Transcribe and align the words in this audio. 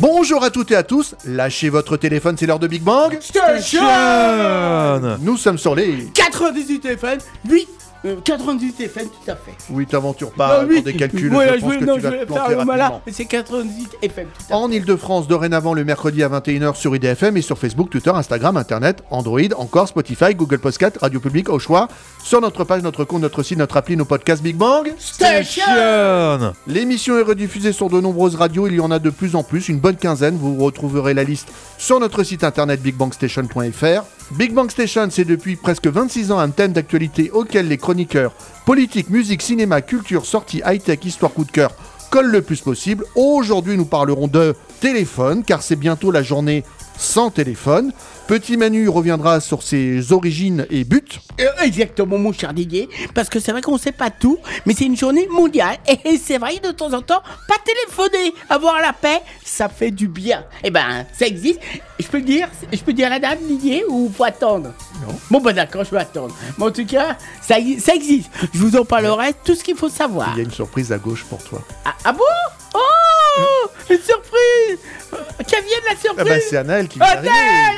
Bonjour 0.00 0.42
à 0.42 0.48
toutes 0.50 0.70
et 0.70 0.76
à 0.76 0.82
tous, 0.82 1.14
lâchez 1.26 1.68
votre 1.68 1.98
téléphone, 1.98 2.34
c'est 2.38 2.46
l'heure 2.46 2.58
de 2.58 2.66
Big 2.66 2.82
Bang. 2.82 3.18
Station 3.20 3.82
Nous 5.20 5.36
sommes 5.36 5.58
sur 5.58 5.74
les 5.74 6.06
98 6.14 6.86
FM, 6.86 7.18
8, 7.46 7.68
euh, 8.04 8.16
98 8.24 8.80
FM, 8.80 9.06
tout 9.08 9.30
à 9.30 9.36
fait. 9.36 9.52
Oui, 9.70 9.86
t'aventures 9.86 10.30
pas 10.32 10.62
Non, 10.62 10.68
oui. 10.68 10.76
pour 10.76 10.84
des 10.84 10.94
calculs, 10.96 11.32
Ouais, 11.34 11.46
je 11.56 11.60
pense 11.60 11.70
vais- 11.72 11.78
que 11.80 11.84
non, 11.84 11.94
tu 11.94 12.00
je 12.00 12.06
vas 12.06 12.12
te 12.12 12.32
faire 12.32 13.00
c'est 13.12 13.24
98 13.26 13.88
FM, 14.02 14.26
tout 14.26 14.42
à 14.44 14.46
fait. 14.48 14.54
En 14.54 14.70
Ile-de-France, 14.70 15.28
dorénavant 15.28 15.74
le 15.74 15.84
mercredi 15.84 16.22
à 16.22 16.28
21h 16.28 16.76
sur 16.76 16.94
IDFM 16.96 17.36
et 17.36 17.42
sur 17.42 17.58
Facebook, 17.58 17.90
Twitter, 17.90 18.10
Instagram, 18.10 18.56
Internet, 18.56 19.02
Android, 19.10 19.40
encore 19.58 19.88
Spotify, 19.88 20.34
Google 20.34 20.58
Podcast, 20.58 20.98
Radio 21.00 21.20
Public, 21.20 21.48
au 21.48 21.58
choix, 21.58 21.88
sur 22.22 22.40
notre 22.40 22.64
page, 22.64 22.82
notre 22.82 23.04
compte, 23.04 23.22
notre 23.22 23.42
site, 23.42 23.58
notre 23.58 23.76
appli, 23.76 23.96
nos 23.96 24.04
podcasts 24.04 24.42
Big 24.42 24.56
Bang. 24.56 24.92
Station 24.98 25.62
L'émission 26.66 27.18
est 27.18 27.22
rediffusée 27.22 27.72
sur 27.72 27.90
de 27.90 28.00
nombreuses 28.00 28.34
radios, 28.34 28.66
il 28.66 28.74
y 28.74 28.80
en 28.80 28.90
a 28.90 28.98
de 28.98 29.10
plus 29.10 29.34
en 29.36 29.42
plus, 29.42 29.68
une 29.68 29.78
bonne 29.78 29.96
quinzaine, 29.96 30.36
vous 30.36 30.56
retrouverez 30.64 31.14
la 31.14 31.24
liste 31.24 31.48
sur 31.78 32.00
notre 32.00 32.22
site 32.22 32.44
internet 32.44 32.80
bigbangstation.fr. 32.82 34.02
Big 34.32 34.52
Bang 34.54 34.70
Station, 34.70 35.08
c'est 35.10 35.24
depuis 35.24 35.56
presque 35.56 35.88
26 35.88 36.30
ans 36.30 36.38
un 36.38 36.50
thème 36.50 36.72
d'actualité 36.72 37.30
auquel 37.32 37.66
les 37.66 37.78
politique, 38.64 39.10
musique, 39.10 39.42
cinéma, 39.42 39.82
culture, 39.82 40.26
sortie, 40.26 40.62
high-tech, 40.64 41.04
histoire, 41.04 41.32
coup 41.32 41.44
de 41.44 41.50
cœur 41.50 41.72
collent 42.10 42.30
le 42.30 42.42
plus 42.42 42.60
possible. 42.60 43.04
Aujourd'hui, 43.14 43.76
nous 43.76 43.84
parlerons 43.84 44.26
de 44.26 44.56
téléphone, 44.80 45.44
car 45.44 45.62
c'est 45.62 45.76
bientôt 45.76 46.10
la 46.10 46.22
journée 46.22 46.64
sans 47.00 47.30
téléphone. 47.30 47.92
Petit 48.28 48.56
Manu 48.56 48.88
reviendra 48.88 49.40
sur 49.40 49.62
ses 49.62 50.12
origines 50.12 50.66
et 50.70 50.84
buts. 50.84 51.02
Euh, 51.40 51.46
Exactement, 51.62 52.16
mon 52.18 52.32
cher 52.32 52.52
Didier, 52.54 52.88
parce 53.14 53.28
que 53.28 53.40
c'est 53.40 53.50
vrai 53.50 53.60
qu'on 53.60 53.78
sait 53.78 53.90
pas 53.90 54.10
tout, 54.10 54.38
mais 54.66 54.74
c'est 54.74 54.84
une 54.84 54.96
journée 54.96 55.26
mondiale, 55.32 55.78
et 56.04 56.16
c'est 56.16 56.38
vrai, 56.38 56.58
de 56.62 56.70
temps 56.70 56.92
en 56.92 57.02
temps, 57.02 57.22
pas 57.48 57.56
téléphoner, 57.64 58.32
avoir 58.48 58.80
la 58.80 58.92
paix, 58.92 59.20
ça 59.44 59.68
fait 59.68 59.90
du 59.90 60.06
bien. 60.06 60.44
Eh 60.62 60.70
ben, 60.70 61.06
ça 61.12 61.26
existe, 61.26 61.58
je 61.98 62.06
peux 62.06 62.18
le 62.18 62.24
dire, 62.24 62.48
je 62.72 62.78
peux 62.78 62.92
dire 62.92 63.06
à 63.08 63.10
la 63.10 63.18
dame, 63.18 63.38
Didier, 63.48 63.84
ou 63.88 64.12
faut 64.16 64.24
attendre? 64.24 64.72
Non. 65.04 65.14
Bon, 65.30 65.40
bah 65.40 65.52
d'accord, 65.52 65.82
je 65.84 65.90
vais 65.90 66.00
attendre. 66.02 66.36
Mais 66.58 66.64
en 66.66 66.70
tout 66.70 66.86
cas, 66.86 67.16
ça, 67.42 67.56
ça 67.80 67.94
existe, 67.94 68.30
je 68.52 68.58
vous 68.58 68.76
en 68.76 68.84
parlerai, 68.84 69.32
tout 69.44 69.56
ce 69.56 69.64
qu'il 69.64 69.76
faut 69.76 69.88
savoir. 69.88 70.28
Il 70.34 70.38
y 70.38 70.40
a 70.42 70.44
une 70.44 70.52
surprise 70.52 70.92
à 70.92 70.98
gauche 70.98 71.24
pour 71.24 71.42
toi. 71.42 71.62
Ah, 71.84 71.94
ah 72.04 72.12
bon? 72.12 72.22
Oh 72.74 72.78
Une 73.90 73.98
surprise 73.98 74.78
Qu'elle 75.46 75.64
vienne 75.64 75.80
la 75.88 75.96
surprise 75.96 76.16
Ah 76.18 76.24
bah 76.24 76.40
c'est 76.48 76.56
Anaël 76.58 76.86
qui 76.88 76.98
vient. 76.98 77.20
Nel 77.22 77.32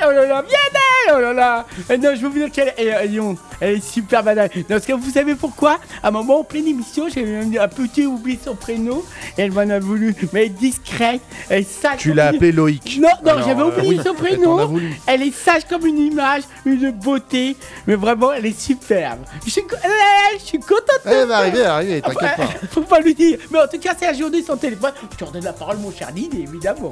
Oh 0.06 0.11
là 0.11 0.27
là, 0.27 0.44
viens 0.47 0.59
Nel 0.75 1.14
Oh 1.17 1.20
là 1.20 1.33
là 1.33 1.67
Eh 1.89 1.97
Non, 1.97 2.11
je 2.14 2.20
veux 2.20 2.28
vous 2.28 2.39
dire 2.39 2.50
qu'elle 2.50 2.75
elle, 2.77 2.89
elle, 2.89 3.20
elle 3.61 3.77
est 3.77 3.81
super 3.84 4.22
banale. 4.22 4.50
Non, 4.55 4.62
parce 4.69 4.84
que 4.86 4.92
vous 4.92 5.11
savez 5.11 5.34
pourquoi? 5.34 5.78
À 6.03 6.09
un 6.09 6.11
moment, 6.11 6.41
en 6.41 6.44
pleine 6.44 6.67
émission, 6.69 7.06
j'ai 7.09 7.59
un 7.59 7.69
petit 7.69 8.05
oublié 8.06 8.39
son 8.44 8.55
prénom, 8.55 9.03
et 9.39 9.42
elle 9.42 9.53
m'en 9.53 9.61
a 9.62 9.78
voulu, 9.78 10.14
mais 10.33 10.41
elle 10.41 10.47
est 10.47 10.50
discrète, 10.50 11.20
elle 11.48 11.61
est 11.61 11.70
sage. 11.70 11.98
Tu 11.98 12.12
l'as 12.12 12.31
une- 12.31 12.37
appelé 12.37 12.53
Loïc. 12.53 12.98
Non, 13.00 13.09
non, 13.25 13.42
j'avais 13.47 13.62
euh, 13.62 13.66
oublié 13.66 14.00
son 14.05 14.14
prénom. 14.14 14.78
Elle 15.06 15.22
est 15.22 15.34
sage 15.34 15.62
comme 15.69 15.87
une 15.87 15.98
image, 15.98 16.42
une 16.66 16.91
beauté, 16.91 17.56
mais 17.87 17.94
vraiment, 17.94 18.33
elle 18.33 18.47
est 18.47 18.59
superbe. 18.61 19.21
Je 19.47 19.50
suis, 19.50 19.62
je 20.38 20.44
suis 20.44 20.59
contente 20.60 21.05
de 21.06 21.10
Elle 21.10 21.28
va 21.28 21.38
arriver, 21.38 21.65
arriver, 21.65 22.03
t'inquiète 22.03 22.37
pas. 22.37 22.49
faut 22.71 22.82
pas 22.82 23.00
lui 23.00 23.15
dire. 23.15 23.38
Mais 23.50 23.60
en 23.60 23.66
tout 23.66 23.78
cas, 23.78 23.94
c'est 23.99 24.06
la 24.06 24.12
journée 24.15 24.43
sans 24.43 24.56
téléphone. 24.56 24.93
Je 25.12 25.16
te 25.16 25.25
redonne 25.25 25.41
la 25.44 25.53
parole, 25.53 25.78
mon 25.78 25.91
cher 25.92 26.12
Didier, 26.12 26.42
évidemment. 26.42 26.91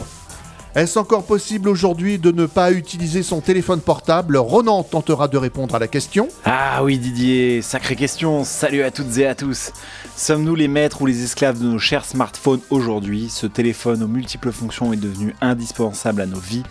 Est-ce 0.74 1.00
encore 1.00 1.24
possible 1.24 1.68
aujourd'hui 1.68 2.18
de 2.18 2.30
ne 2.30 2.46
pas 2.46 2.70
utiliser 2.70 3.24
son 3.24 3.40
téléphone 3.40 3.80
portable 3.80 4.36
Ronan 4.36 4.84
tentera 4.84 5.26
de 5.26 5.36
répondre 5.36 5.74
à 5.74 5.80
la 5.80 5.88
question. 5.88 6.28
Ah 6.44 6.84
oui 6.84 6.96
Didier, 6.98 7.60
sacrée 7.60 7.96
question, 7.96 8.44
salut 8.44 8.84
à 8.84 8.92
toutes 8.92 9.18
et 9.18 9.26
à 9.26 9.34
tous. 9.34 9.72
Sommes-nous 10.14 10.54
les 10.54 10.68
maîtres 10.68 11.02
ou 11.02 11.06
les 11.06 11.24
esclaves 11.24 11.58
de 11.58 11.64
nos 11.64 11.80
chers 11.80 12.04
smartphones 12.04 12.60
aujourd'hui 12.70 13.28
Ce 13.30 13.48
téléphone 13.48 14.04
aux 14.04 14.08
multiples 14.08 14.52
fonctions 14.52 14.92
est 14.92 14.96
devenu 14.96 15.34
indispensable 15.40 16.20
à 16.20 16.26
nos 16.26 16.38
vies. 16.38 16.62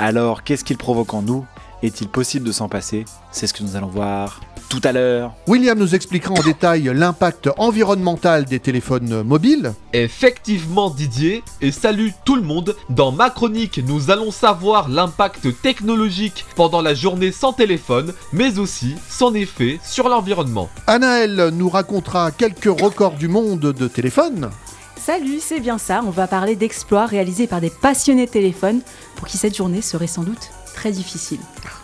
Alors 0.00 0.42
qu'est-ce 0.42 0.64
qu'il 0.64 0.78
provoque 0.78 1.14
en 1.14 1.22
nous? 1.22 1.46
Est-il 1.84 2.08
possible 2.08 2.44
de 2.44 2.52
s'en 2.52 2.68
passer? 2.68 3.04
C'est 3.30 3.46
ce 3.46 3.54
que 3.54 3.62
nous 3.62 3.76
allons 3.76 3.86
voir 3.86 4.40
tout 4.72 4.80
à 4.84 4.92
l'heure. 4.92 5.34
William 5.46 5.78
nous 5.78 5.94
expliquera 5.94 6.32
en 6.32 6.42
détail 6.42 6.90
l'impact 6.94 7.50
environnemental 7.58 8.46
des 8.46 8.58
téléphones 8.58 9.22
mobiles. 9.22 9.74
Effectivement 9.92 10.88
Didier, 10.88 11.44
et 11.60 11.70
salut 11.70 12.14
tout 12.24 12.36
le 12.36 12.42
monde, 12.42 12.74
dans 12.88 13.12
ma 13.12 13.28
chronique 13.28 13.82
nous 13.86 14.10
allons 14.10 14.30
savoir 14.30 14.88
l'impact 14.88 15.60
technologique 15.60 16.46
pendant 16.56 16.80
la 16.80 16.94
journée 16.94 17.32
sans 17.32 17.52
téléphone, 17.52 18.14
mais 18.32 18.58
aussi 18.58 18.94
son 19.10 19.34
effet 19.34 19.78
sur 19.84 20.08
l'environnement. 20.08 20.70
Anaël 20.86 21.50
nous 21.52 21.68
racontera 21.68 22.30
quelques 22.30 22.64
records 22.64 23.16
du 23.16 23.28
monde 23.28 23.60
de 23.60 23.88
téléphone. 23.88 24.48
Salut, 24.96 25.40
c'est 25.40 25.60
bien 25.60 25.76
ça. 25.76 26.00
On 26.06 26.10
va 26.10 26.26
parler 26.26 26.56
d'exploits 26.56 27.04
réalisés 27.04 27.46
par 27.46 27.60
des 27.60 27.70
passionnés 27.70 28.24
de 28.24 28.30
téléphone 28.30 28.80
pour 29.16 29.28
qui 29.28 29.36
cette 29.36 29.54
journée 29.54 29.82
serait 29.82 30.06
sans 30.06 30.22
doute 30.22 30.50
très 30.72 30.92
difficile. 30.92 31.40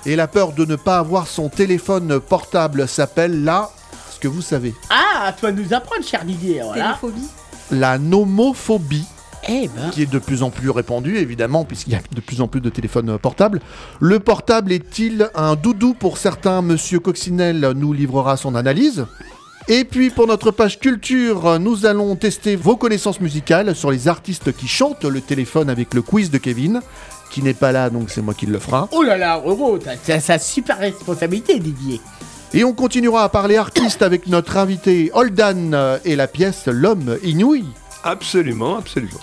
Et 0.07 0.17
la 0.17 0.27
peur 0.27 0.53
de 0.53 0.65
ne 0.65 0.77
pas 0.77 0.99
avoir 0.99 1.27
son 1.27 1.49
téléphone 1.49 2.21
portable 2.21 2.89
s'appelle 2.89 3.45
la... 3.45 3.71
ce 4.11 4.19
que 4.19 4.29
vous 4.29 4.43
savez, 4.43 4.75
Ah, 4.91 5.33
tu 5.37 5.43
vas 5.43 5.53
nous 5.53 5.73
apprendre, 5.73 6.05
cher 6.05 6.25
Didier. 6.25 6.63
Voilà. 6.65 6.97
Téléphobie 7.01 7.29
la 7.71 7.99
nomophobie. 7.99 9.05
Eh 9.51 9.69
ben. 9.69 9.91
qui 9.91 10.03
est 10.03 10.11
de 10.11 10.19
plus 10.19 10.43
en 10.43 10.51
plus 10.51 10.69
répandu, 10.69 11.17
évidemment, 11.17 11.65
puisqu'il 11.65 11.93
y 11.93 11.97
a 11.97 12.01
de 12.13 12.21
plus 12.21 12.41
en 12.41 12.49
plus 12.49 12.61
de 12.61 12.69
téléphones 12.71 13.19
portables. 13.19 13.61
Le 14.01 14.19
portable 14.19 14.73
est-il 14.73 15.31
un 15.35 15.55
doudou 15.55 15.95
pour 15.95 16.19
certains 16.19 16.61
Monsieur 16.61 16.99
Coccinelle 16.99 17.73
nous 17.77 17.93
livrera 17.93 18.37
son 18.37 18.57
analyse. 18.57 19.07
Et 19.69 19.85
puis 19.85 20.11
pour 20.11 20.27
notre 20.27 20.51
page 20.51 20.81
culture, 20.81 21.61
nous 21.61 21.87
allons 21.87 22.17
tester 22.17 22.57
vos 22.57 22.77
connaissances 22.77 23.21
musicales 23.21 23.77
sur 23.77 23.91
les 23.91 24.09
artistes 24.09 24.53
qui 24.57 24.67
chantent 24.67 25.05
le 25.05 25.21
téléphone 25.21 25.71
avec 25.71 25.95
le 25.95 26.01
quiz 26.03 26.31
de 26.31 26.39
Kevin, 26.39 26.81
qui 27.31 27.43
n'est 27.43 27.55
pas 27.55 27.73
là, 27.73 27.91
donc 27.91 28.11
c'est 28.11 28.23
moi 28.23 28.35
qui 28.35 28.47
le 28.47 28.59
fera. 28.59 28.89
Oh 28.93 29.03
là 29.03 29.17
là, 29.17 29.37
Roro, 29.37 29.79
t'as 29.79 30.21
sa 30.21 30.39
super 30.39 30.79
responsabilité, 30.79 31.59
Didier. 31.59 32.01
Et 32.55 32.65
on 32.65 32.73
continuera 32.73 33.25
à 33.25 33.29
parler 33.29 33.57
artistes 33.57 34.03
avec 34.03 34.27
notre 34.27 34.57
invité 34.57 35.11
Holdan 35.13 35.99
et 36.05 36.17
la 36.17 36.27
pièce 36.27 36.67
L'homme 36.67 37.19
inouï. 37.23 37.65
Absolument, 38.05 38.79
absolument. 38.79 39.21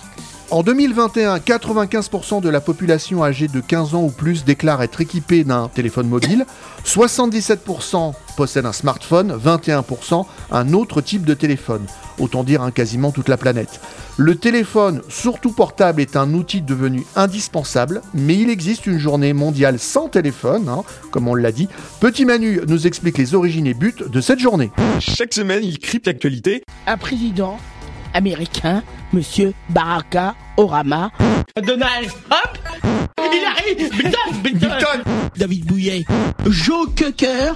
En 0.56 0.64
2021, 0.64 1.40
95% 1.40 2.40
de 2.42 2.48
la 2.48 2.62
population 2.62 3.26
âgée 3.26 3.50
de 3.50 3.60
15 3.60 3.94
ans 3.94 4.04
ou 4.04 4.10
plus 4.10 4.46
déclare 4.46 4.82
être 4.84 5.02
équipée 5.02 5.44
d'un 5.44 5.68
téléphone 5.68 6.08
mobile, 6.08 6.46
77% 6.86 8.14
possèdent 8.38 8.66
un 8.66 8.72
smartphone, 8.72 9.38
21% 9.38 10.26
un 10.52 10.72
autre 10.72 11.02
type 11.02 11.26
de 11.26 11.34
téléphone. 11.34 11.86
Autant 12.20 12.46
dire 12.46 12.62
hein, 12.62 12.72
quasiment 12.72 13.12
toute 13.12 13.28
la 13.28 13.36
planète. 13.36 13.82
Le 14.16 14.36
téléphone, 14.36 15.02
surtout 15.10 15.52
portable, 15.52 16.00
est 16.00 16.16
un 16.16 16.34
outil 16.34 16.62
devenu 16.62 17.06
indispensable, 17.18 18.02
mais 18.14 18.38
il 18.38 18.50
existe 18.50 18.86
une 18.86 18.98
journée 18.98 19.34
mondiale 19.34 19.78
sans 19.78 20.08
téléphone, 20.08 20.70
hein, 20.70 20.84
comme 21.12 21.28
on 21.28 21.36
l'a 21.36 21.52
dit. 21.52 21.68
Petit 22.00 22.24
Manu 22.24 22.62
nous 22.66 22.88
explique 22.88 23.18
les 23.18 23.36
origines 23.36 23.68
et 23.68 23.74
buts 23.74 23.94
de 24.08 24.22
cette 24.22 24.40
journée. 24.40 24.72
Chaque 25.02 25.34
semaine, 25.34 25.66
il 25.66 25.80
crypte 25.80 26.08
l'actualité. 26.08 26.64
Un 26.88 26.96
président 26.96 27.58
américain, 28.16 28.82
Monsieur 29.14 29.54
Baraka 29.70 30.36
Orama. 30.58 31.12
Donald 31.62 32.10
Trump? 32.30 32.58
Il 33.18 33.46
arrive. 33.46 33.92
Biden, 34.44 34.60
Biden. 34.60 35.04
David 35.36 35.66
Bouillet. 35.66 36.06
Joe 36.48 36.88
Cocker. 36.98 37.54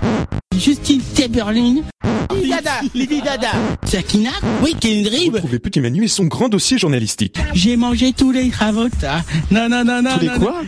Justine 0.57 1.01
Timberlake. 1.15 1.83
Lady 2.31 2.49
Dada. 2.49 2.71
Lady 2.93 3.21
Dada. 3.21 3.51
Sakina. 3.85 4.31
Oui, 4.61 4.75
Kendrick. 4.79 5.33
Retrouvez 5.33 5.59
Petit 5.59 5.79
Manu 5.79 6.03
et 6.03 6.07
son 6.07 6.25
grand 6.25 6.49
dossier 6.49 6.77
journalistique. 6.77 7.37
J'ai 7.53 7.77
mangé 7.77 8.13
tous 8.13 8.31
les 8.31 8.49
ravotas. 8.49 9.21
Non, 9.51 9.69
non, 9.69 9.83
non, 9.83 10.01
non. 10.01 10.15
Tous 10.15 10.19
les 10.19 10.27
non, 10.27 10.33
non. 10.33 10.39
quoi 10.39 10.61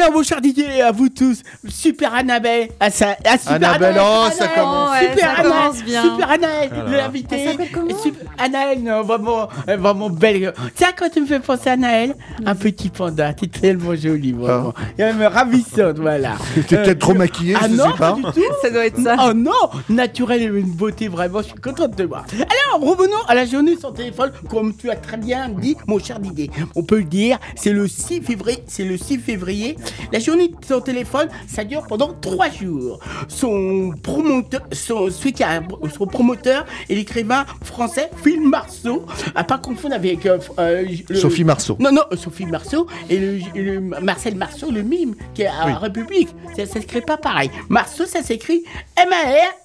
Alors, 0.00 0.12
mon 0.12 0.22
cher 0.22 0.40
Didier, 0.40 0.66
et 0.76 0.82
à 0.82 0.92
vous 0.92 1.08
tous, 1.08 1.42
Super 1.68 2.14
Annabelle, 2.14 2.68
à 2.78 2.88
sa, 2.90 3.16
à 3.24 3.36
Super 3.36 3.54
Annabelle, 3.54 3.96
oh, 3.98 4.26
ça 4.30 4.44
Annabelle, 4.44 4.54
commence. 4.54 4.90
Ouais, 4.92 5.00
Super 5.10 5.18
ça 5.24 5.30
Annabelle, 5.32 5.50
commence 5.52 5.82
bien. 5.84 6.02
Super 6.02 6.30
Annabelle, 6.30 6.70
l'invité. 6.90 7.36
Elle 7.36 7.50
s'appelle 7.50 7.68
comment 7.74 7.88
Et 7.88 7.94
Super- 7.94 8.28
Anaël, 8.38 8.82
non, 8.82 9.02
vraiment, 9.02 9.48
euh, 9.68 9.76
vraiment 9.76 10.08
belle. 10.10 10.52
Tiens, 10.76 10.90
quand 10.96 11.08
tu 11.10 11.20
me 11.20 11.26
fais 11.26 11.40
penser 11.40 11.70
à 11.70 11.72
Anaël, 11.72 12.14
un 12.46 12.54
petit 12.54 12.90
panda, 12.90 13.32
t'es 13.32 13.48
tellement 13.48 13.96
jolie, 13.96 14.32
vraiment. 14.32 14.72
Et 14.98 15.02
elle 15.02 15.16
me 15.16 15.26
ravissante, 15.26 15.98
voilà. 15.98 16.36
T'es 16.68 16.76
Euh, 16.76 16.84
peut-être 16.84 16.98
trop 17.00 17.14
maquillée, 17.14 17.56
Ah 17.60 17.66
je 17.68 17.74
non, 17.74 17.86
sais 17.92 17.98
pas. 17.98 18.12
pas 18.12 18.16
du 18.16 18.22
tout. 18.22 18.42
Ça 18.62 18.70
doit 18.70 18.86
être 18.86 19.00
ça. 19.00 19.16
Oh 19.28 19.32
non 19.34 19.50
Naturel 19.88 20.42
et 20.42 20.46
une 20.46 20.70
beauté, 20.70 21.08
vraiment, 21.08 21.40
je 21.40 21.46
suis 21.48 21.54
contente 21.54 21.96
de 21.96 22.04
voir. 22.04 22.24
Alors, 22.32 22.88
revenons 22.88 23.18
à 23.26 23.34
la 23.34 23.46
journée 23.46 23.76
sans 23.76 23.90
téléphone, 23.92 24.30
comme 24.48 24.74
tu 24.76 24.90
as 24.90 24.96
très 24.96 25.16
bien 25.16 25.48
dit, 25.48 25.76
mon 25.88 25.98
cher 25.98 26.20
Didier. 26.20 26.50
On 26.76 26.84
peut 26.84 26.98
le 26.98 27.04
dire, 27.04 27.38
c'est 27.56 27.72
le 27.72 27.88
6 27.88 28.20
février, 28.22 28.62
c'est 28.68 28.84
le 28.84 28.96
6 28.96 29.18
février, 29.18 29.76
La 30.12 30.18
journée 30.18 30.48
de 30.48 30.54
son 30.66 30.80
téléphone, 30.80 31.28
ça 31.46 31.64
dure 31.64 31.86
pendant 31.86 32.12
trois 32.20 32.50
jours. 32.50 32.98
Son 33.28 33.92
promoteur, 34.02 34.62
son, 34.72 35.10
celui 35.10 35.32
qui 35.32 35.42
a, 35.42 35.60
son 35.96 36.06
promoteur 36.06 36.64
est 36.88 36.94
l'écrivain 36.94 37.44
français 37.62 38.10
Phil 38.24 38.40
Marceau, 38.40 39.04
à 39.34 39.44
pas 39.44 39.58
confondre 39.58 39.94
avec 39.94 40.26
euh, 40.26 40.38
euh, 40.58 40.84
le- 41.08 41.14
Sophie 41.16 41.44
Marceau. 41.44 41.76
Non, 41.78 41.92
non, 41.92 42.02
Sophie 42.16 42.46
Marceau 42.46 42.86
et 43.10 43.18
le, 43.18 43.38
le 43.54 43.80
Marcel 43.80 44.34
Marceau, 44.36 44.70
le 44.70 44.82
mime, 44.82 45.14
qui 45.34 45.42
est 45.42 45.46
à 45.46 45.66
Oui. 45.66 45.72
République. 45.80 46.28
Ça, 46.56 46.66
ça 46.66 46.74
s'écrit 46.80 47.00
pas 47.02 47.16
pareil. 47.16 47.50
Marceau, 47.68 48.06
ça 48.06 48.22
s'écrit 48.22 48.64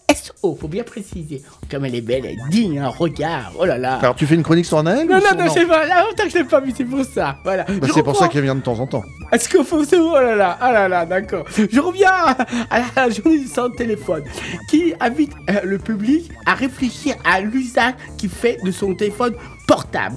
M-A-R-S-O, 0.10 0.58
faut 0.60 0.68
bien 0.68 0.84
préciser. 0.84 1.42
Comme 1.70 1.86
elle 1.86 1.96
est 1.96 2.02
belle, 2.02 2.26
elle 2.26 2.50
digne, 2.50 2.80
un 2.80 2.90
regard, 2.90 3.54
oh 3.58 3.66
là 3.66 3.78
là. 3.78 3.96
Alors 3.96 4.16
tu 4.16 4.26
fais 4.26 4.36
une 4.36 4.44
chronique 4.44 4.66
sur 4.66 4.78
Anaël 4.78 5.08
non, 5.08 5.16
non, 5.16 5.46
non, 5.46 5.52
c'est 5.54 5.66
pas, 5.66 5.86
là, 5.86 6.02
longtemps 6.02 6.24
que 6.24 6.30
je 6.30 6.38
l'ai 6.38 6.44
pas 6.44 6.60
vu, 6.60 6.74
c'est 6.76 6.86
pour 6.86 7.04
ça. 7.06 7.38
Voilà. 7.44 7.64
Bah, 7.64 7.88
c'est 7.94 8.04
pour 8.04 8.16
ça 8.16 8.28
qu'elle 8.28 8.44
vient 8.44 8.56
de 8.56 8.62
temps 8.62 8.80
en 8.80 8.88
temps. 8.88 9.04
Est-ce 9.32 9.50
qu'il 9.50 9.64
faut 9.64 9.84
se... 9.84 9.96
Oh 9.96 10.14
là 10.14 10.36
là, 10.36 10.58
ah 10.60 10.72
là 10.72 10.88
là, 10.88 11.06
d'accord. 11.06 11.46
Je 11.50 11.80
reviens 11.80 12.12
à 12.70 12.82
la 12.96 13.10
journée 13.10 13.46
sans 13.48 13.70
téléphone, 13.70 14.24
qui 14.70 14.94
invite 15.00 15.32
euh, 15.50 15.62
le 15.64 15.78
public 15.78 16.32
à 16.46 16.54
réfléchir 16.54 17.16
à 17.24 17.42
l'usage 17.42 17.94
qu'il 18.18 18.30
fait 18.30 18.58
de 18.64 18.72
son 18.72 18.94
téléphone 18.94 19.34
portable. 19.68 20.16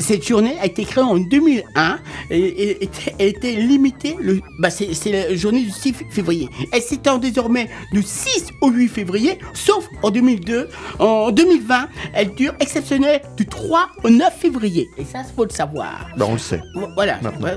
Cette 0.00 0.26
journée 0.26 0.56
a 0.60 0.66
été 0.66 0.84
créée 0.84 1.04
en 1.04 1.18
2001 1.18 1.98
et, 2.30 2.88
était, 3.18 3.52
limitée, 3.52 4.16
le, 4.18 4.40
bah 4.58 4.70
c'est, 4.70 4.90
la 5.06 5.34
journée 5.34 5.62
du 5.62 5.70
6 5.70 5.94
février. 6.10 6.48
Elle 6.72 6.82
s'étend 6.82 7.18
désormais 7.18 7.68
du 7.92 8.02
6 8.02 8.48
au 8.62 8.70
8 8.70 8.88
février, 8.88 9.38
sauf 9.52 9.86
en 10.02 10.10
2002. 10.10 10.68
En 10.98 11.30
2020, 11.30 11.88
elle 12.14 12.34
dure 12.34 12.54
exceptionnelle 12.60 13.20
du 13.36 13.46
3 13.46 13.88
au 14.04 14.10
9 14.10 14.34
février. 14.36 14.88
Et 14.96 15.04
ça, 15.04 15.20
il 15.20 15.34
faut 15.34 15.44
le 15.44 15.50
savoir. 15.50 16.08
Bah 16.16 16.24
on 16.28 16.32
le 16.32 16.38
sait. 16.38 16.60
Voilà, 16.94 17.18
Maintenant. 17.22 17.48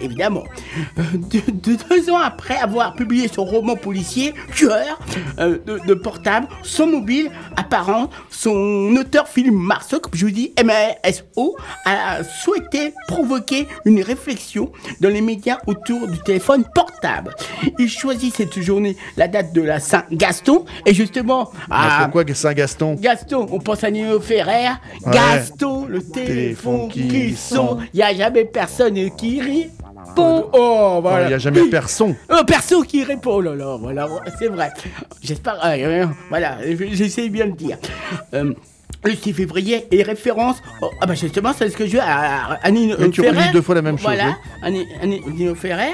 Évidemment. 0.00 0.44
Euh, 0.98 1.02
de- 1.14 1.50
de- 1.50 1.78
deux 1.90 2.10
ans 2.10 2.18
après 2.18 2.56
avoir 2.56 2.94
publié 2.94 3.28
son 3.28 3.44
roman 3.44 3.76
policier, 3.76 4.34
Tueur, 4.54 4.98
euh, 5.38 5.58
de, 5.66 5.78
de 5.86 5.94
portable, 5.94 6.46
son 6.62 6.86
mobile 6.86 7.30
apparent, 7.56 8.10
son 8.30 8.94
auteur 8.98 9.28
Philippe 9.28 9.54
Marceau, 9.54 10.00
comme 10.00 10.12
je 10.14 10.24
vous 10.26 10.32
dis, 10.32 10.52
M-A-S-O, 10.56 11.56
a 11.84 12.22
souhaité 12.24 12.92
provoquer 13.08 13.66
une 13.84 14.02
réflexion 14.02 14.72
dans 15.00 15.08
les 15.08 15.20
médias 15.20 15.58
autour 15.66 16.06
du 16.08 16.18
téléphone 16.20 16.64
portable. 16.74 17.34
Il 17.78 17.88
choisit 17.88 18.34
cette 18.34 18.58
journée 18.60 18.96
la 19.16 19.28
date 19.28 19.52
de 19.52 19.62
la 19.62 19.80
Saint-Gaston, 19.80 20.64
et 20.86 20.94
justement, 20.94 21.50
Ah, 21.70 22.00
pourquoi 22.02 22.24
que 22.24 22.34
Saint-Gaston? 22.34 22.96
Gaston, 23.00 23.46
on 23.50 23.58
pense 23.58 23.84
à 23.84 23.90
Nino 23.90 24.20
Ferrer. 24.20 24.68
Ouais. 25.04 25.12
Gaston, 25.12 25.86
le 25.86 26.02
téléphone 26.02 26.88
qui 26.88 27.34
sonne. 27.36 27.86
Il 27.92 27.96
n'y 27.98 28.02
a 28.02 28.14
jamais 28.14 28.44
personne 28.44 28.94
qui 29.16 29.40
répond. 30.12 30.50
Oh, 30.52 30.94
Il 30.98 31.02
voilà. 31.02 31.28
n'y 31.28 31.34
a 31.34 31.38
jamais 31.38 31.68
personne. 31.68 32.14
Oh, 32.30 32.42
perso 32.46 32.82
qui 32.82 33.04
répond. 33.04 33.30
Oh 33.34 33.40
là 33.40 33.54
là, 33.54 33.76
voilà, 33.80 34.08
c'est 34.38 34.48
vrai. 34.48 34.70
J'espère. 35.22 35.58
euh, 35.64 35.76
euh, 35.76 36.06
voilà, 36.28 36.58
j'essaie 36.92 37.28
bien 37.28 37.46
de 37.46 37.52
dire. 37.56 37.78
Euh, 38.34 38.52
le 39.04 39.14
6 39.14 39.32
février 39.32 39.86
et 39.90 40.02
référence. 40.02 40.56
oh, 40.80 40.90
ah 41.00 41.06
bah 41.06 41.14
justement, 41.14 41.52
c'est 41.56 41.68
ce 41.70 41.76
que 41.76 41.86
je 41.86 41.92
veux 41.92 42.02
à, 42.02 42.54
à 42.62 42.70
Nino 42.70 42.96
tu 43.08 43.22
Ferrer. 43.22 43.36
relis 43.38 43.52
deux 43.52 43.62
fois 43.62 43.74
la 43.74 43.82
même 43.82 43.96
chose, 43.98 44.04
Voilà, 44.06 44.26
oui. 44.28 44.32
à 44.62 44.70
Ni- 44.70 44.86
à 45.02 45.06
Ni- 45.06 45.22
Nino 45.34 45.54
Ferrer. 45.54 45.92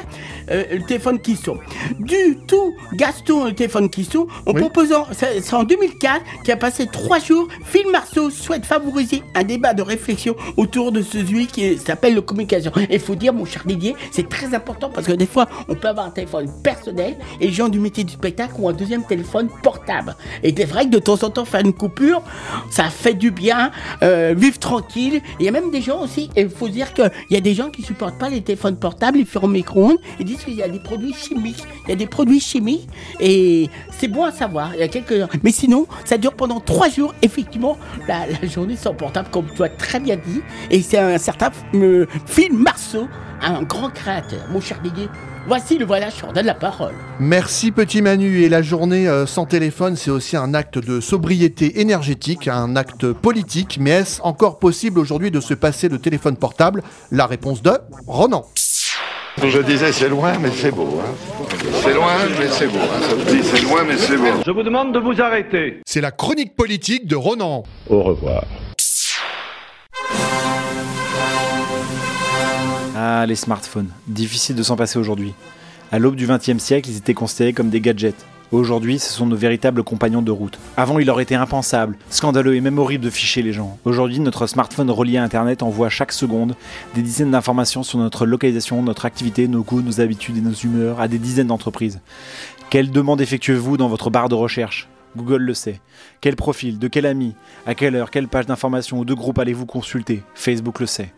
euh, 0.51 0.65
le 0.73 0.83
téléphone 0.83 1.19
qui 1.19 1.37
sonne. 1.37 1.59
Du 1.99 2.39
tout, 2.47 2.75
Gaston, 2.95 3.45
le 3.47 3.53
téléphone 3.55 3.89
qui 3.91 4.05
sonne, 4.05 4.27
en 4.47 4.53
Oui. 4.53 4.61
proposant, 4.61 5.07
c'est 5.13 5.41
c'est 5.43 5.55
en 5.55 5.65
2004, 5.65 6.23
qui 6.45 6.53
a 6.53 6.57
passé 6.57 6.87
trois 6.87 7.19
jours, 7.19 7.49
Phil 7.65 7.87
Marceau 7.91 8.31
souhaite 8.31 8.65
favoriser 8.67 9.23
un 9.35 9.43
débat 9.45 9.75
de 9.75 9.83
réflexion 9.83 10.35
autour 10.57 10.93
de 10.93 11.03
celui 11.03 11.47
qui 11.47 11.79
s'appelle 11.79 12.15
le 12.15 12.23
communication. 12.23 12.73
Et 12.91 12.95
il 12.95 13.01
faut 13.01 13.15
dire, 13.15 13.33
mon 13.33 13.45
cher 13.45 13.63
Didier, 13.67 13.95
c'est 14.11 14.29
très 14.29 14.55
important 14.55 14.91
parce 14.91 15.07
que 15.07 15.13
des 15.13 15.27
fois, 15.27 15.49
on 15.69 15.75
peut 15.75 15.89
avoir 15.89 16.07
un 16.07 16.11
téléphone 16.11 16.51
personnel 16.63 17.17
et 17.41 17.47
les 17.47 17.53
gens 17.53 17.69
du 17.69 17.79
métier 17.79 18.05
du 18.05 18.13
spectacle 18.13 18.55
ont 18.59 18.69
un 18.69 18.73
deuxième 18.73 19.05
téléphone 19.05 19.49
portable. 19.63 20.15
Et 20.43 20.55
c'est 20.57 20.65
vrai 20.65 20.85
que 20.85 20.91
de 20.91 20.99
temps 20.99 21.23
en 21.23 21.31
temps, 21.31 21.45
faire 21.45 21.61
une 21.61 21.73
coupure, 21.73 22.23
ça 22.71 22.89
fait 22.99 23.15
du 23.15 23.31
bien, 23.31 23.71
euh, 24.03 24.35
tranquille. 24.61 25.21
Il 25.39 25.47
y 25.47 25.49
a 25.49 25.53
même 25.53 25.71
des 25.71 25.81
gens 25.81 26.03
aussi, 26.03 26.31
il 26.37 26.51
faut 26.51 26.69
dire 26.69 26.93
qu'il 26.93 27.11
y 27.31 27.37
a 27.37 27.41
des 27.41 27.55
gens 27.55 27.71
qui 27.71 27.83
supportent 27.83 28.19
pas 28.19 28.29
les 28.29 28.41
téléphones 28.41 28.77
portables, 28.77 29.19
ils 29.19 29.27
au 29.41 29.47
micro-ondes, 29.47 29.99
ils 30.19 30.25
disent 30.25 30.43
qu'il 30.43 30.55
y 30.55 30.63
a 30.63 30.69
des 30.69 30.81
produits 30.81 31.15
chimiques. 31.15 31.65
Il 31.85 31.91
y 31.91 31.93
a 31.93 31.97
des 31.97 32.07
produits 32.07 32.41
chimiques 32.41 32.89
et 33.21 33.71
c'est 33.91 34.09
bon 34.09 34.25
à 34.25 34.33
savoir. 34.33 34.75
Il 34.75 34.81
y 34.81 34.83
a 34.83 34.89
quelques... 34.89 35.15
Mais 35.43 35.53
sinon, 35.53 35.87
ça 36.05 36.19
dure 36.19 36.35
pendant 36.35 36.61
trois 36.61 36.89
jours, 36.89 37.15
effectivement, 37.23 37.79
la, 38.09 38.27
la 38.27 38.49
journée 38.49 38.77
sans 38.77 38.95
portable, 38.95 39.29
comme 39.31 39.47
tu 39.55 39.63
as 39.63 39.69
très 39.69 40.01
bien 40.01 40.17
dit. 40.17 40.41
Et 40.71 40.83
c'est 40.83 40.99
un 40.99 41.19
certain 41.19 41.51
euh, 41.75 42.07
Phil 42.27 42.53
Marceau, 42.53 43.07
un 43.43 43.63
grand 43.63 43.91
créateur. 43.91 44.41
Mon 44.51 44.61
cher 44.61 44.81
Didier, 44.83 45.09
voici 45.49 45.79
le 45.79 45.87
voilà, 45.87 46.11
je 46.11 46.23
leur 46.23 46.33
donne 46.33 46.47
la 46.47 46.55
parole. 46.55 46.95
Merci 47.19 47.73
petit 47.73 48.03
Manu. 48.03 48.43
Et 48.43 48.49
la 48.49 48.63
journée 48.63 49.09
euh, 49.09 49.27
sans 49.27 49.47
téléphone, 49.47 49.97
c'est 49.97 50.11
aussi 50.11 50.37
un 50.37 50.55
acte 50.55 50.79
de 50.79 51.01
sobriété 51.01 51.81
énergétique, 51.81 52.47
un 52.49 52.77
acte 52.77 53.13
politique. 53.13 53.79
Mais 53.81 53.91
est-ce 53.91 54.21
encore 54.23 54.59
possible 54.59 54.99
aujourd'hui 54.99 55.31
de 55.31 55.41
se 55.41 55.55
passer 55.55 55.89
de 55.89 55.97
téléphone 55.97 56.37
portable? 56.37 56.83
La 57.11 57.27
réponse 57.27 57.63
de 57.63 57.73
Ronan. 58.07 58.45
Je 59.43 59.61
disais 59.61 59.93
c'est 59.93 60.09
loin 60.09 60.33
mais 60.39 60.51
c'est 60.51 60.73
beau. 60.73 61.01
Hein. 61.01 61.15
C'est 61.83 61.95
loin 61.95 62.17
mais 62.39 62.49
c'est 62.49 62.67
beau. 62.67 62.79
Hein. 62.79 63.01
Ça 63.09 63.15
me 63.17 63.25
dit 63.25 63.43
c'est 63.43 63.63
loin 63.63 63.85
mais 63.87 63.97
c'est 63.97 64.17
beau. 64.17 64.43
Je 64.45 64.51
vous 64.51 64.63
demande 64.63 64.93
de 64.93 64.99
vous 64.99 65.21
arrêter. 65.21 65.81
C'est 65.87 66.01
la 66.01 66.11
chronique 66.11 66.57
politique 66.57 67.07
de 67.07 67.17
Ronan. 67.17 67.63
Au 67.89 68.03
revoir. 68.03 68.45
Ah, 73.01 73.25
les 73.27 73.37
smartphones. 73.37 73.91
Difficile 74.09 74.57
de 74.57 74.63
s'en 74.65 74.75
passer 74.75 74.99
aujourd'hui. 74.99 75.33
À 75.93 76.01
l'aube 76.01 76.17
du 76.17 76.27
XXe 76.27 76.59
siècle, 76.59 76.91
ils 76.91 76.97
étaient 76.97 77.15
considérés 77.15 77.53
comme 77.53 77.71
des 77.71 77.81
gadgets. 77.81 78.27
Aujourd'hui, 78.51 78.99
ce 78.99 79.13
sont 79.13 79.27
nos 79.27 79.37
véritables 79.37 79.85
compagnons 79.85 80.21
de 80.21 80.33
route. 80.33 80.59
Avant, 80.77 80.99
il 80.99 81.09
aurait 81.09 81.23
été 81.23 81.37
impensable, 81.37 81.97
scandaleux 82.11 82.57
et 82.57 82.61
même 82.61 82.81
horrible 82.81 83.05
de 83.05 83.11
ficher 83.11 83.41
les 83.41 83.53
gens. 83.53 83.79
Aujourd'hui, 83.85 84.19
notre 84.19 84.49
smartphone 84.49 84.91
relié 84.91 85.19
à 85.19 85.23
Internet 85.23 85.63
envoie 85.63 85.91
chaque 85.91 86.11
seconde 86.11 86.57
des 86.97 87.03
dizaines 87.03 87.31
d'informations 87.31 87.85
sur 87.85 88.01
notre 88.01 88.27
localisation, 88.27 88.83
notre 88.83 89.05
activité, 89.05 89.47
nos 89.47 89.63
goûts, 89.63 89.83
nos 89.83 90.01
habitudes 90.01 90.39
et 90.39 90.41
nos 90.41 90.51
humeurs 90.51 91.01
à 91.01 91.07
des 91.07 91.21
dizaines 91.21 91.47
d'entreprises. 91.47 92.01
Quelle 92.69 92.91
demande 92.91 93.21
effectuez-vous 93.21 93.77
dans 93.77 93.89
votre 93.89 94.11
barre 94.11 94.29
de 94.29 94.35
recherche? 94.35 94.89
Google 95.17 95.43
le 95.43 95.55
sait. 95.55 95.81
Quel 96.21 96.35
profil, 96.35 96.81
de 96.81 96.89
quel 96.89 97.07
ami, 97.07 97.37
à 97.65 97.77
quelle 97.77 97.95
heure, 97.95 98.11
quelle 98.11 98.27
page 98.27 98.47
d'information? 98.47 98.99
Ou 98.99 99.05
de 99.05 99.15
groupe 99.15 99.39
allez-vous 99.39 99.67
consulter? 99.67 100.25
Facebook 100.35 100.81
le 100.81 100.87
sait. 100.87 101.13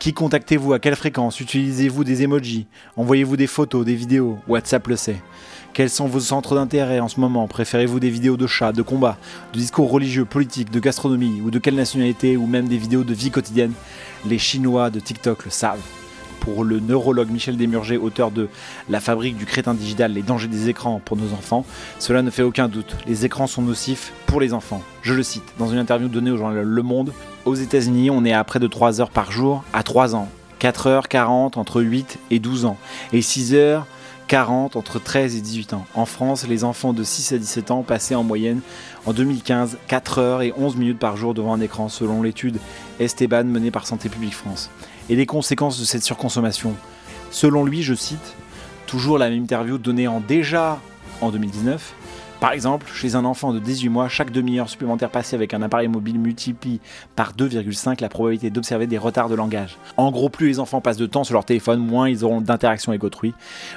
Qui 0.00 0.14
contactez-vous? 0.14 0.72
À 0.72 0.78
quelle 0.78 0.96
fréquence 0.96 1.40
Utilisez-vous 1.40 2.04
des 2.04 2.22
emojis? 2.22 2.66
Envoyez-vous 2.96 3.36
des 3.36 3.46
photos, 3.46 3.84
des 3.84 3.94
vidéos? 3.94 4.38
WhatsApp 4.48 4.86
le 4.86 4.96
sait. 4.96 5.20
Quels 5.74 5.90
sont 5.90 6.06
vos 6.06 6.20
centres 6.20 6.54
d'intérêt 6.54 7.00
en 7.00 7.08
ce 7.08 7.20
moment? 7.20 7.46
Préférez-vous 7.46 8.00
des 8.00 8.08
vidéos 8.08 8.38
de 8.38 8.46
chats, 8.46 8.72
de 8.72 8.80
combats, 8.80 9.18
de 9.52 9.58
discours 9.58 9.90
religieux, 9.90 10.24
politiques, 10.24 10.70
de 10.70 10.80
gastronomie 10.80 11.42
ou 11.42 11.50
de 11.50 11.58
quelle 11.58 11.74
nationalité 11.74 12.38
ou 12.38 12.46
même 12.46 12.66
des 12.66 12.78
vidéos 12.78 13.04
de 13.04 13.12
vie 13.12 13.30
quotidienne? 13.30 13.74
Les 14.24 14.38
Chinois 14.38 14.88
de 14.88 15.00
TikTok 15.00 15.44
le 15.44 15.50
savent. 15.50 15.99
Pour 16.40 16.64
le 16.64 16.80
neurologue 16.80 17.30
Michel 17.30 17.56
Desmurger, 17.56 17.98
auteur 17.98 18.30
de 18.30 18.48
La 18.88 19.00
fabrique 19.00 19.36
du 19.36 19.46
crétin 19.46 19.74
digital, 19.74 20.12
les 20.12 20.22
dangers 20.22 20.48
des 20.48 20.68
écrans 20.68 21.00
pour 21.04 21.16
nos 21.16 21.32
enfants, 21.32 21.64
cela 21.98 22.22
ne 22.22 22.30
fait 22.30 22.42
aucun 22.42 22.68
doute. 22.68 22.96
Les 23.06 23.26
écrans 23.26 23.46
sont 23.46 23.62
nocifs 23.62 24.12
pour 24.26 24.40
les 24.40 24.54
enfants. 24.54 24.82
Je 25.02 25.12
le 25.12 25.22
cite 25.22 25.44
dans 25.58 25.68
une 25.68 25.78
interview 25.78 26.08
donnée 26.08 26.30
au 26.30 26.38
journal 26.38 26.64
Le 26.64 26.82
Monde. 26.82 27.12
Aux 27.44 27.54
États-Unis, 27.54 28.10
on 28.10 28.24
est 28.24 28.32
à 28.32 28.42
près 28.42 28.58
de 28.58 28.66
3 28.66 29.00
heures 29.00 29.10
par 29.10 29.30
jour 29.30 29.64
à 29.72 29.82
3 29.82 30.14
ans. 30.14 30.28
4 30.60 30.86
heures 30.86 31.08
40 31.08 31.56
entre 31.56 31.82
8 31.82 32.18
et 32.30 32.38
12 32.38 32.64
ans. 32.64 32.78
Et 33.12 33.22
6 33.22 33.54
heures 33.54 33.86
40 34.30 34.76
entre 34.76 35.00
13 35.00 35.34
et 35.34 35.40
18 35.40 35.72
ans. 35.72 35.84
En 35.94 36.06
France, 36.06 36.46
les 36.46 36.62
enfants 36.62 36.92
de 36.92 37.02
6 37.02 37.32
à 37.32 37.38
17 37.38 37.70
ans 37.72 37.82
passaient 37.82 38.14
en 38.14 38.22
moyenne 38.22 38.60
en 39.04 39.12
2015 39.12 39.76
4 39.88 40.18
heures 40.18 40.42
et 40.42 40.54
11 40.56 40.76
minutes 40.76 41.00
par 41.00 41.16
jour 41.16 41.34
devant 41.34 41.52
un 41.52 41.60
écran 41.60 41.88
selon 41.88 42.22
l'étude 42.22 42.58
Esteban 43.00 43.44
menée 43.44 43.72
par 43.72 43.88
Santé 43.88 44.08
publique 44.08 44.34
France. 44.34 44.70
Et 45.10 45.16
les 45.16 45.26
conséquences 45.26 45.80
de 45.80 45.84
cette 45.84 46.04
surconsommation 46.04 46.74
Selon 47.32 47.64
lui, 47.64 47.82
je 47.82 47.94
cite, 47.94 48.36
toujours 48.86 49.18
la 49.18 49.28
même 49.28 49.42
interview 49.42 49.76
donnée 49.76 50.06
en 50.06 50.20
déjà 50.20 50.78
en 51.20 51.30
2019. 51.30 51.94
Par 52.38 52.52
exemple, 52.52 52.86
chez 52.94 53.16
un 53.16 53.24
enfant 53.24 53.52
de 53.52 53.58
18 53.58 53.88
mois, 53.88 54.08
chaque 54.08 54.30
demi-heure 54.30 54.68
supplémentaire 54.68 55.10
passée 55.10 55.34
avec 55.34 55.52
un 55.52 55.62
appareil 55.62 55.88
mobile 55.88 56.18
multiplie 56.18 56.80
par 57.16 57.34
2,5 57.34 58.00
la 58.00 58.08
probabilité 58.08 58.50
d'observer 58.50 58.86
des 58.86 58.98
retards 58.98 59.28
de 59.28 59.34
langage. 59.34 59.76
En 59.96 60.12
gros, 60.12 60.28
plus 60.28 60.46
les 60.46 60.58
enfants 60.60 60.80
passent 60.80 60.96
de 60.96 61.06
temps 61.06 61.24
sur 61.24 61.34
leur 61.34 61.44
téléphone, 61.44 61.80
moins 61.80 62.08
ils 62.08 62.24
auront 62.24 62.40
d'interaction 62.40 62.92
avec 62.92 63.02
autrui, 63.02 63.34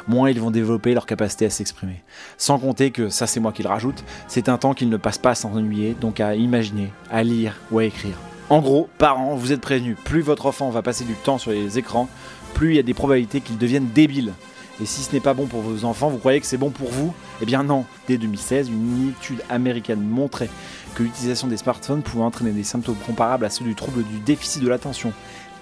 moins 0.07 0.29
ils 0.29 0.39
vont 0.39 0.51
développer 0.51 0.93
leur 0.93 1.07
capacité 1.07 1.47
à 1.47 1.49
s'exprimer. 1.49 2.03
Sans 2.37 2.59
compter 2.59 2.91
que, 2.91 3.09
ça 3.09 3.25
c'est 3.25 3.39
moi 3.39 3.51
qui 3.51 3.63
le 3.63 3.69
rajoute, 3.69 4.03
c'est 4.27 4.49
un 4.49 4.57
temps 4.57 4.75
qu'ils 4.75 4.89
ne 4.89 4.97
passent 4.97 5.17
pas 5.17 5.31
à 5.31 5.35
s'ennuyer, 5.35 5.95
donc 5.99 6.19
à 6.19 6.35
imaginer, 6.35 6.93
à 7.11 7.23
lire 7.23 7.59
ou 7.71 7.79
à 7.79 7.85
écrire. 7.85 8.15
En 8.53 8.61
gros, 8.61 8.87
parents, 8.99 9.33
vous 9.33 9.51
êtes 9.51 9.61
prévenus, 9.61 9.97
plus 10.03 10.21
votre 10.21 10.45
enfant 10.45 10.69
va 10.69 10.83
passer 10.83 11.05
du 11.05 11.15
temps 11.15 11.39
sur 11.39 11.49
les 11.49 11.79
écrans, 11.79 12.07
plus 12.53 12.73
il 12.73 12.75
y 12.75 12.79
a 12.79 12.83
des 12.83 12.93
probabilités 12.93 13.41
qu'il 13.41 13.57
devienne 13.57 13.87
débile. 13.95 14.33
Et 14.79 14.85
si 14.85 15.01
ce 15.01 15.11
n'est 15.11 15.21
pas 15.21 15.33
bon 15.33 15.47
pour 15.47 15.61
vos 15.61 15.85
enfants, 15.85 16.09
vous 16.09 16.19
croyez 16.19 16.39
que 16.39 16.45
c'est 16.45 16.57
bon 16.57 16.69
pour 16.69 16.91
vous? 16.91 17.15
Eh 17.41 17.47
bien 17.47 17.63
non. 17.63 17.83
Dès 18.07 18.19
2016, 18.19 18.69
une 18.69 19.09
étude 19.09 19.41
américaine 19.49 20.01
montrait 20.01 20.51
que 20.93 21.01
l'utilisation 21.01 21.47
des 21.47 21.57
smartphones 21.57 22.03
pouvait 22.03 22.23
entraîner 22.23 22.51
des 22.51 22.63
symptômes 22.63 22.99
comparables 23.07 23.43
à 23.43 23.49
ceux 23.49 23.65
du 23.65 23.73
trouble 23.73 24.03
du 24.03 24.19
déficit 24.19 24.61
de 24.61 24.69
l'attention. 24.69 25.13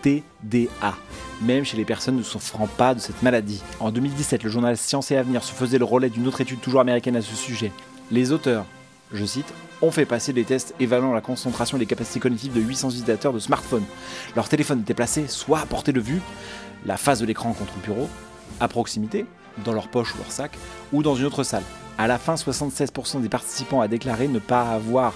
TDA, 0.01 0.93
même 1.41 1.63
chez 1.63 1.77
les 1.77 1.85
personnes 1.85 2.17
ne 2.17 2.23
souffrant 2.23 2.67
pas 2.67 2.93
de 2.93 2.99
cette 2.99 3.23
maladie. 3.23 3.63
En 3.79 3.91
2017, 3.91 4.43
le 4.43 4.49
journal 4.49 4.75
Science 4.75 5.11
et 5.11 5.15
Avenir 5.15 5.45
se 5.45 5.53
faisait 5.53 5.77
le 5.77 5.85
relais 5.85 6.09
d'une 6.09 6.27
autre 6.27 6.41
étude 6.41 6.59
toujours 6.59 6.81
américaine 6.81 7.15
à 7.15 7.21
ce 7.21 7.37
sujet. 7.37 7.71
Les 8.11 8.33
auteurs, 8.33 8.65
je 9.13 9.25
cite, 9.25 9.53
ont 9.81 9.91
fait 9.91 10.05
passer 10.05 10.33
des 10.33 10.43
tests 10.43 10.73
évaluant 10.79 11.13
la 11.13 11.21
concentration 11.21 11.77
et 11.77 11.79
les 11.79 11.85
capacités 11.85 12.19
cognitives 12.19 12.53
de 12.53 12.61
800 12.61 12.89
utilisateurs 12.89 13.33
de 13.33 13.39
smartphones. 13.39 13.85
Leur 14.35 14.49
téléphone 14.49 14.81
était 14.81 14.93
placé 14.93 15.27
soit 15.27 15.59
à 15.59 15.65
portée 15.65 15.93
de 15.93 15.99
vue, 15.99 16.21
la 16.85 16.97
face 16.97 17.19
de 17.19 17.25
l'écran 17.25 17.53
contre 17.53 17.73
le 17.77 17.93
bureau, 17.93 18.09
à 18.59 18.67
proximité, 18.67 19.25
dans 19.63 19.73
leur 19.73 19.87
poche 19.87 20.15
ou 20.15 20.17
leur 20.19 20.31
sac, 20.31 20.51
ou 20.93 21.03
dans 21.03 21.15
une 21.15 21.25
autre 21.25 21.43
salle. 21.43 21.63
À 21.97 22.07
la 22.07 22.17
fin, 22.17 22.35
76% 22.35 23.21
des 23.21 23.29
participants 23.29 23.81
a 23.81 23.87
déclaré 23.87 24.27
ne 24.27 24.39
pas 24.39 24.71
avoir 24.71 25.13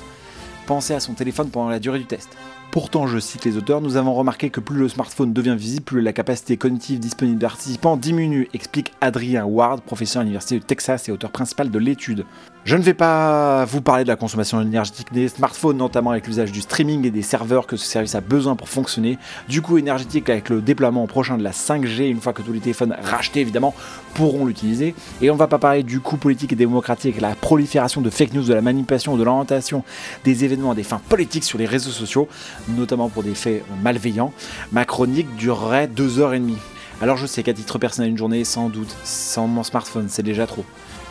pensé 0.68 0.94
à 0.94 1.00
son 1.00 1.14
téléphone 1.14 1.50
pendant 1.50 1.70
la 1.70 1.80
durée 1.80 2.00
du 2.00 2.06
test. 2.06 2.30
Pourtant, 2.72 3.08
je 3.08 3.20
cite 3.20 3.46
les 3.46 3.56
auteurs, 3.56 3.80
nous 3.80 3.96
avons 3.96 4.14
remarqué 4.14 4.50
que 4.50 4.60
plus 4.60 4.78
le 4.78 4.90
smartphone 4.90 5.32
devient 5.32 5.56
visible, 5.58 5.86
plus 5.86 6.02
la 6.02 6.12
capacité 6.12 6.58
cognitive 6.58 7.00
disponible 7.00 7.38
des 7.38 7.46
participants 7.46 7.96
diminue, 7.96 8.50
explique 8.54 8.92
Adrien 9.00 9.46
Ward, 9.46 9.82
professeur 9.82 10.22
à 10.22 10.24
l'Université 10.24 10.60
de 10.60 10.66
Texas 10.66 11.08
et 11.08 11.12
auteur 11.14 11.32
principal 11.32 11.72
de 11.72 11.80
l'étude. 11.80 12.26
Je 12.66 12.76
ne 12.76 12.82
vais 12.82 12.96
pas 12.96 13.64
vous 13.66 13.82
parler 13.82 14.06
de 14.06 14.08
la 14.08 14.16
consommation 14.16 14.60
énergétique 14.60 15.14
des 15.14 15.28
smartphones, 15.28 15.78
notamment 15.78 16.10
avec 16.10 16.26
l'usage 16.26 16.52
du 16.52 16.62
streaming 16.62 17.06
et 17.06 17.12
des 17.12 17.22
serveurs 17.22 17.68
que 17.68 17.78
ce 17.78 17.86
service 17.86 18.16
a 18.16 18.22
besoin 18.22 18.56
pour 18.56 18.70
fonctionner, 18.70 19.20
du 19.48 19.62
coût 19.62 19.78
énergétique 19.78 20.32
avec 20.32 20.50
le 20.50 20.62
déploiement 20.62 21.06
prochain 21.06 21.38
de 21.38 21.44
la 21.44 21.52
5G, 21.52 22.10
une 22.10 22.20
fois 22.20 22.34
que 22.34 22.42
tous 22.42 22.54
les 22.54 22.60
téléphones 22.60 22.96
rachetés 23.04 23.42
évidemment 23.42 23.76
pourront 24.16 24.48
l'utiliser, 24.48 24.96
et 25.22 25.30
on 25.30 25.36
ne 25.36 25.40
va 25.40 25.46
pas 25.46 25.60
parler 25.60 25.84
du 25.84 26.00
coût 26.00 26.18
politique 26.18 26.54
et 26.54 26.56
démocratique 26.56 27.22
la 27.22 27.36
prolifération 27.36 28.02
de 28.02 28.10
fake 28.10 28.34
news, 28.34 28.46
de 28.46 28.56
la 28.56 28.64
manipulation 28.64 29.16
de 29.16 29.24
l'orientation 29.24 29.84
des 30.24 30.44
événements 30.44 30.72
à 30.72 30.76
des 30.76 30.82
fins 30.82 31.02
politiques 31.08 31.44
sur 31.44 31.60
les 31.60 31.68
réseaux 31.68 31.92
sociaux, 31.92 32.28
notamment 32.68 33.10
pour 33.10 33.22
des 33.22 33.36
faits 33.36 33.64
malveillants. 33.84 34.34
Ma 34.72 34.86
chronique 34.86 35.36
durerait 35.36 35.86
deux 35.86 36.18
heures 36.18 36.34
et 36.34 36.40
demie. 36.40 36.58
Alors 37.00 37.18
je 37.18 37.28
sais 37.28 37.44
qu'à 37.44 37.54
titre 37.54 37.78
personnel, 37.78 38.10
une 38.10 38.18
journée, 38.18 38.44
sans 38.44 38.70
doute, 38.70 38.96
sans 39.04 39.46
mon 39.46 39.62
smartphone, 39.62 40.08
c'est 40.10 40.24
déjà 40.24 40.48
trop. 40.48 40.66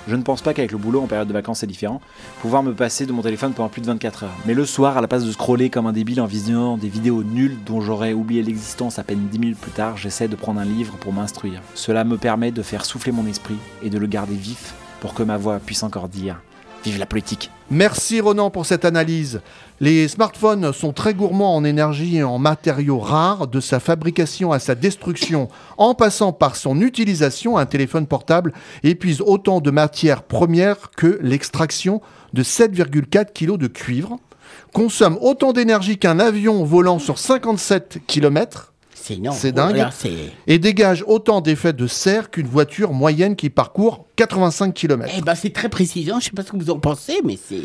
Je 0.07 0.17
ne 0.17 0.23
pense 0.23 0.43
pas 0.43 0.53
qu'avec 0.53 0.73
le 0.73 0.79
boulot 0.79 1.01
en 1.01 1.07
période 1.07 1.29
de 1.29 1.33
vacances 1.33 1.61
c'est 1.61 1.67
différent, 1.67 2.01
pouvoir 2.41 2.63
me 2.63 2.75
passer 2.75 3.07
de 3.07 3.13
mon 3.13 3.23
téléphone 3.23 3.53
pendant 3.53 3.69
plus 3.69 3.81
de 3.81 3.87
24 3.87 4.25
heures. 4.25 4.37
Mais 4.47 4.55
le 4.55 4.67
soir, 4.67 4.99
à 4.99 5.01
la 5.01 5.09
place 5.09 5.25
de 5.25 5.33
scroller 5.33 5.71
comme 5.71 5.87
un 5.87 5.93
débile 5.93 6.21
en 6.21 6.27
visionnant 6.27 6.77
des 6.77 6.89
vidéos 6.89 7.23
nulles 7.23 7.57
dont 7.65 7.81
j'aurais 7.81 8.13
oublié 8.13 8.43
l'existence 8.43 8.99
à 8.99 9.05
peine 9.05 9.29
10 9.31 9.39
minutes 9.39 9.59
plus 9.59 9.71
tard, 9.71 9.97
j'essaie 9.97 10.29
de 10.29 10.37
prendre 10.37 10.61
un 10.61 10.65
livre 10.65 10.97
pour 10.99 11.13
m'instruire. 11.13 11.63
Cela 11.75 12.05
me 12.05 12.19
permet 12.19 12.51
de 12.51 12.63
faire 12.63 12.85
souffler 12.85 13.13
mon 13.13 13.27
esprit 13.27 13.57
et 13.83 13.91
de 13.91 13.99
le 13.99 14.07
garder 14.07 14.35
vif 14.35 14.75
pour 15.01 15.15
que 15.15 15.23
ma 15.23 15.37
voix 15.37 15.59
puisse 15.59 15.83
encore 15.83 16.09
dire 16.09 16.41
Vive 16.85 16.99
la 16.99 17.07
politique 17.07 17.51
Merci 17.71 18.21
Ronan 18.21 18.51
pour 18.51 18.67
cette 18.67 18.85
analyse. 18.85 19.41
Les 19.81 20.07
smartphones 20.07 20.75
sont 20.75 20.93
très 20.93 21.15
gourmands 21.15 21.57
en 21.57 21.65
énergie 21.65 22.19
et 22.19 22.23
en 22.23 22.39
matériaux 22.39 22.99
rares, 22.99 23.47
de 23.47 23.59
sa 23.59 23.81
fabrication 23.81 24.53
à 24.53 24.59
sa 24.59 24.75
destruction, 24.75 25.49
en 25.79 25.95
passant 25.95 26.35
par 26.35 26.57
son 26.57 26.83
utilisation, 26.83 27.57
un 27.57 27.65
téléphone 27.65 28.07
portable 28.07 28.53
épuise 28.83 29.23
autant 29.23 29.63
de 29.63 29.71
matières 29.71 30.25
premières 30.25 30.91
que 30.91 31.19
l'extraction 31.23 32.03
de 32.35 32.43
7,4 32.43 33.33
kg 33.33 33.57
de 33.57 33.67
cuivre, 33.67 34.19
consomme 34.75 35.17
autant 35.23 35.55
d'énergie 35.55 35.97
qu'un 35.97 36.19
avion 36.19 36.65
volant 36.65 36.99
sur 36.99 37.19
57 37.19 38.01
km, 38.07 38.74
C'est 39.05 39.15
énorme. 39.17 39.37
C'est 39.39 39.53
dingue. 39.53 39.87
Et 40.47 40.59
dégage 40.59 41.05
autant 41.07 41.43
d'effets 41.43 41.75
de 41.75 41.87
serre 41.87 42.31
qu'une 42.31 42.47
voiture 42.47 42.95
moyenne 42.95 43.37
qui 43.37 43.51
parcourt 43.51 44.07
85 44.17 44.73
km. 44.73 45.13
Eh 45.19 45.21
ben, 45.21 45.35
c'est 45.35 45.53
très 45.53 45.69
précisant. 45.69 46.21
Je 46.21 46.27
sais 46.27 46.31
pas 46.31 46.43
ce 46.43 46.53
que 46.53 46.57
vous 46.57 46.71
en 46.71 46.79
pensez, 46.79 47.21
mais 47.23 47.37
c'est. 47.37 47.65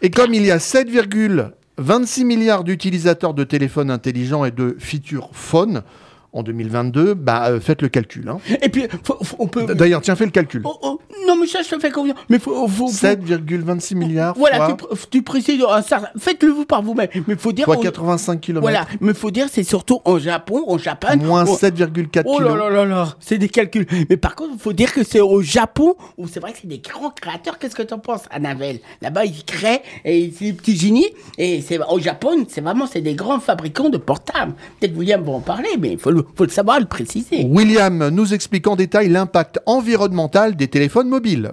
Et 0.00 0.08
comme 0.08 0.32
il 0.32 0.46
y 0.46 0.50
a 0.50 0.56
7,26 0.56 2.24
milliards 2.24 2.64
d'utilisateurs 2.64 3.34
de 3.34 3.44
téléphones 3.44 3.90
intelligents 3.90 4.46
et 4.46 4.50
de 4.50 4.76
feature 4.78 5.28
phone 5.32 5.82
en 6.32 6.42
2022, 6.42 7.14
bah, 7.14 7.46
euh, 7.48 7.60
faites 7.60 7.82
le 7.82 7.88
calcul. 7.88 8.28
hein. 8.28 8.38
Et 8.62 8.68
puis, 8.68 8.86
faut- 9.02 9.16
faut- 9.22 9.36
on 9.38 9.46
peut. 9.46 9.64
D'ailleurs, 9.74 10.00
tiens, 10.02 10.14
fais 10.14 10.24
le 10.26 10.30
calcul. 10.30 10.62
Oh, 10.64 10.76
oh, 10.82 11.00
non, 11.26 11.36
mais 11.40 11.46
ça, 11.46 11.60
je 11.62 11.74
te 11.74 11.78
fais 11.80 11.90
confiance. 11.90 12.18
Mais 12.28 12.38
faut. 12.38 12.68
faut, 12.68 12.86
faut- 12.88 12.92
7,26 12.92 13.94
milliards 13.94 14.34
Voilà, 14.36 14.56
fois, 14.66 14.76
tu, 15.00 15.06
tu 15.10 15.22
précises 15.22 15.62
certain- 15.86 16.08
Faites-le 16.18 16.50
vous 16.50 16.64
par 16.64 16.82
vous-même. 16.82 17.08
Mais 17.26 17.36
faut 17.36 17.52
dire. 17.52 17.64
fois 17.64 17.76
on- 17.78 17.80
85 17.82 18.40
km. 18.40 18.60
Voilà, 18.60 18.86
mais 19.00 19.14
faut 19.14 19.30
dire, 19.30 19.46
c'est 19.50 19.62
surtout 19.62 20.00
au 20.04 20.18
Japon, 20.18 20.64
au 20.66 20.78
Japon. 20.78 21.08
Moins 21.18 21.44
on- 21.48 21.54
7,4 21.56 22.26
Oh 22.28 22.40
là 22.40 22.54
là 22.56 22.68
là 22.70 22.84
là, 22.84 23.14
c'est 23.20 23.38
des 23.38 23.48
calculs. 23.48 23.86
Mais 24.10 24.16
par 24.16 24.34
contre, 24.34 24.50
il 24.54 24.60
faut 24.60 24.72
dire 24.72 24.92
que 24.92 25.04
c'est 25.04 25.20
au 25.20 25.40
Japon 25.42 25.94
où 26.18 26.26
c'est 26.28 26.40
vrai 26.40 26.52
que 26.52 26.58
c'est 26.60 26.68
des 26.68 26.78
grands 26.78 27.10
créateurs. 27.10 27.58
Qu'est-ce 27.58 27.74
que 27.74 27.82
tu 27.82 27.94
en 27.94 27.98
penses, 27.98 28.22
Annabelle? 28.30 28.80
Là-bas, 29.02 29.24
ils 29.24 29.44
créent 29.44 29.82
et 30.04 30.32
c'est 30.36 30.46
des 30.46 30.52
petits 30.52 30.76
génies. 30.76 31.08
Et 31.38 31.62
c'est 31.62 31.78
au 31.90 31.98
Japon, 31.98 32.44
c'est 32.48 32.60
vraiment 32.60 32.86
c'est 32.86 33.00
des 33.00 33.14
grands 33.14 33.40
fabricants 33.40 33.88
de 33.88 33.98
portables. 33.98 34.52
Peut-être 34.80 34.96
William 34.96 35.22
va 35.22 35.32
en 35.32 35.40
parler, 35.40 35.68
mais 35.78 35.92
il 35.92 35.98
faut 35.98 36.10
le, 36.10 36.17
faut 36.36 36.44
le 36.44 36.50
savoir, 36.50 36.80
le 36.80 36.86
préciser. 36.86 37.44
William 37.44 38.08
nous 38.08 38.34
explique 38.34 38.66
en 38.66 38.76
détail 38.76 39.08
l'impact 39.08 39.60
environnemental 39.66 40.56
des 40.56 40.68
téléphones 40.68 41.08
mobiles. 41.08 41.52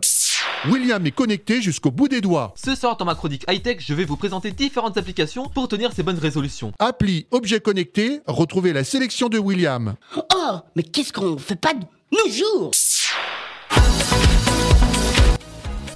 William 0.68 1.06
est 1.06 1.12
connecté 1.12 1.62
jusqu'au 1.62 1.92
bout 1.92 2.08
des 2.08 2.22
doigts. 2.22 2.54
Ce 2.56 2.74
soir 2.74 2.98
dans 2.98 3.06
ma 3.06 3.14
chronique 3.14 3.46
high-tech, 3.48 3.78
je 3.80 3.94
vais 3.94 4.06
vous 4.06 4.18
présenter 4.18 4.52
différentes 4.52 4.98
applications 4.98 5.48
pour 5.48 5.68
tenir 5.68 5.92
ces 5.94 6.02
bonnes 6.02 6.18
résolutions. 6.18 6.72
Appli 6.80 7.28
objet 7.32 7.60
connecté, 7.60 8.22
retrouvez 8.26 8.74
la 8.74 8.84
sélection 8.84 9.30
de 9.30 9.38
William. 9.38 9.96
Oh, 10.18 10.56
mais 10.76 10.84
qu'est-ce 10.84 11.14
qu'on 11.14 11.38
fait 11.38 11.60
pas 11.60 11.74
de 11.74 11.86
nos 12.12 12.32
jours 12.32 12.72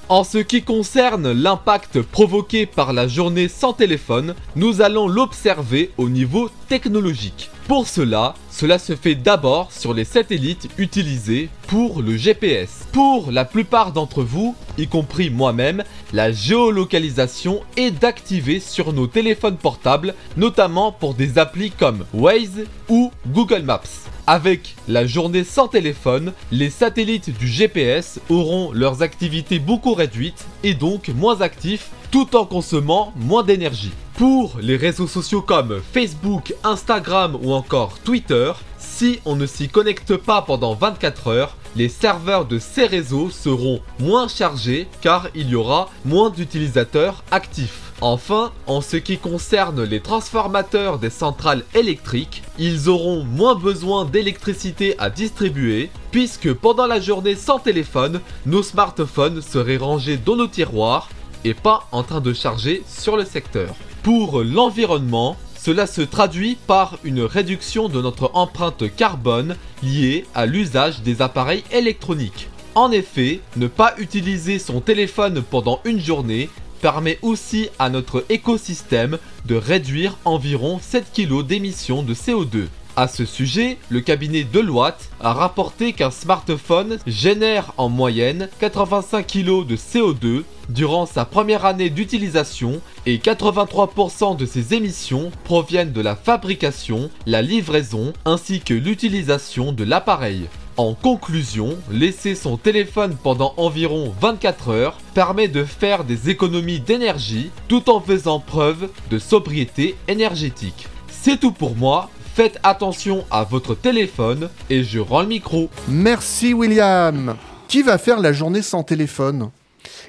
En 0.09 0.23
ce 0.23 0.39
qui 0.39 0.63
concerne 0.63 1.31
l'impact 1.31 2.01
provoqué 2.01 2.65
par 2.65 2.93
la 2.93 3.07
journée 3.07 3.47
sans 3.47 3.73
téléphone, 3.73 4.33
nous 4.55 4.81
allons 4.81 5.07
l'observer 5.07 5.91
au 5.99 6.09
niveau 6.09 6.49
technologique. 6.67 7.51
Pour 7.67 7.87
cela, 7.87 8.33
cela 8.49 8.79
se 8.79 8.95
fait 8.95 9.13
d'abord 9.13 9.71
sur 9.71 9.93
les 9.93 10.05
satellites 10.05 10.67
utilisés 10.79 11.49
pour 11.67 12.01
le 12.01 12.17
GPS. 12.17 12.87
Pour 12.91 13.31
la 13.31 13.45
plupart 13.45 13.91
d'entre 13.91 14.23
vous, 14.23 14.55
y 14.79 14.87
compris 14.87 15.29
moi-même, 15.29 15.83
la 16.11 16.31
géolocalisation 16.31 17.61
est 17.77 17.91
d'activer 17.91 18.59
sur 18.59 18.93
nos 18.93 19.05
téléphones 19.05 19.57
portables, 19.57 20.15
notamment 20.37 20.91
pour 20.91 21.13
des 21.13 21.37
applis 21.37 21.69
comme 21.69 22.05
Waze 22.15 22.65
ou 22.89 23.11
Google 23.27 23.61
Maps. 23.61 24.08
Avec 24.29 24.75
la 24.87 25.07
journée 25.07 25.43
sans 25.43 25.67
téléphone, 25.67 26.33
les 26.51 26.69
satellites 26.69 27.35
du 27.35 27.47
GPS 27.47 28.19
auront 28.29 28.71
leurs 28.71 29.01
activités 29.01 29.57
beaucoup 29.57 29.95
réduites 29.95 30.45
et 30.63 30.75
donc 30.75 31.07
moins 31.07 31.41
actifs 31.41 31.89
tout 32.11 32.35
en 32.35 32.45
consommant 32.45 33.11
moins 33.15 33.41
d'énergie. 33.41 33.89
Pour 34.13 34.59
les 34.61 34.75
réseaux 34.75 35.07
sociaux 35.07 35.41
comme 35.41 35.81
Facebook, 35.93 36.53
Instagram 36.63 37.39
ou 37.41 37.53
encore 37.53 37.97
Twitter, 38.03 38.51
si 38.77 39.19
on 39.25 39.35
ne 39.35 39.47
s'y 39.47 39.67
connecte 39.67 40.15
pas 40.15 40.43
pendant 40.43 40.75
24 40.75 41.27
heures, 41.29 41.57
les 41.75 41.89
serveurs 41.89 42.45
de 42.45 42.59
ces 42.59 42.85
réseaux 42.85 43.31
seront 43.31 43.81
moins 43.99 44.27
chargés 44.27 44.87
car 45.01 45.29
il 45.33 45.49
y 45.49 45.55
aura 45.55 45.89
moins 46.05 46.29
d'utilisateurs 46.29 47.23
actifs. 47.31 47.88
Enfin, 48.01 48.53
en 48.65 48.79
ce 48.79 48.95
qui 48.95 49.17
concerne 49.17 49.83
les 49.83 49.99
transformateurs 49.99 50.99
des 50.99 51.09
centrales 51.09 51.65
électriques, 51.75 52.43
ils 52.57 52.87
auront 52.87 53.25
moins 53.25 53.55
besoin 53.55 54.05
d'électricité 54.05 54.95
à 54.99 55.09
distribuer 55.09 55.89
puisque 56.11 56.53
pendant 56.53 56.87
la 56.87 57.01
journée 57.01 57.35
sans 57.35 57.59
téléphone, 57.59 58.21
nos 58.45 58.63
smartphones 58.63 59.41
seraient 59.41 59.77
rangés 59.77 60.15
dans 60.15 60.37
nos 60.37 60.47
tiroirs 60.47 61.09
et 61.43 61.53
pas 61.53 61.87
en 61.91 62.03
train 62.03 62.21
de 62.21 62.31
charger 62.31 62.83
sur 62.87 63.17
le 63.17 63.25
secteur. 63.25 63.75
Pour 64.01 64.43
l'environnement, 64.43 65.35
cela 65.57 65.85
se 65.85 66.01
traduit 66.01 66.55
par 66.67 66.99
une 67.03 67.21
réduction 67.21 67.89
de 67.89 68.01
notre 68.01 68.31
empreinte 68.33 68.95
carbone 68.95 69.57
liée 69.83 70.25
à 70.33 70.45
l'usage 70.45 71.01
des 71.01 71.21
appareils 71.21 71.65
électroniques. 71.71 72.47
En 72.75 72.91
effet, 72.91 73.41
ne 73.57 73.67
pas 73.67 73.93
utiliser 73.97 74.57
son 74.57 74.79
téléphone 74.79 75.43
pendant 75.43 75.81
une 75.83 75.99
journée 75.99 76.49
permet 76.81 77.19
aussi 77.21 77.69
à 77.79 77.89
notre 77.89 78.25
écosystème 78.29 79.17
de 79.45 79.55
réduire 79.55 80.17
environ 80.25 80.79
7 80.81 81.05
kg 81.13 81.45
d'émissions 81.45 82.03
de 82.03 82.13
CO2. 82.13 82.67
À 82.95 83.07
ce 83.07 83.23
sujet, 83.23 83.77
le 83.89 84.01
cabinet 84.01 84.43
Deloitte 84.43 85.09
a 85.21 85.31
rapporté 85.31 85.93
qu'un 85.93 86.11
smartphone 86.11 86.97
génère 87.07 87.71
en 87.77 87.87
moyenne 87.87 88.49
85 88.59 89.25
kg 89.25 89.65
de 89.65 89.77
CO2 89.77 90.43
durant 90.67 91.05
sa 91.05 91.23
première 91.23 91.65
année 91.65 91.89
d'utilisation 91.89 92.81
et 93.05 93.17
83% 93.17 94.35
de 94.35 94.45
ces 94.45 94.73
émissions 94.73 95.31
proviennent 95.45 95.93
de 95.93 96.01
la 96.01 96.17
fabrication, 96.17 97.09
la 97.25 97.41
livraison 97.41 98.11
ainsi 98.25 98.59
que 98.59 98.73
l'utilisation 98.73 99.71
de 99.71 99.85
l'appareil. 99.85 100.49
En 100.79 100.93
conclusion, 100.93 101.77
laisser 101.91 102.35
son 102.35 102.55
téléphone 102.55 103.17
pendant 103.21 103.53
environ 103.57 104.13
24 104.21 104.69
heures 104.69 104.97
permet 105.13 105.49
de 105.49 105.65
faire 105.65 106.05
des 106.05 106.29
économies 106.29 106.79
d'énergie 106.79 107.51
tout 107.67 107.89
en 107.89 107.99
faisant 107.99 108.39
preuve 108.39 108.87
de 109.11 109.19
sobriété 109.19 109.97
énergétique. 110.07 110.87
C'est 111.09 111.37
tout 111.37 111.51
pour 111.51 111.75
moi, 111.75 112.09
faites 112.33 112.61
attention 112.63 113.25
à 113.29 113.43
votre 113.43 113.75
téléphone 113.75 114.49
et 114.69 114.85
je 114.85 114.99
rends 114.99 115.23
le 115.23 115.27
micro. 115.27 115.69
Merci 115.89 116.53
William. 116.53 117.35
Qui 117.67 117.81
va 117.81 117.97
faire 117.97 118.21
la 118.21 118.31
journée 118.31 118.61
sans 118.61 118.83
téléphone? 118.83 119.51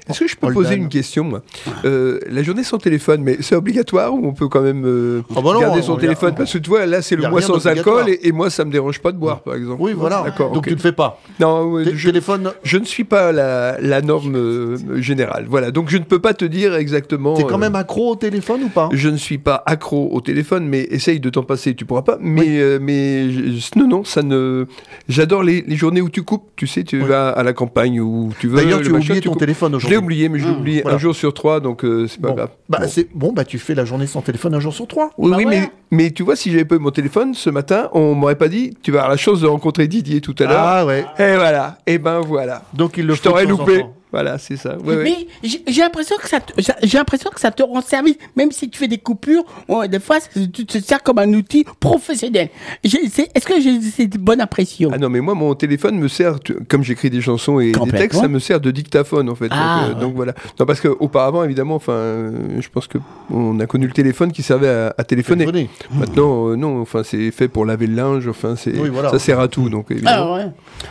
Est-ce 0.09 0.19
que 0.21 0.27
je 0.27 0.35
peux 0.35 0.51
poser 0.51 0.75
une 0.75 0.89
question 0.89 1.23
moi 1.23 1.41
Euh, 1.85 2.19
La 2.29 2.43
journée 2.43 2.63
sans 2.63 2.77
téléphone, 2.77 3.21
mais 3.23 3.37
c'est 3.41 3.55
obligatoire 3.55 4.13
ou 4.13 4.25
on 4.25 4.33
peut 4.33 4.47
quand 4.47 4.61
même 4.61 4.83
euh, 4.85 5.21
Ah 5.31 5.35
bah 5.41 5.53
non, 5.53 5.59
garder 5.59 5.79
on- 5.79 5.83
son 5.83 5.95
a- 5.97 5.99
téléphone? 6.01 6.33
Parce 6.35 6.51
que 6.53 6.57
tu 6.57 6.69
vois, 6.69 6.85
là 6.85 7.01
c'est 7.01 7.15
le 7.15 7.29
mois 7.29 7.41
sans 7.41 7.65
alcool 7.67 8.09
et, 8.09 8.27
et 8.27 8.31
moi 8.31 8.49
ça 8.49 8.65
me 8.65 8.71
dérange 8.71 8.99
pas 8.99 9.11
de 9.11 9.17
boire 9.17 9.41
par 9.41 9.55
exemple. 9.55 9.81
Oui, 9.81 9.93
voilà. 9.95 10.23
D'accord. 10.23 10.51
Donc 10.51 10.63
tu 10.65 10.71
ne 10.71 10.75
le 10.75 10.81
fais 10.81 10.91
pas. 10.91 11.19
Non, 11.39 11.83
je, 11.83 12.07
Téléphone, 12.09 12.51
je 12.63 12.77
ne 12.77 12.85
suis 12.85 13.03
pas 13.03 13.31
la, 13.31 13.79
la 13.79 14.01
norme 14.01 14.35
euh, 14.35 15.01
générale. 15.01 15.45
Voilà, 15.47 15.71
donc 15.71 15.89
je 15.89 15.97
ne 15.97 16.03
peux 16.03 16.19
pas 16.19 16.33
te 16.33 16.45
dire 16.45 16.75
exactement. 16.75 17.35
t'es 17.35 17.43
quand 17.43 17.55
euh, 17.55 17.57
même 17.57 17.75
accro 17.75 18.11
au 18.11 18.15
téléphone 18.15 18.63
ou 18.63 18.69
pas? 18.69 18.89
Je 18.91 19.09
ne 19.09 19.17
suis 19.17 19.37
pas 19.37 19.61
accro 19.65 20.09
au 20.11 20.21
téléphone, 20.21 20.67
mais 20.67 20.81
essaye 20.91 21.19
de 21.19 21.29
t'en 21.29 21.43
passer, 21.43 21.75
tu 21.75 21.85
pourras 21.85 22.01
pas. 22.01 22.17
Mais, 22.19 22.79
mais 22.79 23.31
je- 23.31 23.79
non, 23.79 23.87
non, 23.87 24.03
ça 24.03 24.21
ne. 24.23 24.65
J'adore 25.07 25.43
les, 25.43 25.63
les 25.67 25.75
journées 25.75 26.01
où 26.01 26.09
tu 26.09 26.23
coupes. 26.23 26.49
Tu 26.55 26.67
sais, 26.67 26.83
tu 26.83 27.01
Oui. 27.01 27.07
vas 27.07 27.29
à 27.29 27.43
la 27.43 27.53
campagne 27.53 27.99
où 27.99 28.31
tu 28.39 28.47
veux. 28.47 28.57
D'ailleurs, 28.57 28.79
le 28.79 28.85
tu 28.85 28.93
as 28.93 28.97
oublié 28.97 29.21
ton 29.21 29.35
téléphone 29.35 29.79
Je 29.79 29.87
l'ai 29.91 29.97
oublié, 29.97 30.29
mais 30.29 30.39
je 30.39 30.45
l'ai 30.47 30.51
Mmh, 30.53 30.59
oublié 30.59 30.81
voilà. 30.81 30.95
un 30.95 30.99
jour 30.99 31.15
sur 31.15 31.33
trois, 31.33 31.59
donc 31.59 31.83
euh, 31.85 32.07
c'est 32.07 32.19
pas 32.19 32.29
Bon. 32.29 32.33
grave. 32.35 32.49
Bah, 32.69 32.79
Bon. 32.81 32.87
c'est 32.89 33.07
bon, 33.13 33.31
bah 33.33 33.45
tu 33.45 33.59
fais 33.59 33.75
la 33.75 33.85
journée 33.85 34.07
sans 34.07 34.21
téléphone 34.21 34.53
un 34.55 34.59
jour 34.59 34.73
sur 34.73 34.87
trois. 34.87 35.11
Oui, 35.17 35.29
Bah 35.31 35.37
oui, 35.37 35.43
voilà. 35.43 35.59
mais, 35.59 35.71
mais 35.91 36.11
tu 36.11 36.23
vois, 36.23 36.35
si 36.35 36.51
j'avais 36.51 36.65
pas 36.65 36.75
eu 36.75 36.79
mon 36.79 36.91
téléphone 36.91 37.33
ce 37.33 37.49
matin, 37.49 37.89
on 37.93 38.15
m'aurait 38.15 38.35
pas 38.35 38.47
dit 38.47 38.75
tu 38.81 38.91
vas 38.91 38.99
avoir 38.99 39.11
la 39.11 39.17
chance 39.17 39.41
de 39.41 39.47
rencontrer 39.47 39.87
Didier 39.87 40.21
tout 40.21 40.35
à 40.39 40.43
l'heure. 40.43 40.63
Ah 40.63 40.85
ouais. 40.85 41.05
Et 41.19 41.35
voilà, 41.35 41.77
et 41.85 41.97
ben 41.97 42.19
voilà. 42.21 42.63
Donc 42.73 42.97
il 42.97 43.05
le 43.05 43.13
Je 43.15 43.21
t'aurais 43.21 43.45
loupé. 43.45 43.85
Voilà, 44.11 44.37
c'est 44.37 44.57
ça. 44.57 44.77
Ouais. 44.77 45.03
Mais 45.03 45.27
j'ai 45.43 45.61
j'ai 45.67 45.81
l'impression 45.81 46.15
que 46.21 46.27
ça, 46.27 46.39
te- 46.39 46.53
j'ai- 46.59 46.97
l'impression 46.97 47.29
que 47.33 47.39
ça 47.39 47.51
te 47.51 47.63
rend 47.63 47.81
service, 47.81 48.15
même 48.35 48.51
si 48.51 48.69
tu 48.69 48.77
fais 48.77 48.87
des 48.87 48.97
coupures. 48.97 49.43
ouais, 49.69 49.87
des 49.87 49.99
fois, 49.99 50.17
tu 50.53 50.65
te 50.65 50.77
sers 50.79 51.01
comme 51.01 51.19
un 51.19 51.31
outil 51.33 51.65
professionnel. 51.79 52.49
Est-ce 52.83 53.45
que 53.45 53.59
j'ai 53.61 53.79
cette 53.81 54.17
bonne 54.17 54.41
impression? 54.41 54.89
Ah 54.93 54.97
non, 54.97 55.09
mais 55.09 55.21
moi, 55.21 55.33
mon 55.33 55.53
téléphone 55.55 55.97
me 55.97 56.07
sert, 56.07 56.35
comme 56.67 56.83
j'écris 56.83 57.09
des 57.09 57.21
chansons 57.21 57.59
et 57.59 57.71
des 57.71 57.91
textes, 57.91 58.19
ça 58.19 58.27
me 58.27 58.39
sert 58.39 58.59
de 58.59 58.71
dictaphone, 58.71 59.29
en 59.29 59.35
fait. 59.35 59.49
Donc, 59.49 59.57
Ah, 59.59 59.85
euh, 59.85 59.93
ouais. 59.93 59.99
donc 60.01 60.15
voilà. 60.15 60.33
Non, 60.59 60.65
parce 60.65 60.81
qu'auparavant, 60.81 61.43
évidemment, 61.43 61.75
enfin, 61.75 61.93
euh, 61.93 62.31
je 62.59 62.69
pense 62.69 62.87
que 62.87 62.97
on 63.33 63.59
a 63.59 63.65
connu 63.65 63.87
le 63.87 63.93
téléphone 63.93 64.31
qui 64.31 64.43
servait 64.43 64.69
à, 64.69 64.93
à 64.97 65.03
téléphoner. 65.03 65.45
Téléphoner. 65.45 65.69
Maintenant, 65.93 66.49
euh, 66.49 66.55
non, 66.55 66.81
enfin, 66.81 67.03
c'est 67.03 67.31
fait 67.31 67.47
pour 67.47 67.65
laver 67.65 67.87
le 67.87 67.95
linge, 67.95 68.27
enfin, 68.27 68.55
c'est, 68.55 68.77
Oui, 68.77 68.89
voilà. 68.89 69.09
ça 69.09 69.19
sert 69.19 69.39
à 69.39 69.47
tout, 69.47 69.69
donc 69.69 69.89
évidemment. 69.91 70.35
Ah. 70.39 70.49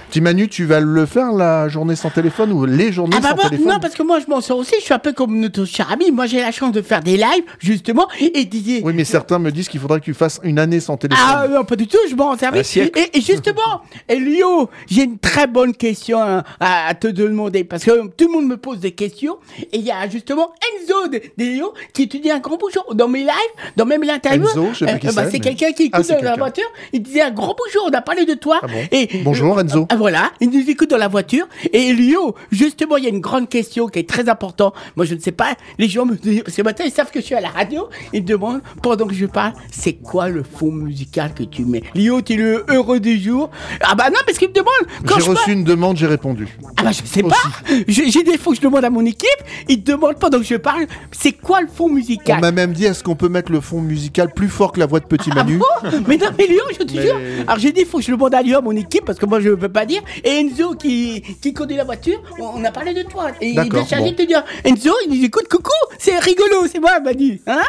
Petit 0.08 0.20
Manu, 0.20 0.48
tu 0.48 0.64
vas 0.64 0.80
le 0.80 1.06
faire 1.06 1.32
la 1.32 1.68
journée 1.68 1.96
sans 1.96 2.10
téléphone 2.10 2.52
ou 2.52 2.64
les 2.64 2.92
journées 2.92 3.09
Ah 3.12 3.20
bah 3.20 3.28
sans 3.30 3.36
moi, 3.36 3.44
téléphone 3.50 3.72
non, 3.72 3.80
parce 3.80 3.94
que 3.94 4.02
moi 4.02 4.18
je 4.20 4.26
m'en 4.30 4.40
sors 4.40 4.58
aussi, 4.58 4.74
je 4.78 4.84
suis 4.84 4.94
un 4.94 4.98
peu 4.98 5.12
comme 5.12 5.38
notre 5.38 5.64
cher 5.64 5.90
ami. 5.92 6.10
Moi 6.10 6.26
j'ai 6.26 6.40
la 6.40 6.50
chance 6.52 6.72
de 6.72 6.82
faire 6.82 7.00
des 7.00 7.16
lives, 7.16 7.44
justement, 7.58 8.08
et 8.20 8.44
Didier. 8.44 8.82
Oui, 8.84 8.92
mais 8.94 9.04
certains 9.04 9.38
me 9.38 9.50
disent 9.50 9.68
qu'il 9.68 9.80
faudrait 9.80 10.00
que 10.00 10.04
tu 10.04 10.14
fasses 10.14 10.40
une 10.42 10.58
année 10.58 10.80
sans 10.80 10.96
téléphone. 10.96 11.24
Ah 11.28 11.46
non, 11.48 11.64
pas 11.64 11.76
du 11.76 11.86
tout, 11.86 11.98
je 12.08 12.14
m'en 12.14 12.36
siècle. 12.62 12.98
Et, 12.98 13.18
et 13.18 13.20
justement, 13.20 13.82
Elio, 14.08 14.68
j'ai 14.88 15.04
une 15.04 15.18
très 15.18 15.46
bonne 15.46 15.74
question 15.74 16.18
à, 16.20 16.44
à 16.60 16.94
te 16.94 17.06
demander, 17.06 17.64
parce 17.64 17.84
que 17.84 18.08
tout 18.08 18.26
le 18.26 18.32
monde 18.32 18.46
me 18.46 18.56
pose 18.56 18.80
des 18.80 18.92
questions, 18.92 19.38
et 19.72 19.78
il 19.78 19.82
y 19.82 19.90
a 19.90 20.08
justement 20.08 20.52
Enzo 20.82 21.08
de- 21.08 21.20
d'Elio 21.36 21.72
qui 21.92 22.08
te 22.08 22.16
dit 22.16 22.30
un 22.30 22.38
grand 22.38 22.56
bonjour 22.56 22.94
dans 22.94 23.08
mes 23.08 23.20
lives, 23.20 23.30
dans 23.76 23.86
même 23.86 24.02
l'interview. 24.02 24.46
Enzo, 24.48 24.68
je 24.72 24.84
sais 24.84 24.98
plus 24.98 25.00
qui 25.00 25.06
bah, 25.06 25.12
c'est, 25.24 25.30
c'est 25.30 25.32
mais- 25.32 25.40
quelqu'un 25.40 25.72
qui 25.72 25.90
Ah, 25.92 26.00
écoute 26.00 26.10
dans 26.22 26.30
la 26.30 26.36
voiture, 26.36 26.66
il 26.92 27.02
disait 27.02 27.22
un 27.22 27.30
grand 27.30 27.54
bonjour, 27.56 27.88
on 27.90 27.92
a 27.96 28.00
parlé 28.02 28.24
de 28.26 28.34
toi. 28.34 28.60
Ah 28.62 28.66
bon 28.66 28.86
et, 28.92 29.08
Bonjour, 29.22 29.60
Enzo. 29.60 29.86
Ah, 29.90 29.96
voilà, 29.96 30.30
il 30.40 30.50
nous 30.50 30.68
écoute 30.70 30.90
dans 30.90 30.96
la 30.96 31.08
voiture. 31.08 31.46
Et 31.72 31.88
Elio, 31.90 32.34
justement, 32.50 32.96
il 33.00 33.04
y 33.04 33.06
a 33.06 33.10
une 33.10 33.20
grande 33.20 33.48
question 33.48 33.88
qui 33.88 33.98
est 33.98 34.08
très 34.08 34.28
importante. 34.28 34.74
Moi, 34.96 35.04
je 35.06 35.14
ne 35.14 35.20
sais 35.20 35.32
pas, 35.32 35.54
les 35.78 35.88
gens 35.88 36.06
me 36.06 36.14
disent, 36.16 36.42
parce 36.44 36.56
que 36.56 36.62
maintenant, 36.62 36.84
ils 36.84 36.92
savent 36.92 37.10
que 37.10 37.20
je 37.20 37.24
suis 37.26 37.34
à 37.34 37.40
la 37.40 37.48
radio, 37.48 37.88
ils 38.12 38.22
me 38.22 38.26
demandent, 38.26 38.60
pendant 38.82 39.06
que 39.06 39.14
je 39.14 39.26
parle, 39.26 39.52
c'est 39.70 39.94
quoi 39.94 40.28
le 40.28 40.42
fond 40.42 40.70
musical 40.70 41.34
que 41.34 41.42
tu 41.42 41.64
mets? 41.64 41.82
Lio, 41.94 42.20
tu 42.22 42.34
es 42.34 42.36
le 42.36 42.64
heureux 42.68 43.00
du 43.00 43.18
jour 43.20 43.50
Ah 43.82 43.94
bah 43.94 44.10
non, 44.10 44.18
parce 44.26 44.38
qu'ils 44.38 44.48
me 44.48 44.54
demandent, 44.54 44.70
quand 45.06 45.16
J'ai 45.18 45.22
reçu 45.30 45.34
parle... 45.46 45.50
une 45.52 45.64
demande, 45.64 45.96
j'ai 45.96 46.06
répondu. 46.06 46.48
Ah 46.76 46.82
bah 46.84 46.90
je 46.92 47.02
sais 47.04 47.22
Aussi. 47.22 47.34
pas 47.34 47.74
J'ai 47.88 48.22
des 48.22 48.38
fois 48.38 48.52
que 48.52 48.56
je 48.58 48.62
demande 48.62 48.84
à 48.84 48.90
mon 48.90 49.04
équipe, 49.04 49.28
ils 49.68 49.82
te 49.82 49.92
demandent 49.92 50.18
pendant 50.18 50.38
que 50.38 50.44
je 50.44 50.56
parle, 50.56 50.86
c'est 51.12 51.32
quoi 51.32 51.60
le 51.62 51.68
fond 51.68 51.86
On 51.86 51.88
musical 51.88 52.40
m'a 52.40 52.52
même 52.52 52.72
dit 52.72 52.84
est-ce 52.84 53.02
qu'on 53.02 53.16
peut 53.16 53.28
mettre 53.28 53.50
le 53.52 53.60
fond 53.60 53.80
musical 53.80 54.32
plus 54.34 54.48
fort 54.48 54.72
que 54.72 54.80
la 54.80 54.86
voix 54.86 55.00
de 55.00 55.06
Petit 55.06 55.30
Ah 55.32 55.36
Manu? 55.36 55.58
bon? 55.58 55.64
Mais 56.06 56.16
non, 56.16 56.26
mais 56.38 56.46
Léo, 56.46 56.60
je 56.72 56.84
te 56.84 56.94
Mais- 56.94 57.02
jure. 57.02 57.16
Alors 57.46 57.58
j'ai 57.58 57.72
dit, 57.72 57.80
il 57.82 57.86
faut 57.86 57.98
que 57.98 58.04
je 58.04 58.10
le 58.10 58.16
demande 58.16 58.34
à 58.34 58.42
Léo, 58.42 58.58
à 58.58 58.60
mon 58.60 58.72
équipe, 58.76 59.04
parce 59.04 59.18
que 59.18 59.26
moi 59.26 59.40
je 59.40 59.48
ne 59.50 59.54
peux 59.54 59.68
pas 59.68 59.86
dire. 59.86 60.02
Et 60.24 60.30
Enzo 60.40 60.74
qui, 60.74 61.22
qui 61.40 61.52
conduit 61.54 61.76
la 61.76 61.84
voiture, 61.84 62.22
on 62.38 62.50
on 62.60 62.64
a 62.64 62.70
parlé 62.72 62.89
de 62.94 63.02
toi. 63.02 63.30
Et 63.40 63.50
il 63.50 63.58
est 63.58 63.88
chargé 63.88 64.10
de 64.12 64.16
te 64.16 64.22
dire, 64.22 64.44
Enzo, 64.64 64.92
il 65.06 65.10
dit, 65.10 65.24
écoute, 65.24 65.48
coucou, 65.48 65.70
c'est 65.98 66.18
rigolo, 66.18 66.66
c'est 66.70 66.80
moi, 66.80 67.00
Manu. 67.00 67.40
Hein 67.46 67.62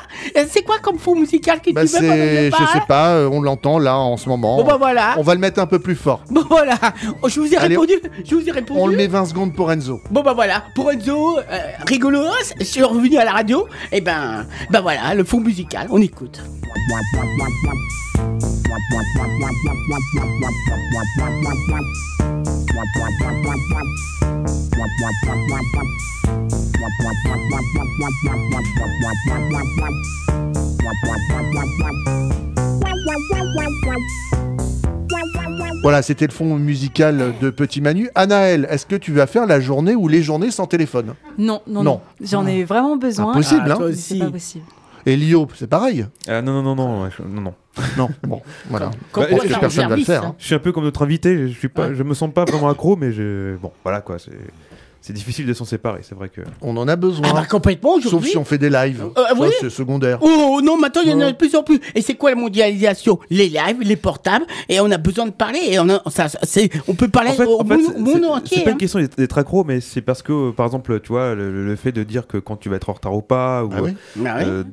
C'est 0.50 0.64
quoi 0.64 0.80
comme 0.80 0.98
fond 1.00 1.16
musical 1.16 1.62
que 1.62 1.72
Bah, 1.72 1.82
tu 1.82 1.88
c'est, 1.88 2.52
je 2.52 2.66
sais 2.74 2.86
pas, 2.88 3.10
euh, 3.16 3.30
on 3.32 3.42
l'entend 3.42 3.80
là 3.80 3.98
en 3.98 4.18
ce 4.18 4.28
moment. 4.30 4.58
Bon 4.58 4.64
bah 4.64 4.78
voilà. 4.78 5.16
On 5.18 5.22
va 5.22 5.34
le 5.34 5.40
mettre 5.40 5.60
un 5.60 5.68
peu 5.68 5.80
plus 5.80 5.96
fort. 5.96 6.24
Bon 6.30 6.44
voilà. 6.50 6.78
Oh, 7.22 7.30
je 7.30 7.40
vous 7.40 7.54
ai 7.54 7.58
Allez, 7.58 7.76
répondu. 7.76 7.94
Je 8.24 8.36
vous 8.36 8.48
ai 8.48 8.52
répondu. 8.52 8.80
On 8.80 8.88
le 8.88 8.96
met 8.96 9.08
20 9.08 9.26
secondes 9.26 9.54
pour 9.56 9.72
Enzo. 9.72 10.00
Bon 10.10 10.22
bah 10.22 10.34
voilà, 10.34 10.64
pour 10.76 10.92
Enzo, 10.92 11.38
euh, 11.40 11.42
rigolo, 11.88 12.22
je 12.60 12.64
suis 12.66 12.84
revenu 12.84 13.18
à 13.18 13.26
la 13.26 13.32
radio, 13.32 13.68
et 13.92 14.02
ben, 14.02 14.46
ben 14.70 14.82
voilà, 14.82 15.14
le 15.14 15.24
fond 15.24 15.40
musical, 15.40 15.88
on 15.90 16.02
écoute. 16.02 16.42
Voilà, 35.84 36.04
c'était 36.04 36.28
le 36.28 36.32
fond 36.32 36.58
musical 36.58 37.34
de 37.42 37.50
Petit 37.50 37.82
Manu. 37.82 38.10
Anaël, 38.14 38.68
est-ce 38.70 38.86
que 38.86 38.96
tu 38.96 39.12
vas 39.12 39.26
faire 39.26 39.48
la 39.48 39.60
journée 39.60 39.96
ou 39.96 40.08
les 40.08 40.22
journées 40.22 40.52
sans 40.52 40.68
téléphone? 40.68 41.16
Non, 41.40 41.62
non, 41.66 41.82
Non. 41.82 41.84
non. 41.84 42.02
J'en 42.24 42.46
ai 42.46 42.64
vraiment 42.64 42.98
besoin. 42.98 43.32
Impossible, 43.32 43.62
Ah, 43.66 43.78
hein 43.82 43.92
C'est 43.96 44.20
pas 44.20 44.30
possible. 44.30 44.66
Et 45.06 45.16
Lio, 45.16 45.48
c'est 45.56 45.68
pareil 45.70 46.06
Ah 46.28 46.42
non, 46.42 46.62
non, 46.62 46.76
non, 46.76 46.76
non, 46.76 47.04
ouais, 47.04 47.10
je- 47.18 47.24
non, 47.24 47.42
non. 47.42 47.54
Non, 47.98 48.10
bon, 48.24 48.42
voilà. 48.70 48.92
Bah, 49.16 49.28
est-ce 49.30 49.42
que 49.44 49.48
fait 49.48 49.54
un 49.56 49.60
personne 49.60 49.84
va 49.90 49.96
le 49.96 50.04
service, 50.04 50.06
faire, 50.06 50.24
hein. 50.26 50.36
Je 50.38 50.46
suis 50.46 50.56
un 50.56 50.60
peu 50.60 50.72
comme 50.72 50.84
notre 50.84 51.04
invité, 51.04 51.48
je 51.48 51.54
suis 51.58 51.70
pas, 51.70 51.88
Ouais. 51.88 51.96
je 51.96 52.04
me 52.04 52.14
sens 52.14 52.32
pas 52.34 52.44
vraiment 52.46 52.70
accro, 52.70 52.96
mais 52.98 53.12
je, 53.14 53.56
bon, 53.58 53.72
voilà 53.84 54.02
quoi, 54.02 54.20
c'est, 54.20 54.32
c'est 55.02 55.14
difficile 55.14 55.48
de 55.48 55.54
s'en 55.54 55.66
séparer, 55.66 56.02
c'est 56.04 56.14
vrai 56.16 56.30
que. 56.30 56.42
On 56.62 56.78
en 56.78 56.88
a 56.88 56.96
besoin. 56.96 57.28
Ah 57.30 57.34
bah 57.34 57.46
complètement 57.50 58.00
Sauf 58.00 58.24
si 58.24 58.38
on 58.38 58.46
fait 58.46 58.60
des 58.60 58.70
lives. 58.70 59.04
Euh, 59.18 59.24
Ça, 59.30 59.34
oui. 59.40 59.48
c'est 59.60 59.70
secondaire. 59.72 60.20
Oh 60.22 60.62
non, 60.64 60.78
maintenant 60.78 61.02
il 61.04 61.10
y 61.10 61.14
en 61.14 61.22
a 61.22 61.32
de 61.32 61.38
plus 61.38 61.56
en 61.56 61.64
plus. 61.64 61.80
Et 61.96 62.02
c'est 62.02 62.14
quoi 62.16 62.30
la 62.30 62.36
mondialisation? 62.36 63.20
Les 63.32 63.50
lives, 63.50 63.82
les 63.82 63.96
portables, 63.96 64.46
et 64.70 64.80
on 64.80 64.92
a 64.92 64.98
besoin 64.98 65.26
de 65.26 65.32
parler. 65.32 65.60
Et 65.70 65.80
on, 65.80 65.90
a, 65.90 66.02
ça, 66.10 66.28
on 66.88 66.94
peut 66.94 67.08
parler 67.10 67.32
En 67.32 67.34
fait, 67.34 67.46
au 67.46 67.62
en 67.62 67.66
fait, 67.66 67.78
monde, 67.98 68.26
entier. 68.26 68.58
c'est 68.60 68.64
pas 68.64 68.70
hein. 68.70 68.74
une 68.74 68.78
question 68.80 69.00
d'être- 69.00 69.38
accro, 69.38 69.64
mais 69.64 69.82
c'est 69.82 70.02
parce 70.02 70.22
que, 70.22 70.50
euh, 70.50 70.52
par 70.52 70.66
exemple, 70.68 71.00
tu 71.02 71.10
vois, 71.10 71.34
le, 71.36 71.66
le 71.66 71.76
fait 71.76 71.92
de 71.92 72.04
dire 72.04 72.28
que 72.28 72.38
quand 72.38 72.58
tu 72.58 72.70
vas 72.70 72.76
être 72.76 72.90
en 72.90 72.94
retard 72.94 73.16
ou 73.16 73.22
pas, 73.22 73.64
ou 73.66 73.72
Ah 73.76 73.82
oui 73.82 73.96
Ah 74.26 74.36
oui. 74.38 74.44
euh, 74.46 74.64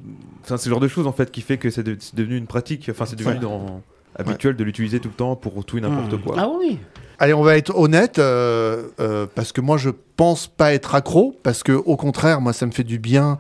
enfin, 0.45 0.57
c'est 0.59 0.67
le 0.69 0.73
genre 0.75 0.81
de 0.81 0.89
choses 0.89 1.07
en 1.07 1.13
fait 1.13 1.31
qui 1.31 1.41
fait 1.41 1.57
que 1.57 1.71
c'est, 1.71 1.83
de- 1.83 1.97
c'est 1.99 2.15
devenu 2.17 2.37
une 2.37 2.47
pratique, 2.47 2.89
enfin, 2.91 3.07
c'est 3.07 3.17
devenu 3.17 3.39
dans- 3.39 3.81
habituel 4.19 4.57
de 4.57 4.65
l'utiliser 4.65 4.99
tout 5.01 5.09
le 5.09 5.15
temps 5.15 5.37
pour 5.37 5.65
tout 5.65 5.79
et 5.79 5.81
n'importe 5.81 6.13
Mmh. 6.13 6.19
quoi. 6.23 6.35
Ah 6.39 6.49
oui. 6.59 6.79
Allez, 7.19 7.35
on 7.35 7.43
va 7.43 7.57
être 7.57 7.77
honnête, 7.77 8.19
euh, 8.19 8.85
euh, 9.01 9.27
parce 9.35 9.53
que 9.53 9.61
moi, 9.61 9.77
je 9.77 9.91
pense 10.17 10.47
pas 10.47 10.73
être 10.73 10.95
accro, 10.95 11.35
parce 11.43 11.63
que 11.63 11.73
au 11.73 11.97
contraire, 11.97 12.41
moi, 12.41 12.53
ça 12.53 12.65
me 12.67 12.71
fait 12.71 12.85
du 12.85 12.99
bien 12.99 13.39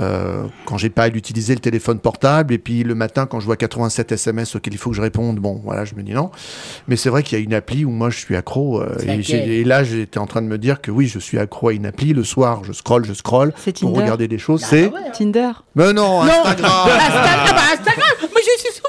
euh, 0.00 0.44
quand 0.66 0.76
j'ai 0.76 0.90
pas 0.90 1.04
à 1.04 1.08
l'utiliser 1.08 1.54
le 1.54 1.60
téléphone 1.60 2.00
portable, 2.00 2.52
et 2.52 2.58
puis 2.58 2.82
le 2.82 2.94
matin, 2.94 3.26
quand 3.26 3.38
je 3.40 3.46
vois 3.46 3.56
87 3.56 4.10
SMS 4.12 4.56
auxquels 4.56 4.74
il 4.74 4.76
faut 4.76 4.90
que 4.90 4.96
je 4.96 5.00
réponde, 5.00 5.38
bon, 5.38 5.60
voilà, 5.64 5.84
je 5.84 5.94
me 5.94 6.02
dis 6.02 6.12
non. 6.12 6.30
Mais 6.88 6.96
c'est 6.96 7.08
vrai 7.10 7.22
qu'il 7.22 7.38
y 7.38 7.40
a 7.40 7.44
une 7.44 7.54
appli 7.54 7.84
où 7.84 7.90
moi, 7.90 8.10
je 8.10 8.18
suis 8.18 8.34
accro, 8.36 8.82
euh, 8.82 8.96
et, 9.06 9.60
et 9.60 9.64
là, 9.64 9.84
j'étais 9.84 10.18
en 10.18 10.26
train 10.26 10.42
de 10.42 10.48
me 10.48 10.58
dire 10.58 10.80
que 10.82 10.90
oui, 10.90 11.06
je 11.06 11.18
suis 11.18 11.38
accro 11.38 11.68
à 11.68 11.72
une 11.72 11.86
appli. 11.86 12.12
Le 12.12 12.24
soir, 12.24 12.62
je 12.64 12.72
scrolle, 12.72 13.04
je 13.04 13.12
scrolle 13.14 13.52
C'est 13.56 13.78
pour 13.80 13.90
Tinder. 13.92 14.02
regarder 14.02 14.28
des 14.28 14.38
choses. 14.38 14.62
Ah 14.64 14.68
c'est 14.68 14.88
bah 14.88 14.96
ouais, 14.98 15.06
hein. 15.06 15.12
Tinder. 15.16 15.52
mais 15.76 15.92
non, 15.92 16.24
Non, 16.24 16.44
Instagram. 16.44 16.72
Instagram, 16.88 17.46
ah 17.46 17.52
bah 17.52 17.62
Instagram. 17.78 18.28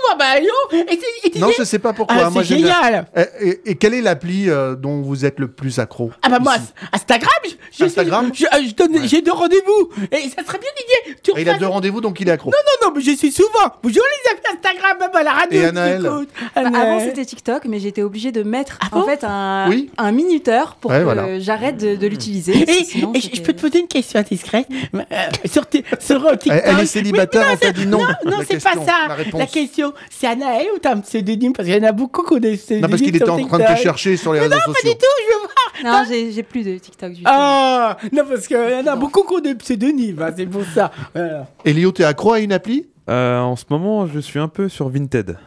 Souvent 0.06 0.18
bah 0.18 0.40
yo. 0.40 0.78
Et, 0.78 1.28
et 1.28 1.32
tu 1.32 1.40
Non, 1.40 1.50
je 1.58 1.64
sais 1.64 1.80
pas 1.80 1.94
pourquoi. 1.94 2.16
Ah, 2.20 2.30
moi, 2.30 2.44
c'est 2.44 2.50
j'aime 2.50 2.64
bien- 2.64 2.82
génial. 2.84 3.08
Et, 3.42 3.48
et- 3.50 3.72
et 3.72 3.76
quelle 3.76 3.94
est 3.94 4.02
l'appli 4.02 4.50
euh, 4.50 4.76
dont 4.76 5.02
vous 5.02 5.26
êtes 5.26 5.40
le 5.40 5.48
plus 5.48 5.80
accro 5.80 6.12
Ah 6.22 6.30
bah 6.30 6.40
moi, 6.40 6.56
ici 6.56 6.72
Instagram, 6.94 7.30
je, 7.46 7.50
je- 7.78 7.84
Instagram 7.86 8.32
je- 8.34 8.46
je- 8.52 8.68
je 8.70 8.74
donne- 8.76 9.08
j'ai 9.08 9.22
deux 9.22 9.32
rendez-vous. 9.32 9.90
Et 10.12 10.30
ça 10.30 10.44
serait 10.46 10.60
bien 10.60 10.70
Didier. 10.78 11.18
Tu 11.24 11.32
Et 11.38 11.42
Il 11.42 11.50
a 11.50 11.58
deux 11.58 11.68
rendez-vous, 11.68 12.02
donc 12.02 12.20
il 12.20 12.28
est 12.28 12.32
accro. 12.32 12.50
Non, 12.50 12.58
non, 12.82 12.88
non, 12.90 12.94
mais 12.96 13.02
je 13.02 13.12
suis 13.16 13.32
souvent. 13.32 13.72
Bonjour 13.84 14.04
les 14.04 14.32
amis 14.32 14.58
Instagram, 14.58 14.98
même 15.00 15.10
à 15.14 15.24
la 15.24 15.32
radio. 15.32 15.60
Et 15.60 15.64
je 15.64 15.68
Anaël 15.70 16.02
t'écoute. 16.02 16.30
Bah, 16.56 16.62
Anaël. 16.62 16.76
avant 16.76 17.00
c'était 17.00 17.26
TikTok, 17.26 17.66
mais 17.66 17.80
j'étais 17.80 18.02
obligée 18.02 18.32
de 18.32 18.44
mettre 18.44 18.78
Ah 18.82 18.88
en 18.96 19.00
bon 19.02 19.06
fait 19.06 19.24
un, 19.24 19.68
Oui. 19.70 19.90
un 19.98 20.12
minuteur 20.12 20.76
pour 20.76 20.92
Ouais, 20.92 21.00
que 21.00 21.04
voilà. 21.04 21.40
j'arrête 21.40 21.78
de, 21.78 21.96
de 21.96 22.08
l'utiliser. 22.08 22.54
Et, 22.70 22.84
sinon, 22.84 23.12
et 23.14 23.20
je 23.22 23.24
c'était- 23.28 23.42
peux 23.42 23.54
te 23.54 23.62
poser 23.62 23.80
une 23.80 23.88
question 23.88 24.20
indiscrète 24.20 24.68
euh, 24.96 25.02
sur, 25.46 25.68
ti- 25.68 25.84
sur 26.00 26.26
euh, 26.26 26.36
TikTok. 26.36 26.62
Elle, 26.66 26.76
elle 26.76 26.84
est 26.84 26.86
célibataire, 26.86 27.48
on 27.54 27.58
t'a 27.58 27.72
dit 27.72 27.86
non. 27.88 28.00
Non, 28.00 28.32
non, 28.32 28.38
La 28.40 28.46
c'est 28.46 28.62
pas 28.64 28.72
question, 28.72 28.86
ça. 28.86 29.08
La 29.08 29.14
réponse. 29.16 29.40
La 29.40 29.48
question, 29.48 29.94
c'est 30.10 30.28
Anaël 30.28 30.68
ou 30.76 30.80
t'as 30.80 30.94
un 30.96 31.00
pseudonyme 31.00 31.54
Parce 31.54 31.68
qu'il 31.68 31.78
y 31.78 31.80
en 31.80 31.88
a 31.88 31.92
beaucoup 31.92 32.24
qui 32.24 32.34
ont 32.34 32.40
des 32.40 32.58
pseudonymes. 32.58 32.82
Non, 32.84 32.90
parce 32.90 33.02
qu'il 33.02 33.16
était 33.16 33.30
en 33.30 33.46
train 33.48 33.58
de 33.60 33.64
te 33.76 33.80
chercher 33.82 34.18
sur 34.18 34.34
les 34.34 34.40
réseaux 34.40 34.52
Pas 34.56 34.62
sociaux. 34.66 34.92
du 34.92 34.98
tout, 34.98 35.06
je 35.28 35.34
veux 35.34 35.40
voir. 35.42 35.52
Non, 35.84 36.06
j'ai 36.10 36.44
plus 36.44 36.64
de 36.64 36.78
TikTok 36.78 37.12
du 37.14 37.18
tout. 37.24 37.30
Ah, 37.32 37.98
non, 38.12 38.24
parce 38.30 38.48
qu'il 38.48 38.58
y 38.58 38.76
en 38.76 38.88
a 38.88 38.96
beaucoup 38.96 39.24
qui 39.24 39.34
ont 39.36 39.40
des 39.40 39.56
pseudonymes, 39.56 40.22
hein, 40.22 40.32
c'est 40.36 40.46
pour 40.46 40.64
ça. 40.74 40.92
Voilà. 41.14 41.48
Et 41.66 41.74
Léo, 41.74 41.92
t'es 41.92 42.04
accro 42.04 42.34
à 42.34 42.40
une 42.40 42.54
appli 42.54 42.88
Euh, 43.10 43.40
en 43.40 43.56
ce 43.56 43.66
moment, 43.70 44.08
je 44.08 44.20
suis 44.20 44.40
un 44.40 44.48
peu 44.48 44.68
sur 44.70 44.90
Vinted. 44.90 45.38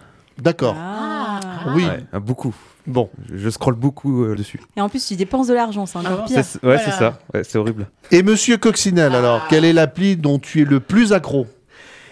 D'accord. 0.40 0.76
Ah. 0.78 1.40
Oui. 1.74 1.84
Ouais, 1.84 2.04
ah, 2.12 2.20
beaucoup. 2.20 2.54
Bon. 2.86 3.10
Je, 3.34 3.50
scrolle 3.50 3.74
beaucoup 3.74 4.24
euh, 4.24 4.34
dessus. 4.36 4.60
Et 4.76 4.80
en 4.80 4.88
plus, 4.88 5.04
tu 5.06 5.16
dépenses 5.16 5.48
de 5.48 5.54
l'argent, 5.54 5.84
c'est 5.84 5.98
encore 5.98 6.26
C'est- 6.28 6.58
pire. 6.60 6.68
ouais, 6.70 6.78
c'est 6.78 6.92
ça. 6.92 7.18
Ouais, 7.34 7.42
c'est 7.44 7.58
horrible. 7.58 7.88
Et 8.12 8.22
monsieur 8.22 8.56
Coccinelle, 8.56 9.14
alors, 9.14 9.46
quelle 9.48 9.64
est 9.64 9.72
l'appli 9.72 10.16
dont 10.16 10.38
tu 10.38 10.62
es 10.62 10.64
le 10.64 10.80
plus 10.80 11.12
accro? 11.12 11.46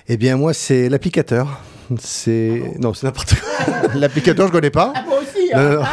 Eh 0.08 0.16
bien, 0.16 0.36
moi, 0.36 0.52
c'est 0.52 0.88
l'applicateur. 0.88 1.60
C'est. 1.98 2.62
Non, 2.80 2.94
c'est 2.94 3.06
n'importe 3.06 3.34
quoi. 3.34 3.94
L'applicateur, 3.94 4.46
je 4.48 4.52
connais 4.52 4.70
pas. 4.70 4.92
Ah, 4.94 5.04
moi 5.06 5.18
aussi, 5.20 5.50
Non, 5.52 5.58
hein, 5.58 5.70
non. 5.76 5.82
hein. 5.82 5.86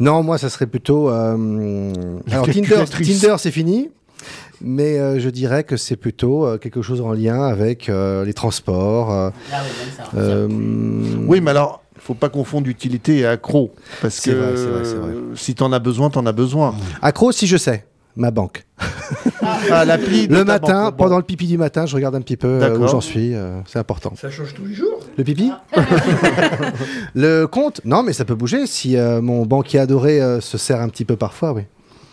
Non, 0.00 0.22
moi, 0.22 0.38
ça 0.38 0.48
serait 0.50 0.66
plutôt. 0.66 1.10
euh, 1.10 1.94
Alors, 2.30 2.46
Tinder. 2.48 2.84
Tinder 2.90 3.34
c'est 3.38 3.50
fini. 3.50 3.90
Mais 4.64 4.98
euh, 4.98 5.18
je 5.18 5.28
dirais 5.28 5.64
que 5.64 5.76
c'est 5.76 5.96
plutôt 5.96 6.46
euh, 6.46 6.56
quelque 6.58 6.82
chose 6.82 7.00
en 7.00 7.12
lien 7.12 7.42
avec 7.44 7.88
euh, 7.88 8.24
les 8.24 8.32
transports. 8.34 9.12
euh, 9.12 9.30
Ah 9.52 9.56
oui, 9.64 9.70
comme 9.96 10.04
ça. 10.04 10.18
euh, 10.18 10.48
Oui, 11.26 11.40
mais 11.40 11.50
alors, 11.50 11.82
faut 11.98 12.14
pas 12.14 12.28
confondre 12.28 12.68
utilité 12.68 13.18
et 13.18 13.26
accro. 13.26 13.74
Parce 14.00 14.20
que 14.20 14.30
vrai, 14.30 14.54
vrai, 14.82 14.94
vrai. 14.94 15.12
si 15.34 15.54
t'en 15.56 15.72
as 15.72 15.80
besoin, 15.80 16.10
t'en 16.10 16.26
as 16.26 16.32
besoin. 16.32 16.74
Accro, 17.00 17.32
si 17.32 17.46
je 17.48 17.56
sais. 17.56 17.84
Ma 18.16 18.30
banque. 18.30 18.64
Ah, 19.70 19.84
l'appli 19.84 20.28
de 20.28 20.32
Le 20.34 20.38
ta 20.44 20.52
matin, 20.52 20.82
banque, 20.84 20.96
bon. 20.96 21.04
pendant 21.04 21.16
le 21.16 21.22
pipi 21.24 21.46
du 21.46 21.58
matin, 21.58 21.84
je 21.84 21.94
regarde 21.96 22.14
un 22.14 22.20
petit 22.20 22.36
peu 22.36 22.46
euh, 22.48 22.56
où 22.56 22.60
D'accord. 22.60 22.88
j'en 22.88 23.00
suis. 23.00 23.34
euh, 23.34 23.60
c'est 23.66 23.78
important. 23.78 24.12
Ça 24.16 24.30
change 24.30 24.54
tous 24.54 24.64
les 24.64 24.74
jours. 24.74 25.00
Le 25.18 25.24
pipi 25.24 25.50
Le 27.14 27.46
compte 27.46 27.80
Non, 27.84 28.02
mais 28.02 28.12
ça 28.12 28.24
peut 28.24 28.34
bouger. 28.34 28.66
Si 28.66 28.96
euh, 28.96 29.20
mon 29.20 29.44
banquier 29.44 29.78
adoré 29.80 30.20
euh, 30.22 30.40
se 30.40 30.58
sert 30.58 30.80
un 30.80 30.88
petit 30.88 31.04
peu 31.04 31.16
parfois, 31.16 31.52
oui. 31.52 31.62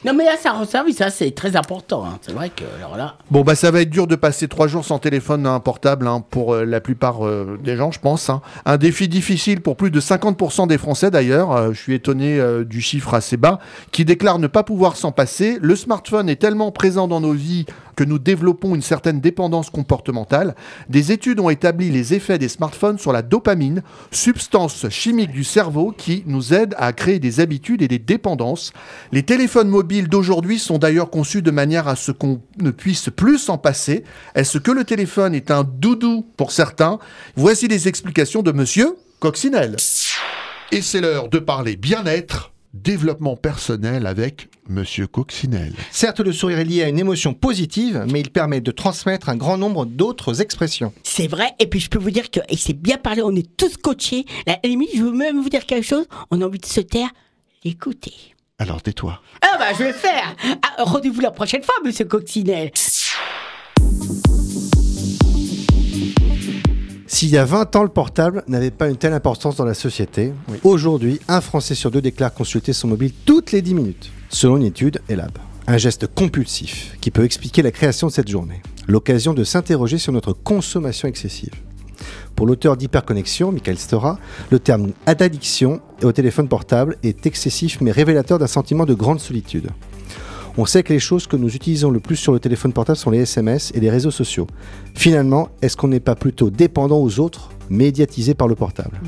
Non, 0.05 0.13
mais 0.13 0.23
là, 0.23 0.37
ça 0.41 0.53
resserve, 0.53 0.89
ça, 0.91 1.09
c'est 1.09 1.31
très 1.31 1.57
important. 1.57 2.05
hein. 2.05 2.19
C'est 2.21 2.31
vrai 2.31 2.49
que, 2.49 2.63
alors 2.77 2.95
là. 2.95 3.15
Bon, 3.31 3.41
bah 3.41 3.55
ça 3.55 3.69
va 3.69 3.81
être 3.81 3.89
dur 3.89 4.07
de 4.07 4.15
passer 4.15 4.47
trois 4.47 4.67
jours 4.67 4.85
sans 4.85 4.97
téléphone 4.97 5.45
hein, 5.45 5.59
portable 5.59 6.07
hein, 6.07 6.23
pour 6.29 6.53
euh, 6.53 6.63
la 6.63 6.79
plupart 6.79 7.27
euh, 7.27 7.59
des 7.61 7.75
gens, 7.75 7.91
je 7.91 7.99
pense. 7.99 8.31
Un 8.65 8.77
défi 8.77 9.09
difficile 9.09 9.59
pour 9.59 9.75
plus 9.75 9.91
de 9.91 9.99
50% 9.99 10.67
des 10.67 10.77
Français 10.77 11.11
d'ailleurs. 11.11 11.51
Euh, 11.51 11.73
je 11.73 11.81
suis 11.81 11.95
étonné 11.95 12.39
du 12.65 12.79
chiffre 12.79 13.13
assez 13.13 13.35
bas, 13.35 13.59
qui 13.91 14.05
déclarent 14.05 14.39
ne 14.39 14.47
pas 14.47 14.63
pouvoir 14.63 14.95
s'en 14.95 15.11
passer. 15.11 15.57
Le 15.61 15.75
smartphone 15.75 16.29
est 16.29 16.37
tellement 16.37 16.71
présent 16.71 17.09
dans 17.09 17.19
nos 17.19 17.33
vies 17.33 17.65
nous 18.03 18.19
développons 18.19 18.75
une 18.75 18.81
certaine 18.81 19.19
dépendance 19.19 19.69
comportementale. 19.69 20.55
Des 20.89 21.11
études 21.11 21.39
ont 21.39 21.49
établi 21.49 21.89
les 21.89 22.13
effets 22.13 22.37
des 22.37 22.49
smartphones 22.49 22.99
sur 22.99 23.11
la 23.11 23.21
dopamine, 23.21 23.83
substance 24.11 24.87
chimique 24.89 25.31
du 25.31 25.43
cerveau 25.43 25.93
qui 25.95 26.23
nous 26.25 26.53
aide 26.53 26.75
à 26.77 26.93
créer 26.93 27.19
des 27.19 27.39
habitudes 27.39 27.81
et 27.81 27.87
des 27.87 27.99
dépendances. 27.99 28.73
Les 29.11 29.23
téléphones 29.23 29.69
mobiles 29.69 30.07
d'aujourd'hui 30.07 30.59
sont 30.59 30.77
d'ailleurs 30.77 31.09
conçus 31.09 31.41
de 31.41 31.51
manière 31.51 31.87
à 31.87 31.95
ce 31.95 32.11
qu'on 32.11 32.41
ne 32.59 32.71
puisse 32.71 33.09
plus 33.09 33.37
s'en 33.37 33.57
passer. 33.57 34.03
Est-ce 34.35 34.57
que 34.57 34.71
le 34.71 34.83
téléphone 34.83 35.35
est 35.35 35.51
un 35.51 35.63
doudou 35.63 36.25
pour 36.37 36.51
certains? 36.51 36.99
Voici 37.35 37.67
les 37.67 37.87
explications 37.87 38.41
de 38.41 38.51
monsieur 38.51 38.95
Coccinelle. 39.19 39.75
Et 40.71 40.81
c'est 40.81 41.01
l'heure 41.01 41.29
de 41.29 41.39
parler 41.39 41.75
bien-être, 41.75 42.51
développement 42.73 43.35
personnel 43.35 44.05
avec 44.05 44.49
monsieur 44.67 45.07
Coccinelle. 45.07 45.73
Certes, 45.91 46.19
le 46.19 46.31
sourire 46.31 46.59
est 46.59 46.65
lié 46.65 46.83
à 46.83 46.89
une 46.89 46.99
émotion 46.99 47.33
positive, 47.33 48.05
mais 48.11 48.21
il 48.21 48.29
permet 48.29 48.61
de 48.61 48.71
transmettre 48.71 49.29
un 49.29 49.35
grand 49.35 49.57
nombre 49.57 49.85
d'autres 49.85 50.41
expressions. 50.41 50.93
C'est 51.03 51.27
vrai, 51.27 51.51
et 51.59 51.67
puis 51.67 51.79
je 51.79 51.89
peux 51.89 51.97
vous 51.97 52.11
dire 52.11 52.29
que, 52.29 52.39
et 52.49 52.57
c'est 52.57 52.73
bien 52.73 52.97
parlé, 52.97 53.21
on 53.23 53.35
est 53.35 53.57
tous 53.57 53.77
coachés. 53.77 54.25
À 54.45 54.59
la 54.63 54.69
limite, 54.69 54.89
je 54.95 55.01
veux 55.01 55.11
même 55.11 55.41
vous 55.41 55.49
dire 55.49 55.65
quelque 55.65 55.85
chose, 55.85 56.05
on 56.31 56.41
a 56.41 56.45
envie 56.45 56.59
de 56.59 56.65
se 56.65 56.81
taire, 56.81 57.09
l'écouter. 57.63 58.13
Alors 58.59 58.81
tais-toi. 58.81 59.21
Ah 59.41 59.57
bah, 59.57 59.67
je 59.73 59.79
vais 59.79 59.87
le 59.87 59.93
faire 59.93 60.35
ah, 60.43 60.83
Rendez-vous 60.83 61.21
la 61.21 61.31
prochaine 61.31 61.63
fois, 61.63 61.75
monsieur 61.83 62.05
Coccinelle 62.05 62.71
S'il 67.19 67.31
y 67.31 67.37
a 67.37 67.43
20 67.43 67.75
ans, 67.75 67.83
le 67.83 67.89
portable 67.89 68.45
n'avait 68.47 68.71
pas 68.71 68.87
une 68.87 68.95
telle 68.95 69.11
importance 69.11 69.57
dans 69.57 69.65
la 69.65 69.73
société, 69.73 70.31
aujourd'hui, 70.63 71.19
un 71.27 71.41
Français 71.41 71.75
sur 71.75 71.91
deux 71.91 72.01
déclare 72.01 72.33
consulter 72.33 72.71
son 72.71 72.87
mobile 72.87 73.11
toutes 73.25 73.51
les 73.51 73.61
10 73.61 73.73
minutes. 73.73 74.09
Selon 74.29 74.55
une 74.55 74.63
étude, 74.63 75.01
ELAB. 75.09 75.37
Un 75.67 75.77
geste 75.77 76.07
compulsif 76.07 76.95
qui 77.01 77.11
peut 77.11 77.25
expliquer 77.25 77.61
la 77.61 77.71
création 77.71 78.07
de 78.07 78.13
cette 78.13 78.29
journée. 78.29 78.61
L'occasion 78.87 79.33
de 79.33 79.43
s'interroger 79.43 79.97
sur 79.97 80.13
notre 80.13 80.31
consommation 80.31 81.09
excessive. 81.09 81.51
Pour 82.37 82.47
l'auteur 82.47 82.77
d'Hyperconnexion, 82.77 83.51
Michael 83.51 83.77
Stora, 83.77 84.17
le 84.49 84.59
terme 84.59 84.93
addiction 85.05 85.81
au 86.01 86.13
téléphone 86.13 86.47
portable 86.47 86.95
est 87.03 87.25
excessif 87.25 87.81
mais 87.81 87.91
révélateur 87.91 88.39
d'un 88.39 88.47
sentiment 88.47 88.85
de 88.85 88.93
grande 88.93 89.19
solitude. 89.19 89.67
On 90.61 90.65
sait 90.65 90.83
que 90.83 90.91
les 90.91 90.99
choses 90.99 91.25
que 91.25 91.37
nous 91.37 91.55
utilisons 91.55 91.89
le 91.89 92.01
plus 92.01 92.17
sur 92.17 92.33
le 92.33 92.39
téléphone 92.41 92.73
portable 92.73 92.97
sont 92.97 93.11
les 93.11 93.19
SMS 93.19 93.71
et 93.75 93.79
les 93.79 93.89
réseaux 93.89 94.11
sociaux. 94.11 94.45
Finalement, 94.93 95.47
est-ce 95.61 95.77
qu'on 95.77 95.87
n'est 95.87 96.01
pas 96.01 96.15
plutôt 96.15 96.49
dépendant 96.49 96.97
aux 96.97 97.21
autres, 97.21 97.51
médiatisé 97.69 98.33
par 98.33 98.49
le 98.49 98.55
portable? 98.55 98.99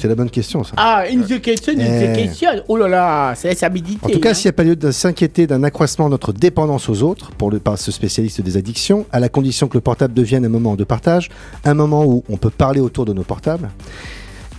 C'est 0.00 0.06
la 0.06 0.14
bonne 0.14 0.30
question, 0.30 0.62
ça. 0.62 0.74
Ah, 0.76 1.08
une 1.10 1.24
question, 1.40 1.72
une 1.72 1.80
Eh. 1.80 2.12
question 2.14 2.50
Oh 2.68 2.76
là 2.76 2.86
là, 2.86 3.34
ça 3.34 3.48
laisse 3.48 3.64
à 3.64 3.70
méditer 3.70 4.06
En 4.06 4.08
tout 4.08 4.20
cas, 4.20 4.30
hein. 4.30 4.34
s'il 4.34 4.46
n'y 4.46 4.50
a 4.50 4.52
pas 4.52 4.62
lieu 4.62 4.76
de 4.76 4.92
s'inquiéter 4.92 5.48
d'un 5.48 5.64
accroissement 5.64 6.04
de 6.04 6.10
notre 6.12 6.32
dépendance 6.32 6.88
aux 6.88 7.02
autres, 7.02 7.32
pour 7.32 7.50
le, 7.50 7.58
par 7.58 7.76
ce 7.76 7.90
spécialiste 7.90 8.40
des 8.40 8.56
addictions, 8.56 9.04
à 9.10 9.18
la 9.18 9.28
condition 9.28 9.66
que 9.66 9.76
le 9.76 9.80
portable 9.80 10.14
devienne 10.14 10.44
un 10.44 10.48
moment 10.48 10.76
de 10.76 10.84
partage, 10.84 11.28
un 11.64 11.74
moment 11.74 12.04
où 12.04 12.22
on 12.28 12.36
peut 12.36 12.50
parler 12.50 12.78
autour 12.78 13.04
de 13.04 13.12
nos 13.12 13.24
portables, 13.24 13.68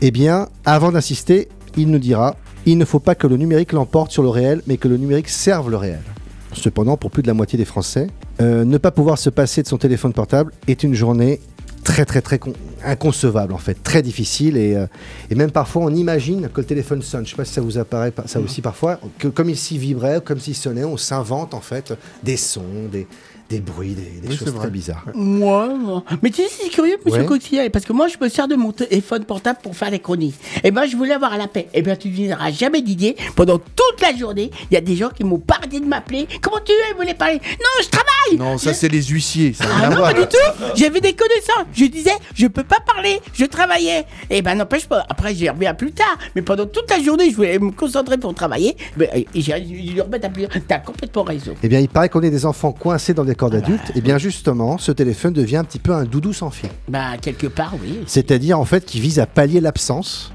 eh 0.01 0.11
bien, 0.11 0.49
avant 0.65 0.91
d'insister, 0.91 1.47
il 1.77 1.89
nous 1.89 1.99
dira 1.99 2.35
il 2.65 2.77
ne 2.77 2.83
faut 2.83 2.99
pas 2.99 3.15
que 3.15 3.27
le 3.27 3.37
numérique 3.37 3.71
l'emporte 3.71 4.11
sur 4.11 4.23
le 4.23 4.29
réel, 4.29 4.63
mais 4.67 4.75
que 4.75 4.89
le 4.89 4.97
numérique 4.97 5.29
serve 5.29 5.69
le 5.69 5.77
réel. 5.77 6.01
Cependant, 6.55 6.97
pour 6.97 7.11
plus 7.11 7.21
de 7.21 7.27
la 7.27 7.33
moitié 7.33 7.57
des 7.57 7.65
Français, 7.65 8.07
euh, 8.41 8.63
ne 8.65 8.77
pas 8.77 8.91
pouvoir 8.91 9.17
se 9.17 9.29
passer 9.29 9.61
de 9.61 9.67
son 9.67 9.77
téléphone 9.77 10.13
portable 10.13 10.51
est 10.67 10.83
une 10.83 10.93
journée 10.93 11.39
très 11.83 12.03
très 12.05 12.21
très 12.21 12.39
con- 12.39 12.53
inconcevable 12.83 13.53
en 13.53 13.59
fait, 13.59 13.75
très 13.83 14.01
difficile 14.01 14.57
et, 14.57 14.75
euh, 14.75 14.87
et 15.29 15.35
même 15.35 15.51
parfois 15.51 15.83
on 15.83 15.93
imagine 15.93 16.49
que 16.51 16.61
le 16.61 16.65
téléphone 16.65 17.01
sonne. 17.03 17.25
Je 17.25 17.31
sais 17.31 17.35
pas 17.35 17.45
si 17.45 17.53
ça 17.53 17.61
vous 17.61 17.77
apparaît 17.77 18.11
ça 18.25 18.39
aussi 18.39 18.61
parfois, 18.61 18.99
que 19.19 19.27
comme 19.27 19.49
il 19.51 19.57
s'y 19.57 19.77
vibrait, 19.77 20.19
comme 20.25 20.39
s'il 20.39 20.55
sonnait, 20.55 20.83
on 20.83 20.97
s'invente 20.97 21.53
en 21.53 21.61
fait 21.61 21.93
des 22.23 22.37
sons, 22.37 22.63
des, 22.91 23.05
des 23.49 23.59
bruits, 23.59 23.93
des, 23.93 24.21
des 24.21 24.27
Oui, 24.29 24.35
choses 24.37 24.53
très 24.55 24.69
bizarres. 24.69 25.05
Moi, 25.13 25.67
moi. 25.75 26.03
Mais 26.23 26.29
tu 26.31 26.41
sais, 26.41 26.47
c'est 26.49 26.69
curieux, 26.69 26.97
monsieur 27.05 27.21
Ouais. 27.21 27.25
Coccinelle, 27.27 27.69
parce 27.71 27.85
que 27.85 27.93
moi, 27.93 28.07
je 28.07 28.15
me 28.19 28.27
sers 28.29 28.47
de 28.47 28.55
mon 28.55 28.71
téléphone 28.71 29.23
portable 29.23 29.59
pour 29.61 29.75
faire 29.75 29.91
les 29.91 29.99
chroniques. 29.99 30.35
Et 30.63 30.71
ben, 30.71 30.85
je 30.85 30.95
voulais 30.97 31.13
avoir 31.13 31.37
la 31.37 31.47
paix. 31.47 31.67
Et 31.73 31.81
bien, 31.81 31.95
tu 31.95 32.07
ne 32.09 32.13
diras 32.13 32.51
jamais, 32.51 32.81
Didier, 32.81 33.15
pendant 33.35 33.57
toute 33.59 34.01
la 34.01 34.15
journée, 34.15 34.51
il 34.71 34.73
y 34.73 34.77
a 34.77 34.81
des 34.81 34.95
gens 34.95 35.09
qui 35.09 35.23
m'ont 35.23 35.41
arrêté 35.47 35.79
de 35.79 35.85
m'appeler. 35.85 36.27
Comment 36.41 36.57
tu 36.65 36.71
es 36.71 36.91
Vous 36.93 36.97
voulez 37.01 37.13
parler? 37.13 37.35
Non, 37.35 37.83
je 37.83 37.89
travaille 37.89 38.37
Non, 38.39 38.57
ça 38.57 38.73
c'est 38.73 38.89
les 38.89 39.03
huissiers. 39.03 39.53
Ça 39.53 39.65
Ah 39.83 39.89
non, 39.89 39.97
pas 40.01 40.13
du 40.13 40.21
tout 40.21 40.37
J'avais 40.75 40.99
des 41.01 41.13
connaissances. 41.13 41.65
Je 41.73 41.85
disais, 41.85 42.11
je 42.33 42.47
peux 42.47 42.63
pas 42.63 42.79
parler, 42.85 43.21
je 43.33 43.45
travaillais. 43.45 44.05
Et 44.29 44.41
ben, 44.41 44.55
n'empêche 44.55 44.87
pas. 44.87 45.05
Après, 45.09 45.33
j'y 45.35 45.47
reviens 45.49 45.73
plus 45.75 45.91
tard. 45.91 46.17
Mais 46.35 46.41
pendant 46.41 46.65
toute 46.65 46.89
la 46.89 47.01
journée, 47.01 47.29
je 47.29 47.35
voulais 47.35 47.59
me 47.59 47.71
concentrer 47.71 48.17
pour 48.17 48.33
travailler. 48.33 48.75
Ben, 48.97 49.07
et 49.13 49.25
j'ai 49.35 49.59
dû 49.61 49.75
lui 49.91 50.01
remettre 50.01 50.25
à 50.25 50.29
plus. 50.29 50.47
T'as 50.67 50.79
complètement 50.79 51.23
raison. 51.23 51.53
Eh 51.61 51.67
bien, 51.67 51.79
il 51.79 51.89
paraît 51.89 52.09
qu'on 52.09 52.21
est 52.21 52.31
des 52.31 52.45
enfants 52.45 52.71
coincés 52.71 53.13
dans 53.13 53.23
des 53.25 53.34
Et 53.95 54.01
bien, 54.01 54.17
justement, 54.17 54.77
ce 54.77 54.91
téléphone 54.91 55.33
devient 55.33 55.57
un 55.57 55.63
petit 55.63 55.79
peu 55.79 55.93
un 55.93 56.05
doudou 56.05 56.33
sans 56.33 56.49
fil. 56.49 56.69
Bah, 56.87 57.17
quelque 57.21 57.47
part, 57.47 57.73
oui. 57.81 57.99
C'est-à-dire, 58.05 58.59
en 58.59 58.65
fait, 58.65 58.85
qui 58.85 58.99
vise 58.99 59.19
à 59.19 59.25
pallier 59.25 59.61
l'absence, 59.61 60.31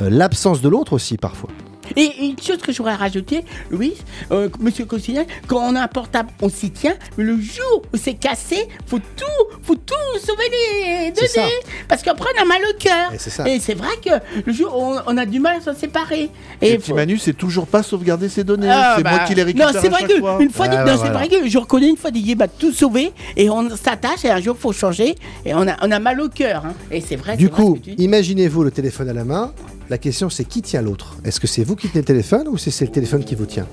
euh, 0.00 0.10
l'absence 0.10 0.60
de 0.60 0.68
l'autre 0.68 0.92
aussi, 0.94 1.16
parfois. 1.16 1.50
Et 1.96 2.10
une 2.26 2.38
chose 2.40 2.58
que 2.58 2.72
j'aurais 2.72 2.94
rajouté, 2.94 3.44
Louis, 3.70 3.94
euh, 4.30 4.48
monsieur 4.60 4.84
Costinel, 4.84 5.26
quand 5.46 5.58
on 5.60 5.74
a 5.76 5.82
un 5.82 5.88
portable, 5.88 6.30
on 6.42 6.48
s'y 6.48 6.70
tient, 6.70 6.94
mais 7.16 7.24
le 7.24 7.40
jour 7.40 7.82
où 7.92 7.96
c'est 7.96 8.14
cassé, 8.14 8.68
faut 8.86 8.98
tout, 8.98 9.58
faut 9.62 9.74
tout 9.74 9.94
sauver 10.24 10.44
les 10.50 11.10
données. 11.12 11.52
Parce 11.88 12.02
qu'après, 12.02 12.28
on 12.38 12.42
a 12.42 12.44
mal 12.44 12.60
au 12.70 12.76
cœur. 12.78 13.12
Et 13.46 13.60
c'est 13.60 13.74
vrai 13.74 13.90
que 14.04 14.10
le 14.44 14.52
jour 14.52 14.76
où 14.76 14.82
on, 14.82 15.00
on 15.06 15.16
a 15.16 15.26
du 15.26 15.40
mal 15.40 15.58
à 15.58 15.60
s'en 15.60 15.74
séparer. 15.74 16.30
Et 16.60 16.72
Et 16.72 16.78
petit 16.78 16.92
Manu, 16.92 17.18
c'est 17.18 17.32
toujours 17.36 17.66
pas 17.66 17.82
sauvegarder 17.82 18.28
ses 18.28 18.44
données. 18.44 18.68
Ah, 18.70 18.94
c'est 18.96 19.02
bah, 19.02 19.10
moi 19.10 19.18
qui 19.20 19.34
les 19.34 19.42
récupère 19.42 19.72
Non, 19.72 19.78
c'est 19.80 19.88
vrai 19.88 20.04
que 20.04 20.18
fois. 20.18 20.38
une 20.40 20.50
fois, 20.50 20.66
Ah, 20.66 20.68
dit- 20.70 20.76
bah, 20.76 20.84
non, 20.84 20.92
c'est 20.92 20.96
voilà. 21.10 21.12
vrai 21.18 21.28
que 21.28 21.48
je 21.48 21.58
reconnais 21.58 21.88
une 21.88 21.96
fois 21.96 22.10
Didier, 22.10 22.34
bah, 22.34 22.48
tout 22.48 22.72
sauvé 22.72 23.12
et 23.36 23.48
on 23.50 23.68
s'attache 23.76 24.24
et 24.24 24.30
un 24.30 24.40
jour 24.40 24.56
faut 24.58 24.72
changer 24.72 25.14
et 25.44 25.54
on 25.54 25.66
a, 25.68 25.76
on 25.82 25.90
a 25.90 25.98
mal 25.98 26.20
au 26.20 26.28
cœur. 26.28 26.66
hein. 26.66 26.74
Et 26.90 27.00
c'est 27.00 27.16
vrai. 27.16 27.36
Du 27.36 27.48
coup, 27.50 27.78
imaginez-vous 27.98 28.64
le 28.64 28.70
téléphone 28.70 29.08
à 29.08 29.12
la 29.12 29.24
main. 29.24 29.52
La 29.88 29.98
question, 29.98 30.28
c'est 30.28 30.44
qui 30.44 30.60
tient 30.62 30.82
l'autre? 30.82 31.16
Est-ce 31.24 31.40
que 31.40 31.46
c'est 31.46 31.64
vous 31.64 31.74
qui 31.76 31.88
tenez 31.88 32.02
le 32.02 32.06
téléphone 32.06 32.46
ou 32.48 32.58
c'est 32.58 32.70
c'est 32.70 32.84
le 32.84 32.90
téléphone 32.92 33.24
qui 33.24 33.34
vous 33.34 33.46
tient? 33.46 33.66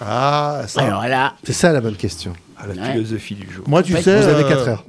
Ah, 0.00 0.62
ça. 0.66 0.82
alors 0.82 1.06
là, 1.06 1.34
C'est 1.44 1.52
ça 1.52 1.72
la 1.72 1.80
bonne 1.80 1.94
question. 1.96 2.32
Ah, 2.56 2.66
la 2.66 2.74
Ouais. 2.74 2.92
philosophie 2.92 3.34
du 3.36 3.50
jour. 3.50 3.64
Moi, 3.68 3.82
tu 3.82 3.92
fait, 3.92 4.02
sais, 4.02 4.20
Vous 4.22 4.28
avez 4.28 4.44
euh, 4.44 4.48
4 4.48 4.68
heures. 4.68 4.84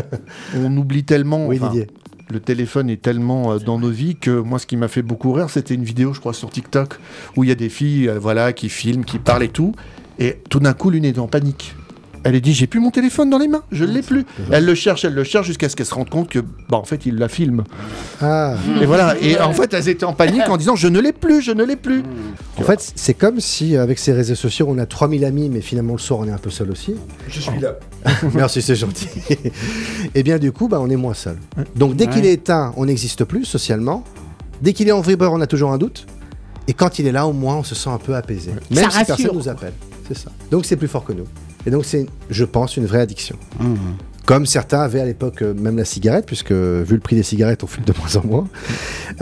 on 0.56 0.76
oublie 0.76 1.04
tellement. 1.04 1.46
Oui, 1.46 1.56
enfin, 1.60 1.68
Didier. 1.68 1.86
Le 2.28 2.40
téléphone 2.40 2.90
est 2.90 3.00
tellement 3.00 3.52
euh, 3.52 3.58
dans 3.58 3.78
nos 3.78 3.90
vies 3.90 4.16
que 4.16 4.30
moi, 4.40 4.58
ce 4.58 4.66
qui 4.66 4.76
m'a 4.76 4.88
fait 4.88 5.02
beaucoup 5.02 5.32
rire, 5.32 5.48
c'était 5.48 5.74
une 5.74 5.84
vidéo, 5.84 6.12
je 6.12 6.20
crois, 6.20 6.34
sur 6.34 6.50
TikTok, 6.50 6.98
où 7.36 7.44
il 7.44 7.48
y 7.48 7.52
a 7.52 7.54
des 7.54 7.68
filles, 7.68 8.08
euh, 8.08 8.18
voilà, 8.18 8.52
qui 8.52 8.68
filment, 8.68 9.04
qui 9.04 9.18
parlent 9.18 9.44
et 9.44 9.48
tout, 9.48 9.74
et 10.18 10.38
tout 10.50 10.58
d'un 10.58 10.72
coup, 10.72 10.90
l'une 10.90 11.04
est 11.04 11.18
en 11.18 11.28
panique. 11.28 11.74
Elle 12.26 12.34
est 12.34 12.40
dit, 12.40 12.52
j'ai 12.52 12.66
plus 12.66 12.80
mon 12.80 12.90
téléphone 12.90 13.30
dans 13.30 13.38
les 13.38 13.46
mains, 13.46 13.62
je 13.70 13.84
l'ai 13.84 14.02
plus. 14.02 14.26
Elle 14.50 14.64
le 14.64 14.74
cherche, 14.74 15.04
elle 15.04 15.14
le 15.14 15.22
cherche 15.22 15.46
jusqu'à 15.46 15.68
ce 15.68 15.76
qu'elle 15.76 15.86
se 15.86 15.94
rende 15.94 16.10
compte 16.10 16.28
que, 16.28 16.40
bah, 16.40 16.76
en 16.76 16.82
fait, 16.82 17.06
il 17.06 17.18
la 17.18 17.28
filme. 17.28 17.62
Ah. 18.20 18.54
Et 18.80 18.84
voilà. 18.84 19.14
Et 19.20 19.38
en 19.38 19.52
fait, 19.52 19.72
elles 19.74 19.88
étaient 19.88 20.04
en 20.04 20.12
panique 20.12 20.48
en 20.48 20.56
disant, 20.56 20.74
je 20.74 20.88
ne 20.88 20.98
l'ai 20.98 21.12
plus, 21.12 21.40
je 21.40 21.52
ne 21.52 21.62
l'ai 21.62 21.76
plus. 21.76 22.02
En 22.58 22.62
fait, 22.62 22.92
c'est 22.96 23.14
comme 23.14 23.38
si, 23.38 23.76
avec 23.76 24.00
ces 24.00 24.12
réseaux 24.12 24.34
sociaux, 24.34 24.66
on 24.68 24.78
a 24.78 24.86
3000 24.86 25.24
amis, 25.24 25.48
mais 25.48 25.60
finalement, 25.60 25.92
le 25.92 26.00
soir, 26.00 26.18
on 26.18 26.26
est 26.26 26.32
un 26.32 26.38
peu 26.38 26.50
seul 26.50 26.72
aussi. 26.72 26.96
Je 27.28 27.40
suis 27.40 27.60
là. 27.60 27.76
Merci, 28.34 28.60
c'est 28.60 28.74
gentil. 28.74 29.08
Et 30.16 30.24
bien, 30.24 30.38
du 30.38 30.50
coup, 30.50 30.66
bah, 30.66 30.80
on 30.80 30.90
est 30.90 30.96
moins 30.96 31.14
seul. 31.14 31.36
Donc, 31.76 31.94
dès 31.94 32.08
qu'il 32.08 32.26
est 32.26 32.32
éteint, 32.32 32.72
on 32.76 32.86
n'existe 32.86 33.22
plus 33.22 33.44
socialement. 33.44 34.02
Dès 34.62 34.72
qu'il 34.72 34.88
est 34.88 34.92
en 34.92 35.00
vibreur, 35.00 35.32
on 35.32 35.40
a 35.40 35.46
toujours 35.46 35.70
un 35.70 35.78
doute. 35.78 36.06
Et 36.66 36.72
quand 36.72 36.98
il 36.98 37.06
est 37.06 37.12
là, 37.12 37.26
au 37.28 37.32
moins, 37.32 37.56
on 37.56 37.62
se 37.62 37.76
sent 37.76 37.90
un 37.90 37.98
peu 37.98 38.16
apaisé. 38.16 38.50
Même 38.70 38.84
Ça 38.84 38.90
si 38.90 38.98
rassure, 38.98 39.16
personne 39.16 39.36
nous 39.36 39.48
appelle. 39.48 39.74
C'est 40.08 40.16
ça. 40.16 40.30
Donc 40.50 40.64
c'est 40.64 40.76
plus 40.76 40.88
fort 40.88 41.04
que 41.04 41.12
nous. 41.12 41.26
Et 41.66 41.70
donc 41.70 41.84
c'est, 41.84 42.06
je 42.30 42.44
pense, 42.44 42.76
une 42.76 42.86
vraie 42.86 43.00
addiction. 43.00 43.36
Mmh. 43.60 43.74
Comme 44.26 44.44
certains 44.44 44.80
avaient 44.80 45.00
à 45.00 45.04
l'époque 45.04 45.40
euh, 45.42 45.54
même 45.54 45.76
la 45.78 45.84
cigarette, 45.84 46.26
puisque 46.26 46.50
vu 46.52 46.94
le 46.94 46.98
prix 47.00 47.14
des 47.16 47.22
cigarettes, 47.22 47.62
on 47.64 47.66
fume 47.68 47.84
de 47.84 47.94
moins 47.98 48.16
en 48.16 48.26
moins. 48.26 48.48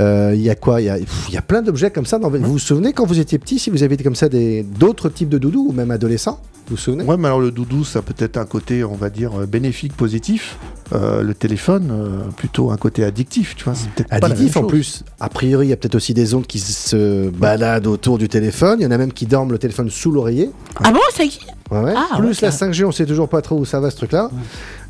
Euh, 0.01 0.33
Il 0.35 0.40
y 0.40 0.49
a 0.51 0.55
quoi? 0.55 0.81
Il 0.81 0.87
y 0.87 0.88
a, 0.88 0.97
pff, 0.97 1.27
il 1.29 1.35
y 1.35 1.38
a 1.38 1.43
plein 1.43 1.61
d'objets 1.62 1.90
comme 1.90 2.07
ça. 2.07 2.19
dans- 2.19 2.31
Vous 2.31 2.38
vous 2.53 2.59
souvenez 2.59 2.93
quand 2.95 3.05
vous 3.07 3.19
étiez 3.21 3.38
petit, 3.38 3.59
si 3.59 3.69
vous 3.71 3.83
aviez 3.83 3.97
comme 3.99 4.14
ça 4.17 4.29
des, 4.31 4.62
d'autres 4.62 5.09
types 5.11 5.29
de 5.29 5.38
doudous, 5.38 5.67
ou 5.69 5.73
même 5.73 5.90
adolescents 5.90 6.40
Vous 6.69 6.77
vous 6.77 6.81
souvenez? 6.81 7.05
Ouais, 7.05 7.19
mais 7.19 7.27
alors 7.29 7.40
le 7.40 7.51
doudou, 7.51 7.85
ça 7.85 7.99
a 7.99 8.03
peut-être 8.03 8.38
un 8.38 8.47
côté, 8.47 8.83
on 8.83 8.95
va 8.95 9.11
dire, 9.11 9.38
euh, 9.43 9.47
bénéfique, 9.47 9.95
positif. 9.95 10.57
Euh, 10.95 11.23
le 11.23 11.35
téléphone, 11.35 11.90
euh, 11.93 12.31
plutôt 12.37 12.71
un 12.71 12.77
côté 12.79 13.05
addictif, 13.05 13.57
tu 13.57 13.64
vois. 13.64 13.75
C'est 13.75 13.88
peut-être 13.90 14.09
pas 14.09 14.21
la 14.21 14.27
Additif 14.35 14.57
même 14.57 14.64
en 14.64 14.69
plus. 14.69 15.03
A 15.21 15.29
priori, 15.29 15.67
il 15.67 15.71
y 15.71 15.73
a 15.73 15.77
peut-être 15.77 15.95
aussi 15.97 16.14
des 16.14 16.35
ondes 16.35 16.47
qui 16.47 16.59
se 16.61 17.29
baladent 17.31 17.87
autour 17.87 18.17
du 18.19 18.29
téléphone. 18.29 18.79
Il 18.81 18.85
y 18.85 18.87
en 18.87 18.90
a 18.90 18.99
même 18.99 19.12
qui 19.12 19.27
dorment 19.27 19.53
le 19.53 19.59
téléphone 19.59 19.90
sous 19.90 20.11
l'oreiller. 20.12 20.51
Ah 20.83 20.93
bon, 20.93 21.01
ça 21.14 21.25
existe 21.25 21.45
Ouais, 21.71 21.81
ouais. 21.81 21.95
Ah, 21.97 22.19
Plus 22.19 22.29
ouais, 22.29 22.35
la 22.43 22.51
ça- 22.51 22.67
5G, 22.67 22.85
on 22.85 22.93
sait 22.93 23.07
toujours 23.07 23.29
pas 23.29 23.40
trop 23.40 23.59
où 23.59 23.64
ça 23.64 23.81
va 23.81 23.90
ce 23.90 23.97
truc-là. 23.97 24.31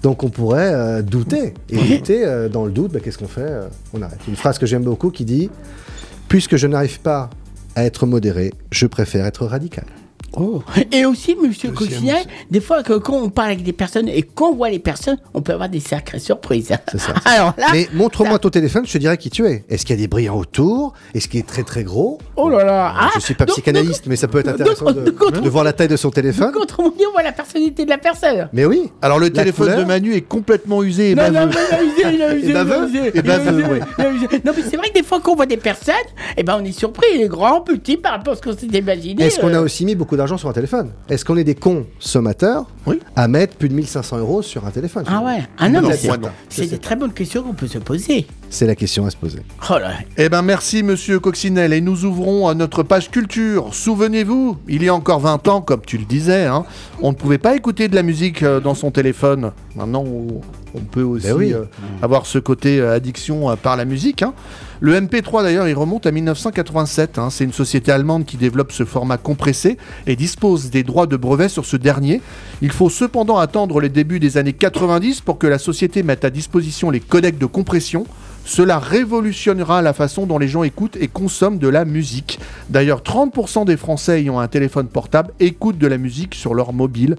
Donc 0.05 0.23
on 0.23 0.29
pourrait 0.29 0.75
euh, 0.75 1.01
douter. 1.01 1.55
Et 1.71 1.77
douter, 1.97 2.27
euh, 2.27 2.51
dans 2.51 2.67
le 2.67 2.71
doute, 2.71 2.93
bah, 2.93 3.01
qu'est-ce 3.03 3.17
qu'on 3.17 3.27
fait 3.27 3.41
Euh, 3.41 3.69
On 3.95 4.03
arrête. 4.03 4.21
Une 4.29 4.37
phrase 4.37 4.59
que 4.59 4.67
j'aime 4.67 4.83
beaucoup 4.85 5.11
qui 5.11 5.25
dit 5.25 5.49
Puisque 6.29 6.57
je 6.57 6.67
n'arrive 6.67 7.01
pas 7.01 7.31
à 7.75 7.85
être 7.85 8.05
modéré, 8.05 8.53
je 8.71 8.87
préfère 8.87 9.25
être 9.25 9.47
radical. 9.47 9.87
Oh. 10.37 10.63
Et 10.93 11.05
aussi, 11.07 11.37
monsieur 11.41 11.71
Coquinet, 11.71 12.25
des 12.51 12.61
fois 12.61 12.83
que 12.83 12.95
quand 12.95 13.15
on 13.17 13.29
parle 13.31 13.49
avec 13.53 13.63
des 13.63 13.73
personnes 13.73 14.09
et 14.09 14.23
qu'on 14.23 14.55
voit 14.55 14.71
les 14.71 14.79
personnes, 14.79 15.17
on 15.33 15.43
peut 15.43 15.53
avoir 15.53 15.69
des 15.69 15.81
sacrées 15.81 16.19
surprises. 16.19 16.73
C'est 16.91 16.99
ça. 17.01 17.15
Alors 17.25 17.55
là, 17.59 17.67
Mais 17.73 17.89
montre-moi 17.95 18.39
ton 18.39 18.51
téléphone, 18.51 18.85
je 18.87 18.93
te 18.93 18.99
dirai 18.99 19.17
qui 19.19 19.31
tu 19.31 19.47
es. 19.47 19.65
Est-ce 19.69 19.85
qu'il 19.87 19.97
y 19.97 19.99
a 19.99 20.03
des 20.03 20.09
brillants 20.09 20.37
autour? 20.39 20.95
Est-ce 21.15 21.29
qu'il 21.29 21.41
est 21.41 21.47
très 21.47 21.63
très 21.63 21.85
gros? 21.85 22.19
Oh 22.37 22.49
là 22.49 22.65
là. 22.65 22.95
Ah, 22.99 23.11
Je 23.17 23.21
suis 23.21 23.35
pas 23.35 23.45
donc- 23.45 23.55
psychanalyste, 23.57 24.05
mais 24.07 24.17
ça 24.17 24.29
peut 24.29 24.39
être 24.41 24.47
donc- 24.47 24.61
intéressant 24.61 24.87
de, 24.93 25.11
donc- 25.11 25.41
de 25.41 25.49
voir 25.49 25.65
la 25.65 25.73
taille 25.73 25.89
de 25.89 25.97
son 25.97 26.11
téléphone. 26.11 26.53
donc, 26.53 26.63
autrement 26.63 26.89
dit, 26.91 27.05
on 27.09 27.13
voit 27.13 27.23
la 27.23 27.33
personnalité 27.33 27.85
de 27.85 27.91
la 27.91 27.99
personne. 27.99 28.49
Mais 28.53 28.65
oui. 28.65 28.91
Alors 29.03 29.19
le 29.19 29.27
La 29.27 29.31
téléphone 29.33 29.67
couleur 29.69 29.81
de 29.81 29.85
Manu 29.87 30.15
est 30.15 30.23
complètement 30.23 30.83
usé 30.83 31.11
et 31.13 31.15
Non, 31.15 31.25
non, 31.27 31.33
baveux. 31.47 31.51
mais 31.55 31.61
il 31.69 31.75
a 31.75 31.83
usé, 31.85 32.15
il 32.15 32.23
a 32.23 32.35
usé, 32.37 32.49
il 32.51 32.57
a 32.57 32.65
baveux 32.65 32.89
usé, 32.89 33.11
Et 33.19 33.23
baveux, 33.23 33.61
usé. 34.17 34.27
Non, 34.45 34.53
mais 34.57 34.63
c'est 34.69 34.77
vrai 34.77 34.89
que 34.89 34.95
des 34.95 35.03
fois 35.05 35.21
qu'on 35.21 35.35
voit 35.37 35.47
des 35.47 35.57
personnes, 35.57 35.95
eh 36.37 36.43
ben 36.43 36.59
on 36.61 36.65
est 36.65 36.73
surpris, 36.73 37.07
il 37.15 37.23
est 37.23 37.29
grand, 37.29 37.61
petit, 37.61 37.97
par 37.97 38.13
rapport 38.13 38.33
à 38.33 38.37
ce 38.37 38.43
qu'on 38.43 38.57
s'est 38.57 38.67
imaginé. 38.67 39.25
Est-ce 39.25 39.39
qu'on 39.41 39.53
a 39.55 39.59
euh. 39.59 39.65
aussi 39.65 39.85
mis 39.85 39.95
beaucoup 39.95 40.17
d'argent 40.17 40.24
sur 40.27 40.49
un 40.49 40.53
téléphone 40.53 40.91
Est-ce 41.09 41.25
qu'on 41.25 41.37
est 41.37 41.45
des 41.45 41.55
consommateurs 41.55 42.67
Oui. 42.87 42.99
à 43.17 43.29
mettre 43.29 43.57
plus 43.57 43.69
de 43.69 43.75
1500 43.75 44.19
euros 44.19 44.43
sur 44.43 44.67
un 44.67 44.71
téléphone? 44.71 45.05
Ah 45.07 45.23
ouais 45.23 45.43
Ah 45.59 45.69
non, 45.69 45.81
Non, 45.83 45.89
mais 45.89 45.97
c'est- 46.49 46.67
des 46.67 46.79
très 46.79 46.97
bonnes 46.97 47.13
questions 47.13 47.43
qu'on 47.43 47.53
peut 47.55 47.67
se 47.67 47.79
poser. 47.79 48.27
C'est 48.51 48.67
la 48.67 48.75
question 48.75 49.05
à 49.07 49.11
se 49.11 49.17
poser. 49.17 49.41
Oh 49.71 49.79
là. 49.79 49.93
Eh 50.17 50.29
ben 50.29 50.43
merci 50.43 50.83
monsieur 50.83 51.21
Coccinelle 51.21 51.73
et 51.73 51.81
nous 51.81 52.05
ouvrons 52.05 52.49
à 52.49 52.55
notre 52.55 52.83
page 52.83 53.11
culture. 53.11 53.75
Souvenez-vous, 53.75 54.57
il 54.69 54.83
y 54.83 54.89
a 54.89 54.95
encore 54.95 55.21
20 55.21 55.47
ans, 55.49 55.61
comme 55.61 55.83
tu 55.87 55.99
le 55.99 56.05
disais, 56.05 56.45
hein, 56.47 56.65
on 57.03 57.11
ne 57.11 57.17
pouvait 57.17 57.39
pas 57.39 57.55
écouter 57.57 57.89
de 57.89 57.95
la 57.95 58.03
musique 58.03 58.43
euh, 58.43 58.61
dans 58.61 58.75
son 58.75 58.91
téléphone. 58.91 59.53
Maintenant, 59.77 60.05
on, 60.07 60.41
on 60.75 60.81
peut 60.81 61.03
aussi 61.03 61.27
Ben 61.29 61.35
oui. 61.37 61.53
euh, 61.53 61.65
avoir 62.03 62.27
ce 62.27 62.39
côté 62.39 62.81
euh, 62.81 62.95
addiction 62.95 63.51
euh, 63.51 63.57
par 63.57 63.77
la 63.77 63.85
musique. 63.85 64.23
hein. 64.23 64.35
Le 64.81 64.99
MP3 65.01 65.43
d'ailleurs, 65.45 65.69
il 65.69 65.75
remonte 65.75 66.05
à 66.07 66.11
1987. 66.11 67.19
hein. 67.19 67.31
C'est 67.31 67.45
une 67.45 67.53
société 67.53 67.91
allemande 67.93 68.25
qui 68.27 68.37
développe 68.37 68.73
ce 68.73 68.85
format 68.85 69.17
compressé 69.17 69.79
et 70.07 70.17
dispose 70.17 70.71
des 70.71 70.83
droits 70.83 71.07
de 71.07 71.17
brevet 71.17 71.49
sur 71.49 71.65
ce 71.65 71.77
dernier. 71.77 72.21
Il 72.61 72.71
faut 72.73 72.91
cependant 72.91 73.39
attendre 73.39 73.81
les 73.81 73.89
débuts 73.89 74.21
des 74.21 74.37
années 74.37 74.53
90 74.53 75.21
pour 75.23 75.39
que 75.39 75.47
la 75.47 75.59
société 75.59 76.03
mette 76.03 76.25
à 76.25 76.31
disposition 76.31 76.91
les 76.91 77.01
codecs 77.01 77.39
de 77.39 77.47
compression. 77.47 78.05
Cela 78.47 78.79
révolutionnera 78.79 79.81
la 79.81 79.95
façon 79.95 80.27
dont 80.27 80.39
les 80.39 80.49
gens 80.49 80.65
écoutent 80.65 80.97
et 81.01 81.09
consomment 81.09 81.57
de 81.59 81.69
la 81.69 81.87
musique. 81.87 82.39
D'ailleurs, 82.69 83.01
30% 83.01 83.65
des 83.65 83.79
Français 83.79 84.21
ayant 84.21 84.39
un 84.39 84.49
téléphone 84.49 84.89
portable 84.89 85.33
écoutent 85.41 85.79
de 85.79 85.87
la 85.87 85.97
musique 85.97 86.35
sur 86.35 86.53
leur 86.53 86.75
mobile. 86.75 87.17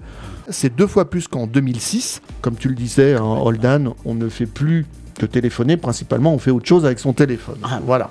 C'est 0.48 0.74
deux 0.74 0.86
fois 0.86 1.10
plus 1.10 1.28
qu'en 1.28 1.46
2006. 1.46 2.22
Comme 2.40 2.56
tu 2.56 2.68
le 2.68 2.74
disais, 2.74 3.14
hein, 3.14 3.22
Holdan, 3.24 3.94
on 4.04 4.14
ne 4.14 4.28
fait 4.28 4.46
plus 4.46 4.86
que 5.18 5.26
téléphoner, 5.26 5.76
principalement 5.76 6.34
on 6.34 6.38
fait 6.38 6.50
autre 6.50 6.66
chose 6.66 6.84
avec 6.84 6.98
son 6.98 7.12
téléphone. 7.12 7.58
Voilà. 7.84 8.10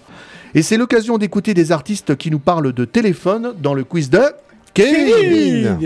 Et 0.53 0.61
c'est 0.61 0.77
l'occasion 0.77 1.17
d'écouter 1.17 1.53
des 1.53 1.71
artistes 1.71 2.15
qui 2.15 2.31
nous 2.31 2.39
parlent 2.39 2.73
de 2.73 2.85
téléphone 2.85 3.53
dans 3.61 3.73
le 3.73 3.83
quiz 3.83 4.09
de 4.09 4.21
Kevin. 4.73 5.79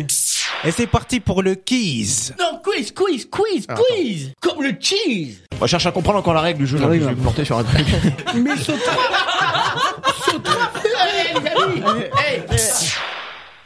Et 0.65 0.71
c'est 0.71 0.87
parti 0.87 1.19
pour 1.19 1.41
le 1.41 1.55
quiz. 1.55 2.33
Non, 2.39 2.59
quiz, 2.63 2.91
quiz, 2.91 3.27
quiz, 3.29 3.65
quiz 3.67 4.33
Comme 4.41 4.61
le 4.61 4.73
cheese 4.79 5.41
On 5.61 5.67
cherche 5.67 5.85
à 5.85 5.91
comprendre 5.91 6.19
encore 6.19 6.33
la 6.33 6.41
règle 6.41 6.59
du 6.59 6.67
jeu. 6.67 6.77
je 6.77 6.85
vais 6.85 6.99
me 6.99 7.15
planter 7.15 7.45
sur 7.45 7.57
un 7.57 7.63
truc. 7.63 7.85
Mais 8.35 8.57
saute 8.57 8.79
Saute 10.25 10.49
Eh, 10.85 11.39
les 11.39 11.47
amis 11.47 12.03
eh. 12.27 12.41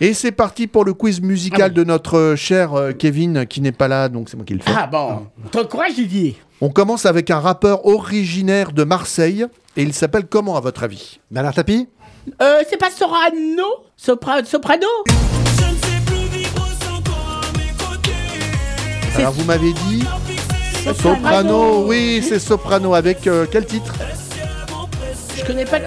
Et 0.01 0.13
c'est 0.13 0.32
parti 0.32 0.67
pour 0.67 0.84
le 0.86 0.93
quiz 0.93 1.21
musical 1.21 1.71
de 1.71 1.84
notre 1.84 2.17
euh, 2.17 2.36
cher 2.36 2.73
euh, 2.73 2.91
Kevin 2.91 3.45
qui 3.45 3.62
n'est 3.62 3.71
pas 3.71 3.88
là, 3.88 4.10
donc 4.10 4.27
c'est 4.29 4.36
moi 4.36 4.45
qui 4.45 4.53
le 4.53 4.60
fais. 4.62 4.71
Ah 4.75 4.88
bon, 4.88 5.27
ton 5.51 5.65
courage 5.65 5.93
Didier 5.95 6.36
On 6.62 6.69
commence 6.69 7.06
avec 7.06 7.29
un 7.32 7.39
rappeur 7.39 7.86
originaire 7.86 8.71
de 8.71 8.84
Marseille 8.84 9.45
et 9.77 9.84
il 9.84 9.93
s'appelle 9.93 10.25
comment 10.27 10.58
à 10.58 10.62
votre 10.62 10.84
avis? 10.84 11.19
Bernard 11.32 11.53
Tapie? 11.53 11.88
Euh, 12.41 12.63
c'est 12.69 12.77
pas 12.77 12.89
Sorano? 12.89 13.63
Sopra- 13.97 14.43
Soprano? 14.43 14.88
Alors 19.15 19.32
vous 19.34 19.45
m'avez 19.45 19.73
dit 19.73 20.03
Soprano, 21.01 21.86
oui 21.88 22.25
c'est 22.27 22.39
Soprano 22.39 22.93
avec 22.95 23.27
euh, 23.27 23.45
quel 23.49 23.65
titre? 23.65 23.93
Je 25.36 25.43
connais 25.46 25.65
pas 25.65 25.80
le. 25.80 25.86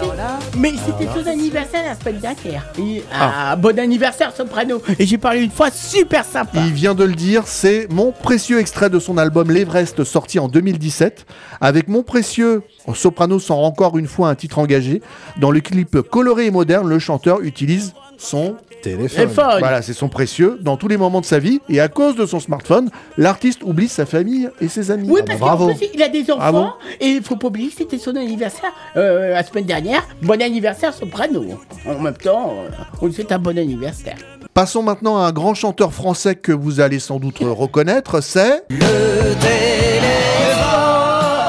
Mais 0.58 0.72
c'était 0.84 1.08
son 1.12 1.26
anniversaire 1.26 1.84
la 1.84 1.94
semaine 1.98 2.20
dernière. 2.20 2.66
Et- 2.78 3.02
ah, 3.12 3.54
bon 3.56 3.78
anniversaire 3.78 4.34
Soprano 4.34 4.82
Et 4.98 5.06
j'ai 5.06 5.18
parlé 5.18 5.40
une 5.42 5.50
fois 5.50 5.70
super 5.70 6.24
sympa 6.24 6.58
Il 6.66 6.72
vient 6.72 6.94
de 6.94 7.04
le 7.04 7.14
dire, 7.14 7.42
c'est 7.46 7.86
mon 7.90 8.12
précieux 8.12 8.58
extrait 8.58 8.90
de 8.90 8.98
son 8.98 9.18
album 9.18 9.50
L'Everest 9.50 10.04
sorti 10.04 10.38
en 10.38 10.48
2017. 10.48 11.26
Avec 11.60 11.88
mon 11.88 12.02
précieux, 12.02 12.62
Soprano 12.94 13.38
sort 13.38 13.64
encore 13.64 13.98
une 13.98 14.06
fois 14.08 14.28
un 14.28 14.34
titre 14.34 14.58
engagé. 14.58 15.02
Dans 15.40 15.50
le 15.50 15.60
clip 15.60 16.00
coloré 16.02 16.46
et 16.46 16.50
moderne, 16.50 16.88
le 16.88 16.98
chanteur 16.98 17.40
utilise 17.42 17.92
son 18.18 18.56
téléphone. 18.82 19.08
Téléphone. 19.08 19.58
Voilà, 19.58 19.82
c'est 19.82 19.92
son 19.92 20.08
précieux 20.08 20.58
dans 20.60 20.76
tous 20.76 20.88
les 20.88 20.96
moments 20.96 21.20
de 21.20 21.26
sa 21.26 21.38
vie. 21.38 21.60
Et 21.68 21.80
à 21.80 21.88
cause 21.88 22.16
de 22.16 22.26
son 22.26 22.40
smartphone, 22.40 22.90
l'artiste 23.18 23.62
oublie 23.64 23.88
sa 23.88 24.06
famille 24.06 24.48
et 24.60 24.68
ses 24.68 24.90
amis. 24.90 25.08
Oui, 25.10 25.20
Ah 25.22 25.26
parce 25.26 25.38
bah, 25.40 25.46
qu'en 25.50 25.56
bravo. 25.56 25.74
plus, 25.74 25.88
il 25.94 26.02
a 26.02 26.08
des 26.08 26.22
enfants 26.30 26.38
Bravo. 26.38 26.66
et 27.00 27.06
il 27.06 27.22
faut 27.22 27.36
pas 27.36 27.48
oublier 27.48 27.68
que 27.68 27.76
c'était 27.78 27.98
son 27.98 28.14
anniversaire 28.16 28.70
euh, 28.96 29.30
la 29.32 29.42
semaine 29.44 29.64
dernière. 29.66 30.06
Bon 30.22 30.40
anniversaire, 30.40 30.92
Soprano. 30.94 31.44
En 31.86 31.98
même 32.00 32.16
temps, 32.16 32.52
euh, 32.64 32.68
on 33.02 33.06
lui 33.06 33.12
souhaite 33.14 33.32
un 33.32 33.38
bon 33.38 33.58
anniversaire. 33.58 34.16
Passons 34.54 34.82
maintenant 34.82 35.18
à 35.18 35.26
un 35.28 35.32
grand 35.32 35.54
chanteur 35.54 35.92
français 35.92 36.34
que 36.34 36.52
vous 36.52 36.80
allez 36.80 36.98
sans 36.98 37.18
doute 37.18 37.38
reconnaître, 37.40 38.22
c'est... 38.22 38.62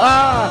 Ah 0.00 0.48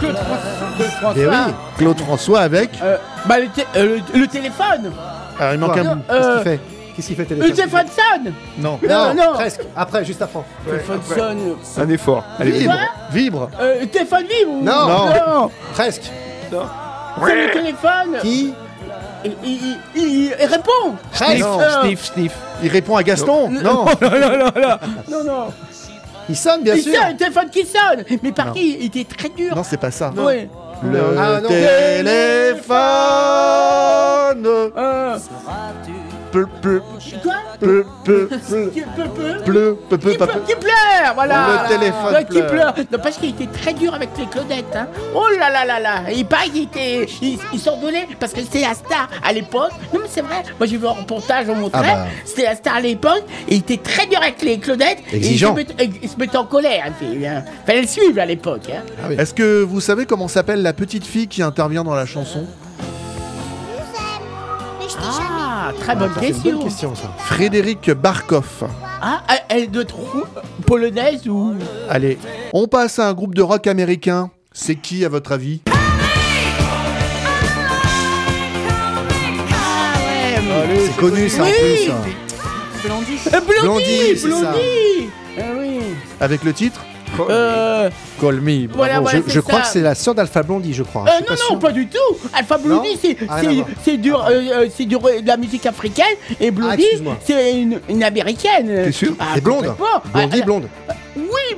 Claude 0.00 0.16
François. 0.16 1.14
Eh 1.16 1.26
oui, 1.26 1.54
Claude 1.76 2.00
François 2.00 2.40
avec... 2.40 2.70
Euh, 2.82 2.96
bah, 3.26 3.36
le, 3.38 3.46
euh, 3.76 3.98
le- 4.14 4.20
le 4.20 4.26
téléphone 4.26 4.92
Alors, 5.38 5.54
il 5.54 5.58
manque 5.60 5.76
un 5.78 5.94
bout. 5.96 6.02
Qu'est-ce 6.08 6.26
Euh, 6.26 6.34
qu'il 6.36 6.44
fait 6.44 6.60
Qu'est-ce 6.96 7.06
qu'il 7.08 7.16
fait 7.16 7.22
Le 7.22 7.28
téléphone 7.52 7.54
téléphone 7.56 7.86
sonne 8.24 8.32
Non. 8.58 8.78
Non, 8.82 9.14
non. 9.14 9.32
presque. 9.34 9.60
Après, 9.76 10.04
juste 10.04 10.20
après. 10.22 10.40
Le 10.66 10.72
téléphone 10.72 11.00
sonne. 11.02 11.56
Un 11.76 11.88
effort. 11.90 12.24
Allez, 12.38 12.50
Vibre. 12.52 12.74
Vibre. 13.12 13.50
Euh, 13.60 13.80
le 13.80 13.86
téléphone 13.86 14.24
vibre 14.24 14.50
ou- 14.52 14.64
Non. 14.64 14.88
non. 14.88 15.50
Presque. 15.72 16.10
C'est 16.50 17.34
le 17.34 17.52
téléphone 17.52 18.18
Qui 18.20 18.54
il, 19.24 19.32
il, 19.44 19.50
il- 19.52 19.78
il- 19.96 20.32
il 20.40 20.46
répond 20.46 20.94
Presque. 21.12 21.40
Non. 21.40 21.60
Euh, 21.60 21.82
Sniff, 21.82 22.04
sniff. 22.04 22.32
Il 22.62 22.68
répond 22.70 22.96
à 22.96 23.02
Gaston 23.02 23.50
Non. 23.50 23.84
non, 24.00 24.10
non, 24.10 24.10
non, 24.10 24.38
non, 24.38 24.78
non, 25.10 25.24
non. 25.24 25.46
Il 26.28 26.36
sonne, 26.36 26.62
bien 26.62 26.74
Il 26.74 26.82
sûr. 26.82 26.94
sonne, 26.94 27.10
le 27.12 27.16
téléphone 27.16 27.50
qui 27.50 27.64
sonne 27.64 28.04
Mais 28.22 28.32
par 28.32 28.52
qui? 28.52 28.76
Il 28.80 28.86
était 28.86 29.04
très 29.04 29.28
dur 29.30 29.54
Non, 29.56 29.62
c'est 29.64 29.76
pas 29.78 29.90
ça. 29.90 30.10
Ouais. 30.16 30.48
Le 30.82 31.00
Ah, 31.18 31.40
téléphone 31.46 32.68
Euh, 34.76 35.18
Peu, 36.30 36.46
peu, 36.60 36.82
quoi 37.22 37.34
peu, 37.58 37.84
peu, 38.04 38.28
peu, 38.28 38.70
Qui 38.70 38.80
peut 38.82 38.86
peu, 39.16 39.76
peu, 39.88 39.96
peu, 39.96 40.10
qui, 40.10 40.16
pleure, 40.18 40.28
peu. 40.28 40.40
qui 40.46 40.54
pleure, 40.56 41.14
voilà 41.14 41.62
Le 41.62 41.68
téléphone 41.78 42.12
Ouais, 42.14 42.24
qui 42.24 42.32
pleure. 42.42 42.74
pleure 42.74 42.86
Non, 42.92 42.98
parce 43.02 43.16
qu'il 43.16 43.30
était 43.30 43.46
très 43.46 43.72
dur 43.72 43.94
avec 43.94 44.10
les 44.18 44.26
Claudettes, 44.26 44.76
hein 44.76 44.88
Oh 45.14 45.26
là 45.38 45.48
là 45.50 45.64
là 45.64 45.80
là 45.80 46.10
Il 46.14 46.26
paraît 46.26 46.50
qu'il 46.50 46.64
était... 46.64 47.06
Il, 47.22 47.38
il 47.52 47.58
s'envolait 47.58 48.06
parce 48.20 48.32
que 48.34 48.40
c'était 48.42 48.60
la 48.60 48.74
star 48.74 49.08
à 49.26 49.32
l'époque. 49.32 49.70
Non, 49.94 50.00
mais 50.02 50.08
c'est 50.10 50.20
vrai. 50.20 50.42
Moi, 50.58 50.66
j'ai 50.66 50.76
vu 50.76 50.86
un 50.86 50.90
reportage, 50.90 51.46
on 51.48 51.54
montrait. 51.54 51.80
Ah 51.82 51.94
bah. 51.94 52.06
C'était 52.26 52.44
la 52.44 52.54
star 52.56 52.76
à 52.76 52.80
l'époque. 52.80 53.22
Et 53.48 53.54
il 53.54 53.58
était 53.60 53.78
très 53.78 54.06
dur 54.06 54.18
avec 54.20 54.42
les 54.42 54.58
Claudettes. 54.58 54.98
Exigeant. 55.12 55.56
Et 55.56 55.62
il 55.62 55.66
se 55.66 55.72
mettait, 55.74 55.90
il 56.02 56.08
se 56.10 56.16
mettait 56.18 56.36
en 56.36 56.44
colère. 56.44 56.84
hein, 56.86 56.92
puis, 56.98 57.26
hein. 57.26 57.42
Fallait 57.66 57.80
le 57.82 57.86
suivre 57.88 58.20
à 58.20 58.26
l'époque, 58.26 58.68
hein 58.70 58.82
Est-ce 59.18 59.32
que 59.32 59.62
vous 59.62 59.80
savez 59.80 60.04
comment 60.04 60.28
s'appelle 60.28 60.60
la 60.62 60.74
petite 60.74 61.06
fille 61.06 61.26
qui 61.28 61.42
intervient 61.42 61.84
dans 61.84 61.94
la 61.94 62.06
chanson? 62.06 62.44
Très 65.72 65.96
bonne, 65.96 66.12
question. 66.14 66.94
Ça. 66.94 67.12
Frédéric 67.18 67.90
Barkoff. 67.90 68.64
Ah, 69.00 69.22
elle 69.48 69.70
de 69.70 69.82
troupe 69.82 70.26
polonaise 70.66 71.28
ou? 71.28 71.54
Allez, 71.88 72.18
on 72.52 72.66
passe 72.66 72.98
à 72.98 73.08
un 73.08 73.14
groupe 73.14 73.34
de 73.34 73.42
rock 73.42 73.66
américain. 73.66 74.30
C'est 74.52 74.76
qui 74.76 75.04
à 75.04 75.08
votre 75.08 75.32
avis? 75.32 75.60
Ah 80.50 80.64
c'est 80.86 80.96
connu 80.96 81.28
ça 81.28 81.44
oui. 81.44 81.50
en 81.50 81.52
plus. 81.52 81.90
Hein. 81.90 81.96
Blondie. 82.84 83.18
Blondie, 83.60 84.14
Blondie, 84.24 85.10
eh 85.36 85.42
Avec 86.20 86.42
le 86.44 86.52
titre? 86.52 86.80
Euh, 87.30 87.90
Call 88.20 88.40
me. 88.40 88.66
bravo. 88.66 88.76
Voilà, 88.76 89.00
voilà. 89.00 89.20
Je, 89.26 89.40
crois 89.40 89.60
que 89.60 89.66
c'est 89.66 89.80
la 89.80 89.94
sœur 89.94 90.14
d'Alpha 90.14 90.42
Blondie, 90.42 90.72
je 90.74 90.82
crois. 90.82 91.04
Euh, 91.06 91.10
Je 91.18 91.20
non, 91.20 91.26
pas 91.26 91.32
non, 91.34 91.48
sûr. 91.48 91.58
pas 91.58 91.72
du 91.72 91.86
tout. 91.88 92.16
Alpha 92.32 92.58
Blondie, 92.58 92.98
c'est 93.00 93.16
Ah, 93.28 93.40
du, 93.40 93.48
euh, 94.12 94.24
euh, 94.24 94.66
c'est 94.74 94.84
du, 94.86 94.96
de 94.96 95.26
la 95.26 95.36
musique 95.36 95.66
africaine 95.66 96.04
et 96.40 96.50
Blondie, 96.50 96.82
excuse-moi. 96.82 97.16
c'est 97.24 97.52
une, 97.60 97.80
une 97.88 98.02
américaine. 98.04 98.66
T'es 98.84 98.92
sûr 98.92 99.12
Ah, 99.18 99.32
C'est 99.34 99.40
blonde. 99.42 99.66
complètement. 99.66 100.02
Blondie, 100.12 100.38
Ah, 100.42 100.44
blonde. 100.44 100.68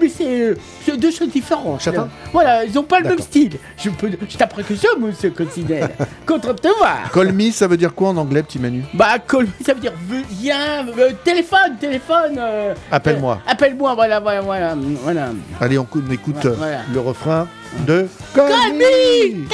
Mais 0.01 0.09
c'est 0.09 0.41
euh, 0.43 0.55
c'est 0.85 0.97
deux 0.97 1.11
choses 1.11 1.31
différentes. 1.31 1.81
Chacun 1.81 2.03
là. 2.03 2.09
Voilà, 2.33 2.65
ils 2.65 2.79
ont 2.79 2.83
pas 2.83 3.01
le 3.01 3.09
même 3.09 3.19
style. 3.19 3.57
Je, 3.77 3.91
peux, 3.91 4.11
je 4.29 4.37
que 4.63 4.75
ça, 4.75 4.89
monsieur 4.99 5.31
considère. 5.31 5.89
Contre 6.27 6.55
te 6.55 6.69
voir. 6.79 7.11
Call 7.13 7.33
me, 7.33 7.51
ça 7.51 7.67
veut 7.67 7.77
dire 7.77 7.95
quoi 7.95 8.09
en 8.11 8.17
anglais, 8.17 8.43
petit 8.43 8.59
Manu? 8.59 8.83
Bah, 8.95 9.19
call, 9.19 9.49
ça 9.65 9.75
veut 9.75 9.81
dire 9.81 9.93
viens, 10.31 10.87
euh, 10.99 11.11
téléphone, 11.25 11.77
téléphone. 11.81 12.37
euh, 12.39 12.75
Appelle-moi. 12.91 13.41
euh, 13.47 13.51
Appelle-moi, 13.53 13.95
voilà, 13.95 14.21
voilà, 14.21 14.41
voilà. 14.41 14.75
voilà. 15.03 15.29
Allez, 15.61 15.79
on, 15.79 15.85
cou- 15.85 16.03
on 16.07 16.11
écoute 16.11 16.45
euh, 16.47 16.55
Voilà. 16.57 16.79
le 16.93 17.01
refrain 17.01 17.47
de 17.87 18.07
Call, 18.35 18.49
Call 18.51 18.73
me. 18.73 19.45
me 19.45 19.51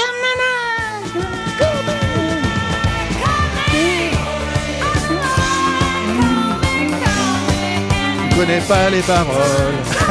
Je 8.30 8.36
connais 8.36 8.60
pas 8.60 8.90
les 8.90 9.00
paroles. 9.00 10.05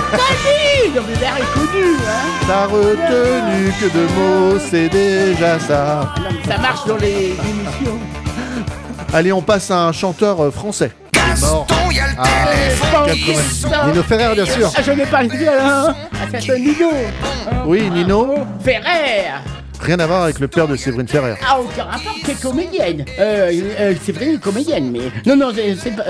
Non, 0.95 1.01
mais 1.07 1.19
l'air 1.19 1.35
est 1.37 1.53
connu, 1.53 1.95
hein. 2.07 2.45
T'as 2.47 2.65
retenu 2.67 3.73
que 3.81 3.85
deux 3.91 4.07
mots, 4.15 4.59
c'est 4.59 4.87
déjà 4.89 5.59
ça. 5.59 6.13
Non, 6.17 6.29
mais 6.31 6.51
ça 6.53 6.57
marche 6.59 6.85
dans 6.85 6.97
les 6.97 7.31
émissions. 7.31 7.99
Allez, 9.13 9.31
on 9.33 9.41
passe 9.41 9.71
à 9.71 9.79
un 9.87 9.91
chanteur 9.91 10.41
euh, 10.41 10.51
français. 10.51 10.91
Il 11.13 11.19
est 11.19 11.41
mort. 11.41 11.65
Ah, 12.17 12.23
Euh, 12.47 13.05
90. 13.07 13.65
Nino 13.87 14.03
Ferrer, 14.03 14.33
bien 14.35 14.45
sûr. 14.45 14.71
Ah, 14.75 14.81
j'en 14.85 14.93
ai 14.97 15.05
parlé 15.05 15.27
bien, 15.29 15.51
hein. 15.59 15.95
Ah, 16.13 16.17
ça, 16.31 16.39
c'est 16.39 16.59
Nino. 16.59 16.89
Oui, 17.65 17.89
Nino. 17.89 18.35
Ferrer. 18.63 19.31
Rien 19.85 19.99
à 19.99 20.07
voir 20.07 20.23
avec 20.23 20.39
le 20.39 20.47
père 20.47 20.67
de 20.67 20.75
Séverine 20.75 21.07
Ferrer. 21.07 21.35
Ah, 21.47 21.59
aucun 21.59 21.83
rapport, 21.83 22.15
c'est 22.25 22.41
comédienne. 22.41 23.05
Euh, 23.19 23.51
euh, 23.79 23.93
c'est 24.03 24.11
vrai, 24.13 24.33
une 24.33 24.39
comédienne, 24.39 24.89
mais. 24.91 25.11
Non, 25.27 25.35
non, 25.35 25.51
c'est 25.53 25.75
c'est 25.75 25.95
pas. 25.95 26.05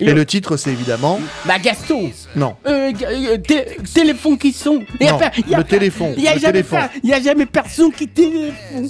Et 0.00 0.12
le 0.12 0.24
titre, 0.26 0.56
c'est 0.56 0.70
évidemment. 0.70 1.20
Bah, 1.44 1.58
Gaston. 1.62 2.10
Non. 2.34 2.56
Euh, 2.66 2.90
euh, 3.02 3.36
té- 3.38 3.76
téléphone 3.94 4.36
qui 4.36 4.52
sont. 4.52 4.82
Il 4.98 5.06
y 5.06 5.08
a 5.08 5.12
Non, 5.12 5.18
pas- 5.18 5.30
il 5.36 5.48
y 5.48 5.54
a 5.54 5.58
le 5.58 5.62
pas- 5.62 5.68
téléphone, 5.68 6.14
Il 6.16 6.24
y 6.24 6.28
a 6.28 6.34
le 6.34 6.40
jamais 6.40 6.52
téléphone. 6.54 6.78
pas- 6.80 6.90
Il 7.04 7.10
y 7.10 7.12
a 7.12 7.20
jamais 7.20 7.46
personne 7.46 7.92
qui 7.92 8.08
téléphone. 8.08 8.88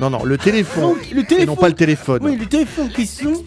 Non, 0.00 0.10
non, 0.10 0.24
le 0.24 0.38
téléphone. 0.38 0.82
Donc, 0.82 1.10
le 1.12 1.20
Et 1.20 1.24
téléphone. 1.24 1.46
non 1.46 1.56
pas 1.56 1.68
le 1.68 1.74
téléphone. 1.74 2.20
Oui, 2.22 2.36
le 2.36 2.46
téléphone 2.46 2.88
qui 2.90 3.06
sont. 3.06 3.42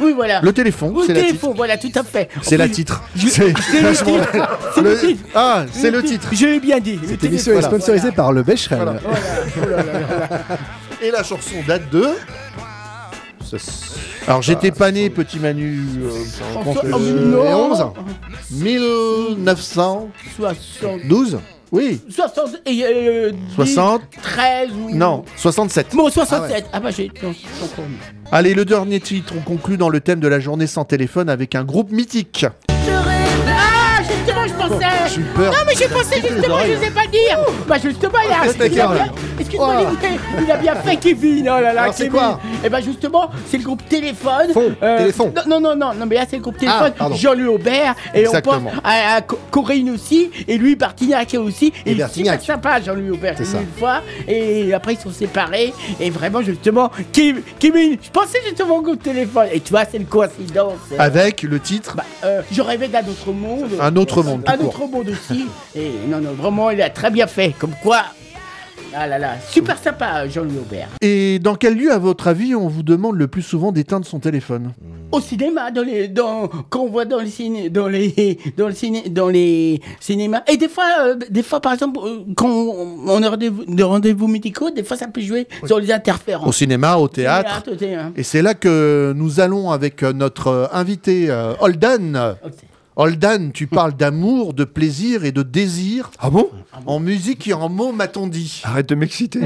Oui, 0.00 0.12
voilà. 0.14 0.40
Le 0.40 0.52
téléphone, 0.52 0.92
Oui, 0.94 1.02
c'est 1.06 1.12
le 1.12 1.20
la 1.20 1.26
téléphone, 1.26 1.50
titre. 1.50 1.56
voilà, 1.56 1.76
tout 1.78 1.92
à 1.94 2.02
fait. 2.04 2.28
C'est 2.42 2.56
la 2.56 2.68
titre. 2.68 3.02
je- 3.16 3.28
C'est 3.28 3.52
c'est 3.70 3.82
le 3.82 3.92
titre. 3.92 4.58
C'est 4.74 4.80
le 4.82 4.90
Le- 4.90 4.98
titre. 4.98 5.22
Ah, 5.34 5.64
c'est 5.72 5.90
le 5.90 6.02
titre. 6.02 6.28
Je 6.32 6.46
l'ai 6.46 6.60
bien 6.60 6.78
dit. 6.80 6.98
le 7.02 7.08
Cette 7.08 7.24
émission 7.24 7.52
téléphone. 7.52 7.74
est 7.74 7.76
sponsorisée 7.82 8.12
par 8.12 8.32
le 8.32 8.42
Becherel. 8.42 8.78
Voilà. 8.82 9.00
Oh 9.06 9.68
là 9.68 9.76
là 9.76 9.82
là. 9.82 10.28
Et 11.02 11.10
la 11.10 11.22
chanson 11.22 11.56
date 11.66 11.90
de. 11.90 12.06
Alors 14.26 14.42
j'étais 14.42 14.70
pas 14.70 14.90
né, 14.90 15.08
petit 15.08 15.38
Manu. 15.40 15.80
euh, 16.02 16.10
François- 16.52 16.84
euh, 16.84 16.90
oh, 16.94 16.98
non. 16.98 17.70
11 17.72 17.84
1912 18.50 20.08
60. 20.36 21.40
Oui. 21.72 22.00
60 22.08 22.60
et 22.66 22.84
euh, 22.84 23.32
60 23.54 24.02
13 24.22 24.70
ou... 24.72 24.94
Non, 24.94 25.24
67. 25.36 25.88
Bon, 25.94 26.10
67. 26.10 26.66
Ah, 26.72 26.80
bah 26.80 26.90
j'ai... 26.90 27.10
non. 27.22 27.34
Allez, 28.32 28.54
le 28.54 28.64
dernier 28.64 29.00
titre, 29.00 29.34
on 29.36 29.40
conclut 29.40 29.76
dans 29.76 29.88
le 29.88 30.00
thème 30.00 30.20
de 30.20 30.28
la 30.28 30.40
journée 30.40 30.66
sans 30.66 30.84
téléphone 30.84 31.28
avec 31.28 31.54
un 31.54 31.64
groupe 31.64 31.90
mythique. 31.90 32.46
Ah, 32.68 34.02
justement, 34.02 34.46
je 34.46 34.54
pensais... 34.54 34.86
J'ai 35.14 35.20
eu 35.20 35.24
peur. 35.34 35.52
Non, 35.52 35.58
mais 35.66 35.74
j'ai 35.78 35.88
pensé 35.88 36.16
justement, 36.16 36.42
je 36.42 36.50
oreilles. 36.50 36.78
sais 36.80 36.90
pas 36.90 37.06
dire. 37.06 37.38
Bah, 37.66 37.76
justement, 37.82 38.18
il 38.24 38.72
il 38.72 38.80
a 38.80 38.94
là 38.94 39.06
Excuse-moi, 39.38 39.76
Oh. 39.80 39.96
il, 40.38 40.44
il 40.44 40.50
a 40.50 40.56
bien 40.56 40.74
fait 40.76 40.96
Kevin. 40.96 41.42
Oh 41.48 41.60
là 41.60 41.72
là, 41.72 41.82
Alors, 41.82 41.94
c'est 41.94 42.04
Kevin. 42.04 42.18
quoi 42.18 42.40
Et 42.64 42.68
bah, 42.68 42.80
justement, 42.80 43.30
c'est 43.46 43.58
le 43.58 43.64
groupe 43.64 43.82
Téléphone. 43.88 44.52
Fond, 44.52 44.72
Téléphone. 44.80 45.32
Non, 45.36 45.42
non, 45.46 45.60
non, 45.60 45.76
non, 45.76 45.94
non, 45.94 46.06
mais 46.06 46.16
là, 46.16 46.22
c'est 46.28 46.36
le 46.36 46.42
groupe 46.42 46.58
Téléphone. 46.58 46.92
pardon. 46.96 47.14
Jean-Louis 47.16 47.46
Aubert. 47.46 47.94
Et 48.14 48.20
Exactement. 48.20 48.56
on 48.56 48.60
pense 48.70 48.80
à, 48.84 49.16
à 49.16 49.20
Co- 49.22 49.38
Corinne 49.50 49.90
aussi. 49.90 50.30
Et 50.46 50.58
lui, 50.58 50.76
Bartignac 50.76 51.34
aussi. 51.38 51.72
Et 51.86 51.92
Et, 51.92 52.06
super 52.08 52.40
sympa, 52.42 52.80
Jean-Louis 52.80 53.10
Aubert, 53.10 53.34
C'est 53.36 53.44
ça. 53.44 53.58
une 53.60 53.66
fois. 53.78 54.02
Et 54.26 54.72
après, 54.74 54.94
ils 54.94 55.00
sont 55.00 55.10
séparés. 55.12 55.72
Et 56.00 56.10
vraiment, 56.10 56.42
justement, 56.42 56.90
Kim- 57.12 57.42
Kevin, 57.58 57.96
je 58.02 58.10
pensais 58.10 58.38
justement 58.46 58.76
au 58.76 58.82
groupe 58.82 59.02
Téléphone. 59.02 59.46
Et 59.52 59.60
tu 59.60 59.70
vois, 59.70 59.84
c'est 59.90 59.98
une 59.98 60.06
coïncidence. 60.06 60.74
Avec 60.98 61.42
le 61.42 61.58
titre 61.60 61.94
Bah, 61.96 62.04
euh, 62.24 62.42
je 62.50 62.60
rêvais 62.62 62.88
d'un 62.88 63.00
autre 63.00 63.32
monde. 63.32 63.70
Un 63.80 63.96
autre 63.96 64.22
monde, 64.22 64.44
tout 64.44 64.52
Un 64.52 64.56
court. 64.56 64.68
autre 64.68 64.86
monde 64.90 65.08
aussi. 65.08 65.46
Et 65.74 65.90
non, 66.08 66.18
non, 66.18 66.32
vraiment, 66.32 66.70
il 66.70 66.80
a 66.82 66.90
très 66.90 67.10
bien 67.10 67.26
fait. 67.26 67.54
Comme 67.58 67.72
quoi. 67.82 68.02
Ah 68.94 69.06
là 69.06 69.18
là, 69.18 69.36
super 69.50 69.76
sympa, 69.78 70.26
Jean-Louis 70.28 70.58
Aubert. 70.58 70.88
Et 71.02 71.38
dans 71.38 71.54
quel 71.54 71.76
lieu, 71.76 71.92
à 71.92 71.98
votre 71.98 72.26
avis, 72.26 72.54
on 72.54 72.68
vous 72.68 72.82
demande 72.82 73.16
le 73.16 73.28
plus 73.28 73.42
souvent 73.42 73.70
d'éteindre 73.70 74.06
son 74.06 74.18
téléphone? 74.18 74.72
Au 75.12 75.20
cinéma, 75.20 75.70
dans 75.70 75.82
les, 75.82 76.08
dans, 76.08 76.48
quand 76.70 76.80
on 76.80 76.88
voit 76.88 77.04
dans 77.04 77.18
les 77.18 77.30
ciné, 77.30 77.68
dans 77.70 77.86
les, 77.86 78.38
dans 78.56 78.68
le 78.68 78.74
ciné, 78.74 79.08
dans 79.08 79.28
les 79.28 79.80
cinémas. 80.00 80.42
Et 80.50 80.56
des 80.56 80.68
fois, 80.68 80.86
euh, 81.00 81.16
des 81.30 81.42
fois, 81.42 81.60
par 81.60 81.74
exemple, 81.74 82.00
euh, 82.02 82.20
quand 82.34 82.48
on, 82.48 83.22
a 83.22 83.28
rendez-vous, 83.28 83.64
des 83.66 83.82
rendez-vous 83.82 84.26
médicaux, 84.26 84.70
des 84.70 84.84
fois, 84.84 84.96
ça 84.96 85.06
peut 85.06 85.20
jouer 85.20 85.46
sur 85.66 85.78
les 85.78 85.92
interférences. 85.92 86.48
Au 86.48 86.52
cinéma, 86.52 86.96
au 86.96 87.08
théâtre 87.08 87.62
Théâtre, 87.62 87.72
au 87.72 87.76
théâtre. 87.76 88.12
Et 88.16 88.22
c'est 88.22 88.42
là 88.42 88.54
que 88.54 89.12
nous 89.14 89.40
allons 89.40 89.70
avec 89.70 90.02
euh, 90.02 90.12
notre 90.12 90.70
invité 90.72 91.26
euh. 91.30 91.52
Ok. 91.60 92.52
Holdan, 93.00 93.52
tu 93.54 93.68
parles 93.68 93.94
d'amour, 93.94 94.54
de 94.54 94.64
plaisir 94.64 95.24
et 95.24 95.30
de 95.30 95.44
désir 95.44 96.10
Ah 96.18 96.30
bon? 96.30 96.50
En 96.84 96.98
musique 96.98 97.46
et 97.46 97.52
en 97.52 97.68
mots, 97.68 97.92
m'a-t-on 97.92 98.26
dit? 98.26 98.60
Arrête 98.64 98.88
de 98.88 98.96
m'exciter. 98.96 99.38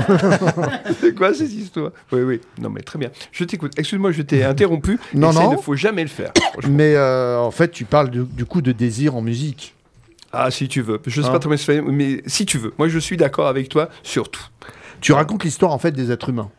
c'est 1.00 1.14
quoi 1.14 1.34
cette 1.34 1.52
histoire? 1.52 1.90
Oui, 2.12 2.22
oui. 2.22 2.40
Non, 2.58 2.70
mais 2.70 2.80
très 2.80 2.98
bien. 2.98 3.10
Je 3.30 3.44
t'écoute. 3.44 3.72
Excuse-moi, 3.76 4.10
je 4.12 4.22
t'ai 4.22 4.42
interrompu. 4.42 4.98
Non, 5.14 5.34
non. 5.34 5.50
Il 5.52 5.56
ne 5.58 5.60
faut 5.62 5.76
jamais 5.76 6.00
le 6.02 6.08
faire. 6.08 6.32
Mais 6.66 6.94
euh, 6.94 7.38
en 7.40 7.50
fait, 7.50 7.70
tu 7.70 7.84
parles 7.84 8.08
du, 8.08 8.22
du 8.24 8.46
coup 8.46 8.62
de 8.62 8.72
désir 8.72 9.16
en 9.16 9.20
musique. 9.20 9.74
Ah, 10.32 10.50
si 10.50 10.66
tu 10.66 10.80
veux. 10.80 10.98
Je 11.06 11.20
sais 11.20 11.28
Hein 11.28 11.32
pas 11.32 11.38
très 11.38 11.48
bien 11.50 11.58
se 11.58 11.64
faire, 11.64 11.84
mais 11.84 12.22
si 12.26 12.46
tu 12.46 12.56
veux. 12.56 12.72
Moi, 12.78 12.88
je 12.88 12.98
suis 12.98 13.18
d'accord 13.18 13.48
avec 13.48 13.68
toi 13.68 13.90
sur 14.02 14.30
tout. 14.30 14.46
Tu 15.02 15.12
racontes 15.12 15.44
l'histoire 15.44 15.72
en 15.72 15.78
fait 15.78 15.92
des 15.92 16.10
êtres 16.10 16.30
humains. 16.30 16.50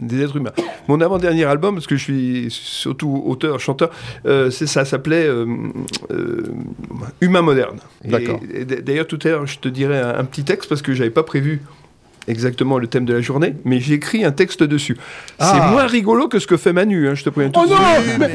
Des 0.00 0.22
êtres 0.22 0.36
humains. 0.36 0.52
Mon 0.88 1.00
avant-dernier 1.00 1.44
album, 1.44 1.74
parce 1.74 1.86
que 1.86 1.96
je 1.96 2.02
suis 2.02 2.46
surtout 2.50 3.22
auteur, 3.26 3.60
chanteur, 3.60 3.90
euh, 4.26 4.50
c'est 4.50 4.66
ça 4.66 4.84
s'appelait 4.84 5.26
euh, 5.26 5.46
euh, 6.10 6.42
Humain 7.20 7.42
moderne. 7.42 7.78
D'accord. 8.04 8.40
D'ailleurs, 8.82 9.06
tout 9.06 9.18
à 9.24 9.28
l'heure, 9.28 9.46
je 9.46 9.58
te 9.58 9.68
dirai 9.68 9.98
un, 9.98 10.18
un 10.18 10.24
petit 10.24 10.44
texte 10.44 10.68
parce 10.68 10.82
que 10.82 10.94
j'avais 10.94 11.10
pas 11.10 11.22
prévu 11.22 11.60
exactement 12.28 12.78
le 12.78 12.86
thème 12.86 13.04
de 13.04 13.14
la 13.14 13.20
journée, 13.20 13.54
mais 13.64 13.80
j'ai 13.80 13.94
écrit 13.94 14.24
un 14.24 14.32
texte 14.32 14.62
dessus. 14.62 14.96
Ah. 15.38 15.52
C'est 15.54 15.70
moins 15.72 15.86
rigolo 15.86 16.28
que 16.28 16.38
ce 16.38 16.46
que 16.46 16.56
fait 16.56 16.72
Manu, 16.72 17.08
hein, 17.08 17.14
je 17.14 17.24
te 17.24 17.30
préviens 17.30 17.50
tout 17.50 17.60
Oh 17.62 17.66
de 17.66 17.70
non 17.70 17.76
suite. 18.02 18.18
mais, 18.18 18.26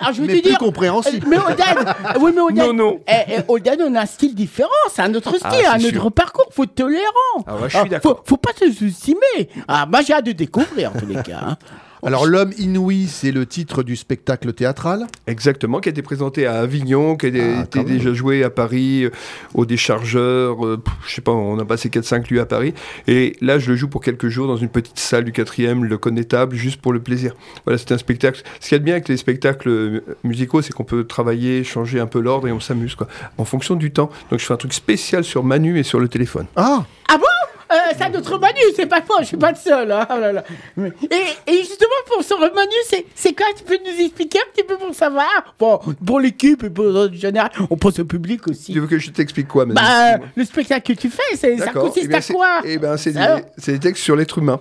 alors, 0.00 0.14
je 0.14 0.20
vais 0.22 0.26
mais 0.26 0.34
te 0.36 0.40
plus 0.40 0.50
dire. 0.50 0.58
compréhensible. 0.58 1.26
Mais 1.28 1.36
Odan, 1.38 1.92
oui, 2.20 2.32
mais 2.34 2.40
Odan, 2.40 2.66
Non, 2.66 2.72
non. 2.72 3.00
eh, 3.06 3.12
eh, 3.28 3.40
Odan, 3.48 3.76
on 3.80 3.94
a 3.94 4.00
un 4.02 4.06
style 4.06 4.34
différent, 4.34 4.68
c'est 4.92 5.02
un 5.02 5.14
autre 5.14 5.30
style, 5.36 5.48
Ah, 5.66 5.74
un 5.74 5.78
c'est 5.78 5.86
autre 5.88 6.00
sûr. 6.00 6.12
parcours, 6.12 6.46
faut 6.50 6.64
être 6.64 6.74
tolérant. 6.74 7.44
Ah 7.46 7.56
ouais, 7.56 7.68
je 7.68 7.76
suis 7.78 7.88
d'accord. 7.88 8.16
Faut, 8.18 8.22
faut 8.24 8.36
pas 8.36 8.50
se 8.58 8.70
sous-estimer. 8.72 9.48
Ah, 9.68 9.86
moi, 9.90 10.00
j'ai 10.02 10.12
hâte 10.14 10.26
de 10.26 10.32
découvrir, 10.32 10.92
en 10.94 10.98
tous 10.98 11.06
les 11.06 11.22
cas. 11.22 11.40
hein. 11.48 11.56
Alors, 12.06 12.26
L'homme 12.26 12.52
inouï, 12.58 13.06
c'est 13.08 13.32
le 13.32 13.46
titre 13.46 13.82
du 13.82 13.96
spectacle 13.96 14.52
théâtral. 14.52 15.06
Exactement, 15.26 15.80
qui 15.80 15.88
a 15.88 15.92
été 15.92 16.02
présenté 16.02 16.46
à 16.46 16.56
Avignon, 16.60 17.16
qui 17.16 17.26
a 17.26 17.30
Ah, 17.30 17.62
été 17.64 17.78
même. 17.78 17.86
déjà 17.88 18.12
joué 18.12 18.44
à 18.44 18.50
Paris, 18.50 19.04
euh, 19.04 19.10
au 19.54 19.64
Déchargeur, 19.64 20.66
euh, 20.66 20.82
je 21.06 21.14
sais 21.14 21.20
pas, 21.22 21.32
on 21.32 21.58
a 21.58 21.64
passé 21.64 21.88
4-5 21.88 22.30
lieux 22.30 22.40
à 22.40 22.46
Paris. 22.46 22.74
Et 23.06 23.36
là, 23.40 23.58
je 23.58 23.70
le 23.70 23.76
joue 23.76 23.88
pour 23.88 24.02
quelques 24.02 24.28
jours 24.28 24.46
dans 24.46 24.56
une 24.58 24.68
petite 24.68 24.98
salle 24.98 25.24
du 25.24 25.32
4e, 25.32 25.82
le 25.84 25.96
connétable, 25.96 26.54
juste 26.56 26.80
pour 26.80 26.92
le 26.92 27.00
plaisir. 27.00 27.34
Voilà, 27.64 27.78
c'est 27.78 27.92
un 27.92 27.98
spectacle. 27.98 28.42
Ce 28.60 28.68
qu'il 28.68 28.74
y 28.74 28.76
a 28.76 28.78
de 28.80 28.84
bien 28.84 28.94
avec 28.94 29.08
les 29.08 29.16
spectacles 29.16 29.68
euh, 29.70 30.00
musicaux, 30.24 30.60
c'est 30.60 30.72
qu'on 30.74 30.84
peut 30.84 31.04
travailler, 31.04 31.64
changer 31.64 32.00
un 32.00 32.06
peu 32.06 32.20
l'ordre 32.20 32.48
et 32.48 32.52
on 32.52 32.60
s'amuse, 32.60 32.94
quoi, 32.96 33.08
en 33.38 33.44
fonction 33.46 33.76
du 33.76 33.92
temps. 33.92 34.10
Donc 34.30 34.40
je 34.40 34.44
fais 34.44 34.52
un 34.52 34.58
truc 34.58 34.74
spécial 34.74 35.24
sur 35.24 35.42
Manu 35.42 35.78
et 35.78 35.82
sur 35.82 36.00
le 36.00 36.08
téléphone. 36.08 36.46
Ah 36.56 36.84
Ah 37.08 37.16
bon? 37.16 37.24
Euh, 37.72 37.76
c'est 37.96 38.04
un 38.04 38.14
autre 38.14 38.38
Manu, 38.38 38.58
c'est 38.76 38.86
pas 38.86 39.00
moi, 39.08 39.18
je 39.20 39.26
suis 39.26 39.36
pas 39.36 39.50
le 39.50 39.56
seul. 39.56 39.90
hein. 39.92 40.06
Oh 40.10 40.18
là 40.20 40.32
là. 40.32 40.44
Mais- 40.76 40.92
Et, 41.10 41.52
et 41.52 41.58
justement, 41.58 41.90
pour 42.06 42.22
ce 42.22 42.34
Manu, 42.34 42.72
c'est, 43.14 43.32
quoi 43.34 43.46
Tu 43.56 43.64
peux 43.64 43.78
nous 43.84 44.00
expliquer 44.04 44.38
un 44.38 44.50
petit 44.52 44.64
peu 44.64 44.76
pour 44.76 44.94
savoir? 44.94 45.54
Bon, 45.58 45.78
pour 46.06 46.20
l'équipe 46.20 46.62
et 46.64 46.70
pour 46.70 46.86
en 46.86 47.12
général, 47.12 47.50
on 47.70 47.76
pense 47.76 47.98
au 47.98 48.04
public 48.04 48.46
aussi. 48.48 48.72
Tu 48.72 48.80
veux 48.80 48.86
que 48.86 48.98
je 48.98 49.10
t'explique 49.10 49.48
quoi, 49.48 49.66
Manu 49.66 49.74
Bah, 49.80 50.18
le 50.36 50.44
spectacle 50.44 50.94
que 50.94 51.00
tu 51.00 51.08
fais, 51.10 51.36
c'est, 51.36 51.56
ça 51.58 51.70
consiste 51.72 52.06
Eh 52.06 52.08
bien, 52.08 52.18
à 52.18 52.22
quoi? 52.32 52.60
Eh 52.64 52.78
ben, 52.78 52.96
c'est 52.96 53.12
des, 53.12 53.72
des 53.72 53.78
textes 53.78 54.02
sur 54.04 54.16
l'être 54.16 54.38
humain. 54.38 54.60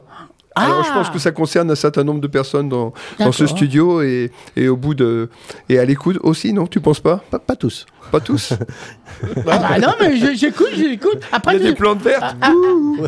Alors 0.55 0.83
je 0.83 0.89
Ah. 0.91 0.97
pense 0.97 1.09
que 1.09 1.17
ça 1.17 1.31
concerne 1.31 1.71
un 1.71 1.75
certain 1.75 2.03
nombre 2.03 2.21
de 2.21 2.27
personnes 2.27 2.69
dans, 2.69 2.93
dans 3.17 3.31
ce 3.31 3.47
studio 3.47 4.03
et, 4.03 4.29
et 4.55 4.67
au 4.67 4.77
bout 4.77 4.93
de 4.93 5.31
et 5.67 5.79
à 5.79 5.85
l'écoute 5.85 6.19
aussi, 6.21 6.53
non 6.53 6.67
Tu 6.67 6.79
penses 6.79 6.99
pas? 6.99 7.23
Pas, 7.31 7.39
pas 7.39 7.55
tous. 7.55 7.87
Pas 8.11 8.19
tous 8.19 8.53
Ah 9.47 9.57
bah 9.57 9.79
non, 9.79 9.93
mais 9.99 10.17
je- 10.17 10.35
j'écoute, 10.35 10.69
j'écoute. 10.75 11.19
Après, 11.31 11.55
Il 11.55 11.59
y 11.59 11.63
a 11.63 11.65
tu- 11.67 11.71
des 11.71 11.75
plantes 11.77 12.01
vertes. 12.01 12.35
Ah, 12.41 12.51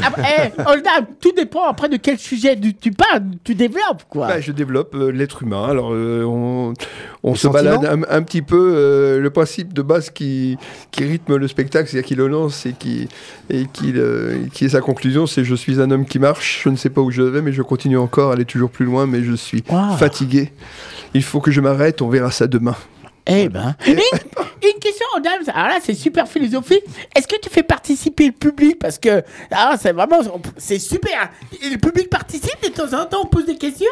ah, 0.02 0.12
eh, 0.56 0.62
Holda, 0.66 0.90
tout 1.20 1.32
dépend 1.36 1.66
après 1.68 1.90
de 1.90 1.98
quel 1.98 2.18
sujet 2.18 2.58
tu, 2.60 2.74
tu 2.74 2.92
parles, 2.92 3.24
tu 3.44 3.54
développes, 3.56 4.04
quoi. 4.10 4.28
Bah, 4.28 4.40
je 4.40 4.52
développe 4.52 4.96
euh, 4.96 5.12
l'être 5.12 5.44
humain. 5.44 5.68
Alors, 5.70 5.90
euh, 5.94 6.24
on, 7.24 7.36
se 7.36 7.48
balade 7.48 7.86
un, 7.86 8.02
un 8.10 8.22
petit 8.24 8.42
peu 8.42 8.74
euh, 8.76 9.20
le 9.20 9.30
principe 9.30 9.74
de 9.74 9.82
base 9.82 10.10
qui, 10.10 10.58
qui 10.92 11.04
rythme 11.04 11.36
le 11.36 11.48
spectacle, 11.48 11.90
c'est-à-dire 11.90 12.08
qui 12.08 12.16
le 12.16 12.28
lance 12.28 12.66
et 12.66 12.74
qui, 12.74 13.08
et 13.50 13.66
qui, 13.72 13.92
le- 13.92 14.38
qui 14.54 14.66
est 14.66 14.70
sa 14.70 14.82
conclusion, 14.82 15.28
c'est 15.28 15.44
je 15.44 15.56
suis 15.56 15.82
un 15.82 15.92
homme 15.92 16.06
qui 16.06 16.20
marche, 16.20 16.62
je 16.64 16.70
ne 16.70 16.78
sais 16.78 16.90
pas 16.90 17.02
où 17.02 17.12
je 17.12 17.22
vais, 17.24 17.42
mais 17.42 17.52
je 17.52 17.62
continue 17.62 17.98
encore 17.98 18.30
à 18.32 18.34
aller 18.34 18.46
toujours 18.46 18.70
plus 18.70 18.86
loin, 18.86 19.06
mais 19.06 19.22
je 19.24 19.34
suis 19.34 19.64
Wow. 19.70 19.98
fatigué. 19.98 20.52
Il 21.14 21.24
faut 21.24 21.42
que 21.42 21.52
je 21.52 21.62
m'arrête, 21.62 22.02
on 22.02 22.10
verra 22.10 22.32
ça 22.32 22.48
demain. 22.48 22.76
Eh 23.28 23.50
ben. 23.50 23.76
Une, 23.88 23.94
une 23.94 24.80
question, 24.80 25.06
Holda, 25.16 25.32
alors 25.54 25.68
là, 25.70 25.80
c'est 25.84 25.96
super 25.96 26.28
philosophique. 26.28 26.84
Est-ce 27.16 27.28
que 27.28 27.40
tu 27.40 27.50
fais 27.50 27.64
participer 27.64 28.28
le 28.28 28.34
public? 28.34 28.78
Parce 28.80 29.00
que, 29.00 29.24
ah, 29.52 29.76
c'est 29.82 29.94
vraiment, 29.94 30.20
c'est 30.58 30.80
super. 30.80 31.32
Et 31.64 31.70
le 31.70 31.78
public 31.78 32.10
participe 32.10 32.62
de 32.64 32.70
temps 32.70 32.94
en 32.94 33.06
temps, 33.06 33.22
on 33.24 33.28
pose 33.28 33.46
des 33.46 33.58
questions? 33.58 33.88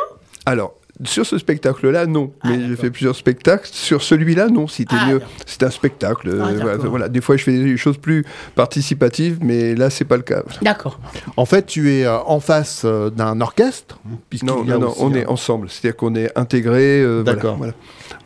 Alors, 0.46 0.76
sur 1.06 1.26
ce 1.26 1.38
spectacle-là, 1.38 2.06
non. 2.06 2.32
Mais 2.44 2.60
j'ai 2.68 2.76
fait 2.76 2.90
plusieurs 2.92 3.16
spectacles. 3.16 3.68
Sur 3.72 4.02
celui-là, 4.02 4.48
non. 4.50 4.68
C'était 4.68 4.96
Ah, 5.00 5.08
mieux. 5.08 5.22
C'est 5.46 5.64
un 5.64 5.70
spectacle. 5.70 6.30
euh, 6.30 6.60
Ah, 6.62 6.78
voilà. 6.88 7.10
Des 7.10 7.22
fois, 7.22 7.38
je 7.38 7.44
fais 7.44 7.52
des 7.64 7.78
choses 7.78 7.98
plus 7.98 8.26
participatives, 8.56 9.40
mais 9.42 9.76
là, 9.76 9.90
c'est 9.90 10.06
pas 10.06 10.18
le 10.18 10.24
cas. 10.24 10.44
D'accord. 10.62 11.00
En 11.38 11.46
fait, 11.46 11.66
tu 11.66 11.92
es 11.94 12.06
euh, 12.06 12.18
en 12.20 12.40
face 12.40 12.84
euh, 12.86 13.10
d'un 13.10 13.40
orchestre 13.42 14.00
Non, 14.44 14.64
non, 14.64 14.80
non, 14.80 14.88
aussi 14.90 14.98
on 15.02 15.14
est 15.14 15.26
ensemble. 15.26 15.70
C'est-à-dire 15.70 15.98
qu'on 15.98 16.16
est 16.16 16.32
intégrés. 16.38 17.02
euh, 17.02 17.24
D'accord. 17.24 17.58
voilà. 17.58 17.74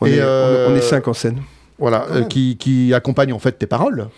On, 0.00 0.06
est, 0.06 0.20
on 0.20 0.24
est- 0.24 0.66
on 0.68 0.76
est 0.76 0.80
cinq 0.82 1.08
en 1.08 1.12
scène. 1.12 1.40
Voilà, 1.80 2.06
euh, 2.10 2.24
qui, 2.24 2.56
qui 2.56 2.92
accompagne 2.92 3.32
en 3.32 3.38
fait 3.38 3.52
tes 3.52 3.66
paroles. 3.66 4.08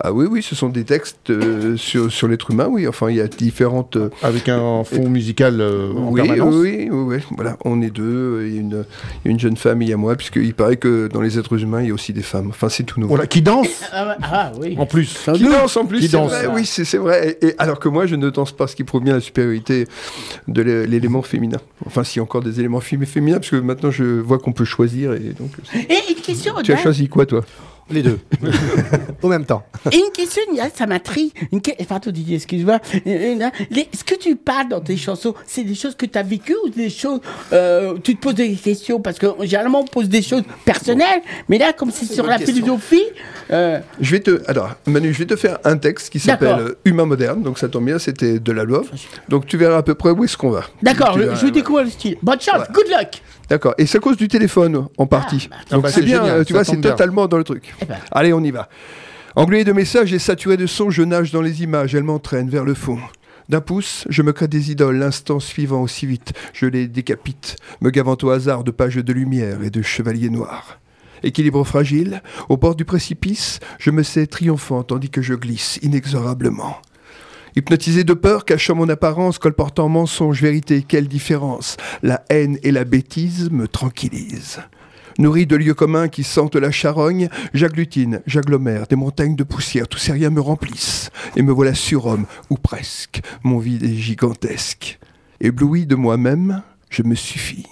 Ah 0.00 0.12
oui, 0.12 0.26
oui, 0.30 0.42
ce 0.42 0.54
sont 0.54 0.68
des 0.68 0.84
textes 0.84 1.30
euh, 1.30 1.76
sur, 1.76 2.12
sur 2.12 2.28
l'être 2.28 2.50
humain, 2.50 2.68
oui. 2.70 2.86
Enfin, 2.86 3.08
il 3.10 3.16
y 3.16 3.20
a 3.20 3.28
différentes. 3.28 3.96
euh, 3.96 4.10
Avec 4.22 4.48
un 4.48 4.84
fond 4.84 5.08
musical 5.08 5.60
euh, 5.60 5.90
en 5.92 6.10
oui, 6.10 6.20
permanence. 6.22 6.54
oui, 6.54 6.88
oui, 6.90 7.16
oui, 7.16 7.22
Voilà, 7.36 7.56
on 7.64 7.80
est 7.80 7.90
deux. 7.90 8.44
Il 8.46 8.54
y, 8.54 8.58
a 8.58 8.60
une, 8.60 8.84
il 9.24 9.28
y 9.28 9.28
a 9.28 9.30
une 9.32 9.40
jeune 9.40 9.56
femme, 9.56 9.80
il 9.82 9.88
y 9.88 9.92
a 9.92 9.96
moi, 9.96 10.14
puisqu'il 10.16 10.52
paraît 10.54 10.76
que 10.76 11.08
dans 11.08 11.20
les 11.22 11.38
êtres 11.38 11.62
humains, 11.62 11.80
il 11.82 11.88
y 11.88 11.90
a 11.90 11.94
aussi 11.94 12.12
des 12.12 12.22
femmes. 12.22 12.48
Enfin, 12.50 12.68
c'est 12.68 12.82
tout 12.84 13.00
nouveau. 13.00 13.14
Voilà, 13.14 13.26
qui 13.26 13.40
danse 13.42 13.68
Ah, 13.92 14.16
ah, 14.22 14.52
oui. 14.60 14.74
en 14.78 14.86
plus. 14.86 15.16
Qui 15.34 15.44
danse 15.44 15.76
en 15.76 15.86
plus, 15.86 16.00
Qui 16.00 16.08
c'est 16.08 16.16
danse. 16.18 16.30
vrai, 16.30 16.46
oui, 16.54 16.66
c'est 16.66 16.84
c'est 16.84 16.98
vrai. 16.98 17.38
Et, 17.40 17.46
et 17.48 17.54
alors 17.58 17.78
que 17.80 17.88
moi, 17.88 18.06
je 18.06 18.16
ne 18.16 18.28
danse 18.30 18.52
pas, 18.52 18.66
ce 18.66 18.76
qui 18.76 18.84
prouve 18.84 19.02
bien 19.02 19.14
la 19.14 19.20
supériorité 19.20 19.86
de 20.48 20.62
l'é- 20.62 20.86
l'élément 20.86 21.22
féminin. 21.22 21.58
Enfin, 21.86 22.04
s'il 22.04 22.18
y 22.18 22.20
a 22.20 22.22
encore 22.22 22.42
des 22.42 22.60
éléments 22.60 22.80
fém- 22.80 23.04
féminins, 23.06 23.38
parce 23.38 23.50
que 23.50 23.56
maintenant, 23.56 23.90
je 23.90 24.04
vois 24.20 24.38
qu'on 24.38 24.52
peut 24.52 24.64
choisir. 24.66 25.14
Et 25.14 25.34
donc, 25.38 25.50
Et 25.74 25.96
une 26.10 26.16
question, 26.22 26.52
tu 26.62 26.72
as 26.72 26.76
choisi 26.76 27.08
quoi, 27.08 27.24
toi? 27.26 27.42
Les 27.88 28.02
deux. 28.02 28.18
Au 29.22 29.28
même 29.28 29.44
temps. 29.44 29.64
Et 29.92 29.96
une 29.96 30.10
question, 30.12 30.42
ça 30.74 30.86
m'intrigue. 30.86 31.30
Une 31.52 31.60
que- 31.60 31.70
Pardon, 31.84 32.10
Didier, 32.10 32.36
excuse-moi. 32.36 32.80
Ce 32.94 34.04
que 34.04 34.16
tu 34.18 34.34
parles 34.36 34.68
dans 34.68 34.80
tes 34.80 34.96
chansons, 34.96 35.34
c'est 35.46 35.62
des 35.62 35.74
choses 35.76 35.94
que 35.94 36.04
tu 36.06 36.18
as 36.18 36.22
vécues 36.24 36.56
ou 36.64 36.68
des 36.68 36.90
choses. 36.90 37.20
euh, 37.52 37.96
tu 38.02 38.16
te 38.16 38.20
poses 38.20 38.34
des 38.34 38.54
questions? 38.54 39.00
Parce 39.00 39.18
que 39.18 39.26
généralement, 39.42 39.80
on 39.80 39.84
pose 39.84 40.08
des 40.08 40.22
choses 40.22 40.42
personnelles, 40.64 41.22
mais 41.48 41.58
là, 41.58 41.72
comme 41.72 41.90
c'est 41.92 42.06
sur 42.06 42.26
la 42.26 42.38
question. 42.38 42.54
philosophie. 42.56 43.04
euh, 43.52 43.78
Je 44.00 44.10
vais 44.10 44.20
te, 44.20 44.42
alors 44.48 44.70
Manu, 44.86 45.12
je 45.12 45.18
vais 45.20 45.26
te 45.26 45.36
faire 45.36 45.58
un 45.64 45.76
texte 45.76 46.10
qui 46.10 46.18
s'appelle 46.18 46.48
D'accord. 46.48 46.66
euh, 46.66 46.78
Humain 46.84 47.04
moderne, 47.06 47.42
donc 47.42 47.58
ça 47.58 47.68
tombe 47.68 47.84
bien, 47.84 47.98
c'était 48.00 48.40
de 48.40 48.52
la 48.52 48.64
love. 48.64 48.90
Donc 49.28 49.46
tu 49.46 49.56
verras 49.56 49.78
à 49.78 49.82
peu 49.82 49.94
près 49.94 50.10
où 50.10 50.24
est-ce 50.24 50.36
qu'on 50.36 50.50
va. 50.50 50.64
D'accord, 50.82 51.12
je, 51.14 51.20
verras, 51.20 51.34
je 51.36 51.46
découvre 51.46 51.82
le 51.82 51.90
style. 51.90 52.16
Bonne 52.22 52.40
chance, 52.40 52.62
good 52.72 52.88
luck. 52.90 53.22
D'accord. 53.48 53.74
Et 53.78 53.86
c'est 53.86 53.98
à 53.98 54.00
cause 54.00 54.16
du 54.16 54.28
téléphone 54.28 54.88
en 54.98 55.06
partie. 55.06 55.48
Ah 55.52 55.56
donc 55.70 55.82
bah, 55.82 55.90
c'est 55.90 56.02
bien, 56.02 56.22
génial, 56.22 56.40
euh, 56.40 56.44
tu 56.44 56.52
vois, 56.52 56.64
c'est 56.64 56.80
totalement 56.80 57.28
dans 57.28 57.38
le 57.38 57.44
truc. 57.44 57.74
Eh 57.80 57.84
ben. 57.84 57.96
Allez, 58.10 58.32
on 58.32 58.42
y 58.42 58.50
va. 58.50 58.68
Englué 59.36 59.64
de 59.64 59.72
messages 59.72 60.12
et 60.12 60.18
saturé 60.18 60.56
de 60.56 60.66
sons, 60.66 60.90
je 60.90 61.02
nage 61.02 61.30
dans 61.30 61.42
les 61.42 61.62
images, 61.62 61.94
elles 61.94 62.02
m'entraînent 62.02 62.48
vers 62.48 62.64
le 62.64 62.74
fond. 62.74 62.98
D'un 63.48 63.60
pouce, 63.60 64.06
je 64.08 64.22
me 64.22 64.32
crée 64.32 64.48
des 64.48 64.72
idoles, 64.72 64.96
l'instant 64.96 65.38
suivant 65.38 65.82
aussi 65.82 66.06
vite, 66.06 66.32
je 66.52 66.66
les 66.66 66.88
décapite, 66.88 67.56
me 67.80 67.90
gavant 67.90 68.16
au 68.22 68.30
hasard 68.30 68.64
de 68.64 68.72
pages 68.72 68.96
de 68.96 69.12
lumière 69.12 69.62
et 69.62 69.70
de 69.70 69.82
chevaliers 69.82 70.30
noirs. 70.30 70.80
Équilibre 71.22 71.62
fragile, 71.64 72.22
au 72.48 72.56
bord 72.56 72.74
du 72.74 72.84
précipice, 72.84 73.60
je 73.78 73.90
me 73.90 74.02
sais 74.02 74.26
triomphant 74.26 74.82
tandis 74.82 75.10
que 75.10 75.22
je 75.22 75.34
glisse 75.34 75.78
inexorablement. 75.82 76.76
Hypnotisé 77.58 78.04
de 78.04 78.12
peur, 78.12 78.44
cachant 78.44 78.74
mon 78.74 78.90
apparence, 78.90 79.38
colportant 79.38 79.88
mensonge, 79.88 80.42
vérité, 80.42 80.84
quelle 80.86 81.08
différence? 81.08 81.78
La 82.02 82.22
haine 82.28 82.58
et 82.62 82.70
la 82.70 82.84
bêtise 82.84 83.50
me 83.50 83.66
tranquillisent. 83.66 84.60
Nourri 85.18 85.46
de 85.46 85.56
lieux 85.56 85.72
communs 85.72 86.08
qui 86.08 86.22
sentent 86.22 86.56
la 86.56 86.70
charogne, 86.70 87.30
j'agglutine, 87.54 88.20
j'agglomère, 88.26 88.86
des 88.88 88.96
montagnes 88.96 89.36
de 89.36 89.42
poussière, 89.42 89.88
tous 89.88 89.96
ces 89.96 90.12
riens 90.12 90.28
me 90.28 90.42
remplissent, 90.42 91.10
et 91.34 91.40
me 91.40 91.50
voilà 91.50 91.72
surhomme, 91.72 92.26
ou 92.50 92.56
presque, 92.56 93.22
mon 93.42 93.58
vide 93.58 93.84
est 93.84 93.94
gigantesque. 93.94 94.98
Ébloui 95.40 95.86
de 95.86 95.94
moi-même, 95.94 96.62
je 96.90 97.02
me 97.04 97.14
suffis. 97.14 97.66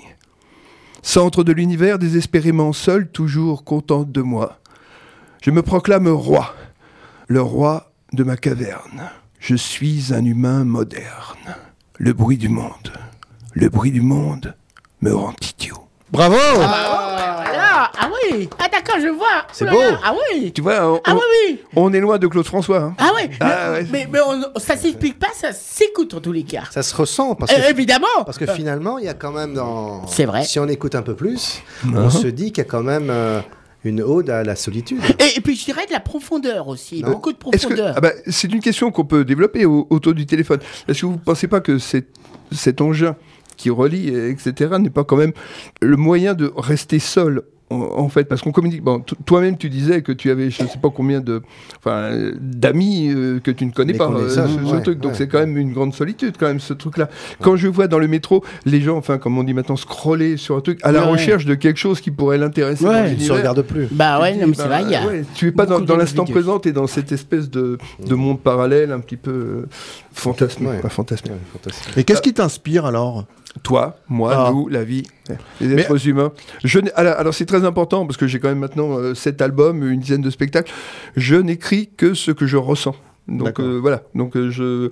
Centre 1.02 1.44
de 1.44 1.52
l'univers, 1.52 1.98
désespérément 1.98 2.72
seul, 2.72 3.06
toujours 3.10 3.64
contente 3.64 4.10
de 4.10 4.22
moi. 4.22 4.60
Je 5.42 5.50
me 5.50 5.60
proclame 5.60 6.08
roi, 6.08 6.54
le 7.28 7.42
roi 7.42 7.92
de 8.14 8.24
ma 8.24 8.38
caverne. 8.38 9.10
Je 9.46 9.56
suis 9.56 10.14
un 10.14 10.24
humain 10.24 10.64
moderne. 10.64 11.54
Le 11.98 12.14
bruit 12.14 12.38
du 12.38 12.48
monde, 12.48 12.92
le 13.52 13.68
bruit 13.68 13.90
du 13.90 14.00
monde 14.00 14.54
me 15.02 15.14
rend 15.14 15.34
idiot. 15.42 15.76
Bravo 16.10 16.36
Ah, 16.62 17.42
voilà. 17.44 17.90
ah 17.98 18.08
oui, 18.32 18.48
ah 18.58 18.68
d'accord, 18.72 18.96
je 19.02 19.08
vois. 19.08 19.44
C'est 19.52 19.64
Oh 19.64 19.66
là 19.66 19.72
beau. 19.72 19.96
Ah 20.02 20.14
oui. 20.32 20.50
Tu 20.54 20.62
vois, 20.62 20.90
on, 20.94 21.00
Ah 21.04 21.14
oui, 21.14 21.20
oui. 21.50 21.60
on 21.76 21.92
est 21.92 22.00
loin 22.00 22.16
de 22.18 22.26
Claude 22.26 22.46
François. 22.46 22.78
hein. 22.80 22.94
Ah 22.98 23.10
oui. 23.14 23.28
Ah 23.38 23.44
mais 23.72 23.76
ouais. 23.80 23.86
mais, 23.92 24.08
mais 24.10 24.20
on- 24.26 24.58
ça 24.58 24.78
s'explique 24.78 25.18
pas, 25.18 25.28
ça 25.34 25.52
s'écoute 25.52 26.14
en 26.14 26.20
tous 26.20 26.32
les 26.32 26.44
cas. 26.44 26.62
Ça 26.70 26.82
se 26.82 26.94
ressent 26.96 27.34
parce 27.34 27.52
Euh, 27.52 27.56
que, 27.56 27.70
évidemment. 27.70 28.06
parce 28.24 28.38
que 28.38 28.46
finalement, 28.46 28.96
il 28.98 29.04
y 29.04 29.08
a 29.08 29.14
quand 29.14 29.32
même 29.32 29.52
dans. 29.52 30.06
C'est 30.06 30.24
vrai. 30.24 30.44
Si 30.44 30.58
on 30.58 30.68
écoute 30.68 30.94
un 30.94 31.02
peu 31.02 31.14
plus, 31.14 31.62
on 31.94 32.08
se 32.08 32.28
dit 32.28 32.50
qu'il 32.50 32.64
y 32.64 32.66
a 32.66 32.70
quand 32.70 32.82
même 32.82 33.10
euh, 33.10 33.40
une 33.84 34.00
ode 34.02 34.30
à 34.30 34.42
la 34.44 34.56
solitude. 34.56 35.00
Et, 35.20 35.38
et 35.38 35.40
puis 35.40 35.54
je 35.56 35.64
dirais 35.64 35.86
de 35.86 35.92
la 35.92 36.00
profondeur 36.00 36.68
aussi, 36.68 37.02
Non. 37.02 37.10
beaucoup 37.10 37.32
de 37.32 37.36
profondeur. 37.38 37.94
ah 37.96 38.00
bah, 38.00 38.12
c'est 38.26 38.52
une 38.52 38.60
question 38.60 38.90
qu'on 38.90 39.04
peut 39.04 39.24
développer 39.24 39.64
au- 39.66 39.86
autour 39.90 40.14
du 40.14 40.26
téléphone. 40.26 40.60
Est-ce 40.88 41.02
que 41.02 41.06
vous 41.06 41.12
ne 41.12 41.18
pensez 41.18 41.48
pas 41.48 41.60
que 41.60 41.78
cet 41.78 42.80
engin 42.80 43.16
qui 43.56 43.70
relie, 43.70 44.08
etc., 44.08 44.74
n'est 44.80 44.90
pas 44.90 45.04
quand 45.04 45.16
même 45.16 45.32
le 45.80 45.96
moyen 45.96 46.34
de 46.34 46.52
rester 46.56 46.98
seul 46.98 47.42
en 47.82 48.08
fait, 48.08 48.24
parce 48.24 48.40
qu'on 48.42 48.52
communique. 48.52 48.82
Bon, 48.82 49.02
toi-même, 49.26 49.56
tu 49.56 49.68
disais 49.68 50.02
que 50.02 50.12
tu 50.12 50.30
avais, 50.30 50.50
je 50.50 50.62
ne 50.62 50.68
sais 50.68 50.78
pas 50.78 50.90
combien 50.90 51.20
de, 51.20 51.42
enfin, 51.78 52.10
d'amis 52.40 53.10
euh, 53.14 53.40
que 53.40 53.50
tu 53.50 53.66
ne 53.66 53.70
connais 53.72 53.92
Mais 53.92 53.98
pas. 53.98 54.08
est 54.10 54.14
euh, 54.22 54.28
ce- 54.48 54.72
ouais, 54.74 54.82
truc. 54.82 55.00
Donc 55.00 55.12
c'est 55.14 55.28
quand 55.28 55.38
même 55.40 55.56
une 55.56 55.72
grande 55.72 55.94
solitude, 55.94 56.34
quand 56.38 56.46
même, 56.46 56.60
ce 56.60 56.72
truc-là. 56.74 57.08
Quand 57.40 57.56
je 57.56 57.68
vois 57.68 57.86
dans 57.88 57.98
le 57.98 58.08
métro 58.08 58.44
les 58.64 58.80
gens, 58.80 58.96
enfin, 58.96 59.18
comme 59.18 59.36
on 59.38 59.42
dit 59.44 59.54
maintenant, 59.54 59.76
scroller 59.76 60.36
sur 60.36 60.56
un 60.56 60.60
truc 60.60 60.78
à 60.82 60.92
la 60.92 61.04
Ouais. 61.04 61.10
recherche 61.12 61.44
de 61.44 61.54
quelque 61.54 61.78
chose 61.78 62.00
qui 62.00 62.10
pourrait 62.10 62.38
l'intéresser. 62.38 62.84
Ouais. 62.86 63.14
Ils 63.18 63.26
ne 63.26 63.32
regardent 63.32 63.62
plus. 63.62 63.88
Bah 63.90 64.20
ouais, 64.20 64.34
non, 64.36 64.46
mais 64.46 64.54
c'est 64.54 64.62
Bah, 64.68 64.80
vrai, 64.80 64.82
il 64.84 64.90
y 64.90 64.94
a. 64.94 65.06
ouais, 65.06 65.24
tu 65.34 65.48
es 65.48 65.52
pas 65.52 65.66
dans, 65.66 65.78
l'instant 65.96 66.24
présent, 66.24 66.58
tu 66.58 66.68
es 66.68 66.72
dans 66.72 66.86
cette 66.86 67.12
espèce 67.12 67.50
de, 67.50 67.78
de 68.06 68.14
monde 68.14 68.40
parallèle 68.40 68.92
un 68.92 69.00
petit 69.00 69.16
peu 69.16 69.30
euh, 69.30 69.66
fantasmé. 70.12 70.68
Ouais. 70.68 70.78
pas 70.80 70.88
fantasmé. 70.88 71.32
Et 71.96 72.04
qu'est-ce 72.04 72.22
qui 72.22 72.32
t'inspire 72.34 72.84
alors? 72.86 73.24
Toi, 73.62 73.96
moi, 74.08 74.32
Ah. 74.34 74.50
nous, 74.52 74.68
la 74.68 74.84
vie, 74.84 75.04
les 75.60 75.68
Mais- 75.68 75.82
êtres 75.82 76.08
humains. 76.08 76.32
Je 76.64 76.80
alors, 76.96 77.14
alors, 77.18 77.34
c'est 77.34 77.46
très 77.46 77.64
important 77.64 78.04
parce 78.04 78.16
que 78.16 78.26
j'ai 78.26 78.40
quand 78.40 78.48
même 78.48 78.58
maintenant 78.58 78.98
euh, 78.98 79.14
sept 79.14 79.40
albums, 79.40 79.88
une 79.88 80.00
dizaine 80.00 80.22
de 80.22 80.30
spectacles. 80.30 80.72
Je 81.16 81.36
n'écris 81.36 81.88
que 81.96 82.14
ce 82.14 82.30
que 82.32 82.46
je 82.46 82.56
ressens. 82.56 82.96
Donc 83.26 83.58
euh, 83.58 83.78
voilà, 83.80 84.02
donc 84.14 84.36
euh, 84.36 84.50
je 84.50 84.90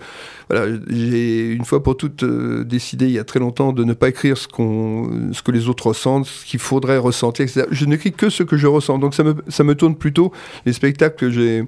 voilà, 0.49 0.75
j'ai 0.89 1.51
une 1.51 1.67
fois 1.67 1.83
pour 1.83 1.99
toutes 1.99 2.23
euh, 2.23 2.65
décidé 2.65 3.05
il 3.05 3.13
y 3.13 3.19
a 3.19 3.25
très 3.25 3.41
longtemps 3.41 3.75
de 3.75 3.85
ne 3.85 3.93
pas 3.93 4.09
écrire 4.09 4.39
ce 4.39 4.49
qu'on 4.49 5.33
ce 5.33 5.43
que 5.43 5.51
les 5.51 5.69
autres 5.69 5.89
ressentent, 5.89 6.25
ce 6.25 6.47
qu'il 6.47 6.59
faudrait 6.59 6.97
ressentir, 6.97 7.43
etc. 7.45 7.67
Je 7.71 7.85
n'écris 7.85 8.11
que 8.13 8.31
ce 8.31 8.43
que 8.43 8.57
je 8.57 8.67
ressens. 8.67 8.99
Donc 8.99 9.13
ça 9.13 9.23
me 9.23 9.35
ça 9.49 9.65
me 9.65 9.75
tourne 9.75 9.97
plutôt 9.97 10.33
les 10.65 10.73
spectacles 10.73 11.17
que 11.17 11.31
j'ai 11.31 11.65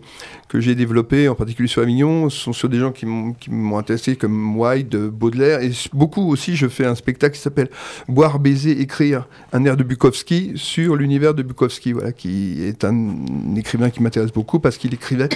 que 0.49 0.59
j'ai 0.59 0.75
développés, 0.75 1.29
en 1.29 1.35
particulier 1.35 1.69
sur 1.69 1.83
Avignon, 1.83 2.31
sont 2.31 2.55
sur 2.55 2.71
des 2.71 2.79
gens 2.79 2.93
qui 2.93 3.05
m'ont 3.05 3.35
qui 3.35 3.51
m'ont 3.51 3.77
intéressé 3.77 4.17
comme 4.17 4.57
White, 4.57 4.97
Baudelaire 4.97 5.61
et 5.61 5.71
beaucoup 5.93 6.31
aussi. 6.31 6.57
Je 6.57 6.69
fais 6.69 6.87
un 6.87 6.95
spectacle 6.95 7.35
qui 7.37 7.43
s'appelle 7.43 7.69
Boire, 8.09 8.39
baiser, 8.39 8.81
écrire, 8.81 9.29
un 9.53 9.67
air 9.67 9.77
de 9.77 9.83
Bukowski 9.83 10.53
sur 10.55 10.97
l'univers 10.97 11.35
de 11.35 11.43
Bukowski, 11.43 11.93
voilà, 11.93 12.13
qui 12.13 12.65
est 12.65 12.85
un 12.85 13.17
écrivain 13.55 13.91
qui 13.91 14.03
m'intéresse 14.03 14.33
beaucoup 14.33 14.61
parce 14.61 14.79
qu'il 14.79 14.95
écrivait 14.95 15.29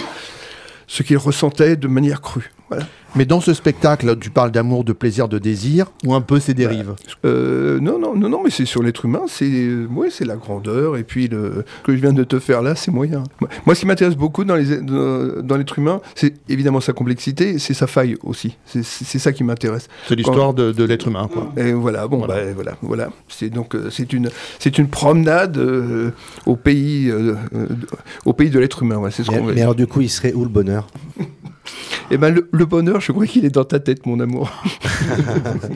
ce 0.89 1.03
qu'il 1.03 1.17
ressentait 1.17 1.77
de 1.77 1.87
manière 1.87 2.19
crue. 2.19 2.51
Mais 3.15 3.25
dans 3.25 3.41
ce 3.41 3.53
spectacle, 3.53 4.17
tu 4.19 4.29
parles 4.29 4.51
d'amour, 4.51 4.83
de 4.83 4.93
plaisir, 4.93 5.27
de 5.27 5.39
désir, 5.39 5.87
ou 6.05 6.13
un 6.13 6.21
peu 6.21 6.39
ses 6.39 6.53
dérives 6.53 6.93
Euh, 7.25 7.79
non, 7.79 7.97
non, 7.99 8.15
non, 8.15 8.29
non, 8.29 8.41
mais 8.43 8.49
c'est 8.51 8.65
sur 8.65 8.83
l'être 8.83 9.05
humain, 9.05 9.23
c'est 9.27 9.45
euh, 9.49 9.87
ouais, 9.87 10.09
c'est 10.09 10.25
la 10.25 10.35
grandeur, 10.35 10.95
et 10.97 11.03
puis 11.03 11.27
le 11.27 11.65
ce 11.79 11.83
que 11.85 11.95
je 11.95 12.01
viens 12.01 12.13
de 12.13 12.23
te 12.23 12.39
faire 12.39 12.61
là, 12.61 12.75
c'est 12.75 12.91
moyen. 12.91 13.23
Moi, 13.41 13.49
moi, 13.65 13.75
ce 13.75 13.81
qui 13.81 13.85
m'intéresse 13.87 14.15
beaucoup 14.15 14.43
dans 14.43 14.55
les 14.55 14.77
dans, 14.81 15.41
dans 15.41 15.57
l'être 15.57 15.77
humain, 15.79 16.01
c'est 16.15 16.33
évidemment 16.49 16.79
sa 16.81 16.93
complexité, 16.93 17.57
c'est 17.59 17.73
sa 17.73 17.87
faille 17.87 18.15
aussi. 18.23 18.57
C'est 18.65 19.19
ça 19.19 19.31
qui 19.33 19.43
m'intéresse. 19.43 19.87
C'est 20.07 20.15
l'histoire 20.15 20.53
de, 20.53 20.71
de 20.71 20.83
l'être 20.83 21.07
humain, 21.07 21.27
quoi. 21.31 21.51
Et 21.57 21.71
voilà, 21.73 22.07
bon, 22.07 22.19
voilà, 22.19 22.51
voilà, 22.53 22.73
voilà. 22.81 23.09
C'est 23.27 23.49
donc 23.49 23.75
euh, 23.75 23.89
c'est 23.89 24.13
une 24.13 24.29
c'est 24.59 24.77
une 24.77 24.87
promenade 24.87 25.57
euh, 25.57 26.11
au 26.45 26.55
pays 26.55 27.09
euh, 27.09 27.35
euh, 27.55 27.65
au 28.25 28.33
pays 28.33 28.49
de 28.49 28.59
l'être 28.59 28.83
humain. 28.83 28.97
ouais, 28.97 29.11
c'est 29.11 29.23
ce 29.23 29.31
Mais, 29.31 29.37
qu'on 29.39 29.45
veut. 29.45 29.53
mais 29.55 29.61
alors 29.61 29.75
du 29.75 29.87
coup, 29.87 30.01
il 30.01 30.09
serait 30.09 30.33
où 30.33 30.43
le 30.43 30.49
bonheur? 30.49 30.87
Eh 32.11 32.17
ben 32.17 32.33
le, 32.33 32.49
le 32.51 32.65
bonheur, 32.65 32.98
je 32.99 33.11
crois 33.11 33.25
qu'il 33.25 33.45
est 33.45 33.49
dans 33.49 33.65
ta 33.65 33.79
tête, 33.79 34.05
mon 34.05 34.19
amour. 34.19 34.51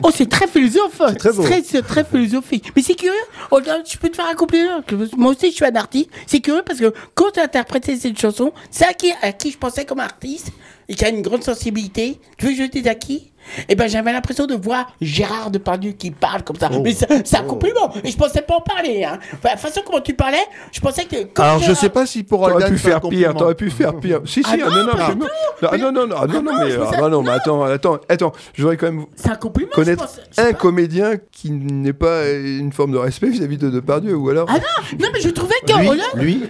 Oh, 0.02 0.10
c'est 0.14 0.28
très 0.28 0.46
philosophe. 0.46 1.00
C'est 1.08 1.16
très 1.16 1.32
beau. 1.32 1.44
C'est 1.64 1.82
très 1.82 2.04
philosophique. 2.04 2.72
Mais 2.76 2.82
c'est 2.82 2.94
curieux. 2.94 3.14
Oh, 3.50 3.58
là, 3.58 3.82
je 3.86 3.96
peux 3.98 4.08
te 4.08 4.16
faire 4.16 4.28
un 4.30 4.34
compliment. 4.34 4.80
Moi 5.16 5.32
aussi, 5.32 5.50
je 5.50 5.56
suis 5.56 5.64
un 5.64 5.74
artiste. 5.74 6.10
C'est 6.26 6.40
curieux 6.40 6.62
parce 6.64 6.78
que 6.78 6.92
quand 7.14 7.32
tu 7.32 7.40
as 7.40 7.44
interprété 7.44 7.96
cette 7.96 8.18
chanson, 8.18 8.52
c'est 8.70 8.86
à 8.86 8.92
qui, 8.92 9.12
à 9.22 9.32
qui 9.32 9.50
je 9.50 9.58
pensais 9.58 9.84
comme 9.84 10.00
artiste 10.00 10.52
et 10.88 10.94
qui 10.94 11.04
a 11.04 11.08
une 11.08 11.22
grande 11.22 11.42
sensibilité. 11.42 12.20
Tu 12.38 12.46
veux 12.46 12.52
que 12.52 12.58
je 12.58 12.70
dise 12.70 12.86
à 12.86 12.94
qui? 12.94 13.32
Eh 13.68 13.74
ben, 13.74 13.88
j'avais 13.88 14.12
l'impression 14.12 14.46
de 14.46 14.54
voir 14.54 14.86
Gérard 15.00 15.50
Depardieu 15.50 15.92
qui 15.92 16.10
parle 16.10 16.42
comme 16.42 16.56
ça. 16.56 16.68
Mais 16.82 16.92
c'est 16.92 17.36
un 17.36 17.42
compliment. 17.42 17.92
Et 18.02 18.10
je 18.10 18.16
pensais 18.16 18.42
pas 18.42 18.56
en 18.56 18.60
parler. 18.60 19.04
Hein. 19.04 19.18
Enfin, 19.34 19.50
la 19.50 19.56
façon 19.56 19.80
comment 19.84 20.00
tu 20.00 20.14
parlais, 20.14 20.38
je 20.72 20.80
pensais 20.80 21.04
que. 21.04 21.24
comme 21.24 21.44
Alors, 21.44 21.60
je 21.60 21.72
sais 21.72 21.88
pas 21.88 22.06
si 22.06 22.22
pour 22.22 22.48
T'aurais 22.48 22.68
pu 22.70 22.78
faire 22.78 23.00
pire, 23.00 23.34
t'aurais 23.34 23.54
pu 23.54 23.70
faire 23.70 23.96
pire. 23.98 24.20
Si, 24.24 24.42
si, 24.42 24.44
Ah 24.46 24.52
ah, 24.54 24.56
non, 24.56 24.70
non, 24.70 24.84
non, 24.84 24.92
ah, 24.96 25.76
non, 25.76 25.92
non, 25.92 26.06
non, 26.06 26.16
ah, 26.20 26.26
non, 26.26 26.42
non, 26.42 26.52
non, 26.52 26.58
mais, 26.66 26.74
ah, 26.96 27.08
non, 27.08 27.26
attends, 27.28 27.62
attends, 27.64 27.98
attends, 28.08 28.32
je 28.54 28.62
voudrais 28.62 28.76
quand 28.76 28.86
même 28.86 29.06
C'est 29.16 29.30
un 29.30 29.36
compliment. 29.36 29.70
je 29.72 29.76
connaître 29.76 30.02
pense. 30.06 30.20
Un 30.38 30.44
pas- 30.44 30.52
comédien 30.54 31.12
qui 31.32 31.50
n'est 31.50 31.92
pas 31.92 32.28
une 32.30 32.72
forme 32.72 32.92
de 32.92 32.98
respect 32.98 33.28
vis-à-vis 33.28 33.58
de 33.58 33.70
Depardieu, 33.70 34.14
ou 34.14 34.28
alors... 34.30 34.46
Ah 34.48 34.54
non, 34.54 34.98
non, 35.00 35.08
mais 35.12 35.20
je 35.20 35.28
trouvais 35.30 35.54
que. 35.66 36.18
Lui, 36.18 36.42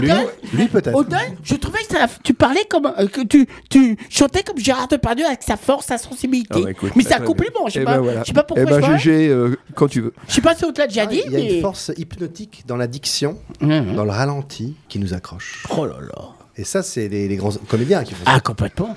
lui, 0.00 0.10
lui, 0.52 0.66
peut-être. 0.68 1.04
Je 1.42 1.54
trouvais 1.56 1.80
que 1.80 1.96
ça- 1.96 2.06
tu 2.22 2.34
parlais 2.34 2.64
comme 2.68 2.86
euh, 2.86 3.06
que 3.06 3.22
tu, 3.22 3.46
tu 3.68 3.96
chantais 4.08 4.42
comme 4.42 4.58
Gérard 4.58 4.88
Depardieu 4.88 5.26
avec 5.26 5.42
sa 5.42 5.56
force, 5.56 5.86
sa 5.86 5.98
sensibilité. 5.98 6.39
Ah 6.50 6.58
bah, 6.62 6.70
écoute, 6.70 6.92
mais 6.96 7.02
c'est 7.02 7.14
un 7.14 7.16
très 7.18 7.26
compliment. 7.26 7.66
Je 7.66 7.72
sais 7.74 7.78
Eh 7.82 7.84
pas, 7.84 7.96
ben, 7.96 8.00
voilà. 8.02 8.20
je 8.22 8.26
sais 8.28 8.32
pas 8.32 8.42
pourquoi. 8.44 8.64
Eh 8.66 8.80
ben, 8.80 8.98
je. 8.98 9.02
GG, 9.10 9.28
euh, 9.28 9.56
quand 9.74 9.88
tu 9.88 10.00
veux. 10.00 10.14
Je 10.28 10.34
sais 10.34 10.40
pas 10.40 10.54
si 10.54 10.64
déjà 10.72 11.02
Ah, 11.02 11.06
dit, 11.06 11.22
il 11.26 11.32
y 11.32 11.36
a 11.36 11.38
mais. 11.38 11.54
une 11.56 11.60
force 11.60 11.92
hypnotique 11.96 12.62
dans 12.66 12.76
la 12.76 12.86
diction, 12.86 13.36
Mhm. 13.60 13.94
dans 13.94 14.04
le 14.04 14.10
ralenti, 14.10 14.76
qui 14.88 14.98
nous 14.98 15.14
accroche. 15.14 15.64
Oh 15.76 15.84
là 15.86 15.96
là. 16.00 16.22
Et 16.56 16.64
ça, 16.64 16.82
c'est 16.82 17.08
les, 17.08 17.28
les 17.28 17.36
grands 17.36 17.52
comédiens 17.68 18.04
qui 18.04 18.14
font 18.14 18.24
ça. 18.24 18.32
Ah 18.36 18.40
complètement. 18.40 18.96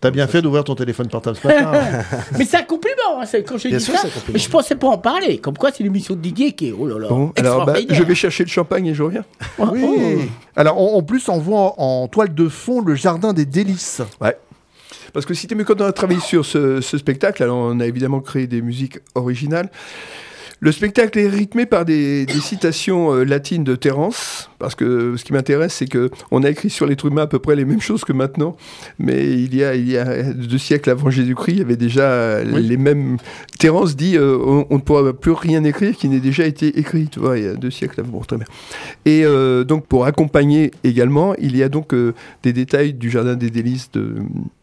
T'as 0.00 0.10
bien 0.10 0.26
fait 0.26 0.42
d'ouvrir 0.42 0.64
ton 0.64 0.74
téléphone 0.74 1.06
portable 1.06 1.36
ce 1.40 1.46
matin. 1.46 1.70
mais 2.36 2.44
c'est 2.44 2.56
un 2.56 2.62
compliment. 2.64 3.20
hein, 3.20 3.24
c'est- 3.24 3.44
quand 3.44 3.56
je 3.56 3.68
Bien 3.68 3.78
dis 3.78 3.84
sûr, 3.84 3.94
ça, 3.96 4.08
mais 4.32 4.38
je 4.40 4.48
pensais 4.50 4.74
pas 4.74 4.88
en 4.88 4.98
parler. 4.98 5.38
Comme 5.38 5.56
quoi, 5.56 5.70
c'est 5.72 5.84
l'émission 5.84 6.16
de 6.16 6.20
Didier 6.20 6.52
qui 6.54 6.70
est. 6.70 6.72
Oh 6.76 6.88
là 6.88 6.98
là. 6.98 7.06
Bon, 7.08 7.32
alors 7.36 7.58
bah, 7.66 7.74
extraordinaire. 7.74 7.94
je 7.96 8.02
vais 8.02 8.14
chercher 8.16 8.42
le 8.42 8.48
champagne 8.48 8.86
et 8.88 8.94
je 8.94 9.02
reviens. 9.04 9.24
Oh, 9.60 9.66
Oui. 9.72 9.84
oh. 9.86 10.20
Alors, 10.56 10.76
en, 10.78 10.96
en 10.96 11.02
plus, 11.04 11.28
on 11.28 11.38
voit 11.38 11.74
en, 11.80 12.02
en 12.02 12.08
toile 12.08 12.34
de 12.34 12.48
fond 12.48 12.80
le 12.80 12.96
jardin 12.96 13.32
des 13.32 13.44
délices. 13.46 14.02
Ouais. 14.20 14.36
Parce 15.12 15.26
que 15.26 15.34
si 15.34 15.46
tu 15.46 15.56
quand 15.64 15.80
on 15.80 15.84
a 15.84 15.92
travaillé 15.92 16.20
sur 16.20 16.44
ce, 16.44 16.80
ce 16.80 16.98
spectacle, 16.98 17.42
alors 17.42 17.58
on 17.58 17.80
a 17.80 17.86
évidemment 17.86 18.20
créé 18.20 18.46
des 18.46 18.62
musiques 18.62 18.98
originales. 19.14 19.70
Le 20.64 20.70
spectacle 20.70 21.18
est 21.18 21.26
rythmé 21.26 21.66
par 21.66 21.84
des, 21.84 22.24
des 22.24 22.40
citations 22.40 23.12
euh, 23.12 23.24
latines 23.24 23.64
de 23.64 23.74
Terence, 23.74 24.48
parce 24.60 24.76
que 24.76 25.16
ce 25.16 25.24
qui 25.24 25.32
m'intéresse, 25.32 25.74
c'est 25.74 25.88
que 25.88 26.08
on 26.30 26.44
a 26.44 26.50
écrit 26.50 26.70
sur 26.70 26.86
l'être 26.86 27.04
humain 27.04 27.22
à 27.22 27.26
peu 27.26 27.40
près 27.40 27.56
les 27.56 27.64
mêmes 27.64 27.80
choses 27.80 28.04
que 28.04 28.12
maintenant, 28.12 28.56
mais 28.96 29.28
il 29.28 29.56
y 29.56 29.64
a, 29.64 29.74
il 29.74 29.90
y 29.90 29.98
a 29.98 30.22
deux 30.32 30.58
siècles 30.58 30.88
avant 30.90 31.10
Jésus-Christ, 31.10 31.54
il 31.54 31.58
y 31.58 31.62
avait 31.62 31.74
déjà 31.74 32.04
euh, 32.04 32.44
Oui. 32.52 32.62
les 32.62 32.76
mêmes. 32.76 33.16
Terence 33.58 33.96
dit 33.96 34.16
euh, 34.16 34.38
on, 34.40 34.66
on 34.70 34.76
ne 34.76 34.80
pourra 34.80 35.12
plus 35.12 35.32
rien 35.32 35.64
écrire 35.64 35.96
qui 35.96 36.08
n'ait 36.08 36.20
déjà 36.20 36.46
été 36.46 36.78
écrit, 36.78 37.08
tu 37.08 37.18
vois, 37.18 37.38
il 37.38 37.44
y 37.44 37.48
a 37.48 37.54
deux 37.54 37.72
siècles 37.72 37.98
avant. 37.98 38.12
Bon, 38.12 38.20
très 38.20 38.36
bien. 38.36 38.46
Et 39.04 39.24
euh, 39.24 39.64
donc 39.64 39.86
pour 39.88 40.04
accompagner 40.06 40.70
également, 40.84 41.34
il 41.40 41.56
y 41.56 41.64
a 41.64 41.68
donc 41.68 41.92
des 42.44 42.52
détails 42.52 42.94
du 42.94 43.10
jardin 43.10 43.34
des 43.34 43.50
délices 43.50 43.90
de, 43.90 44.14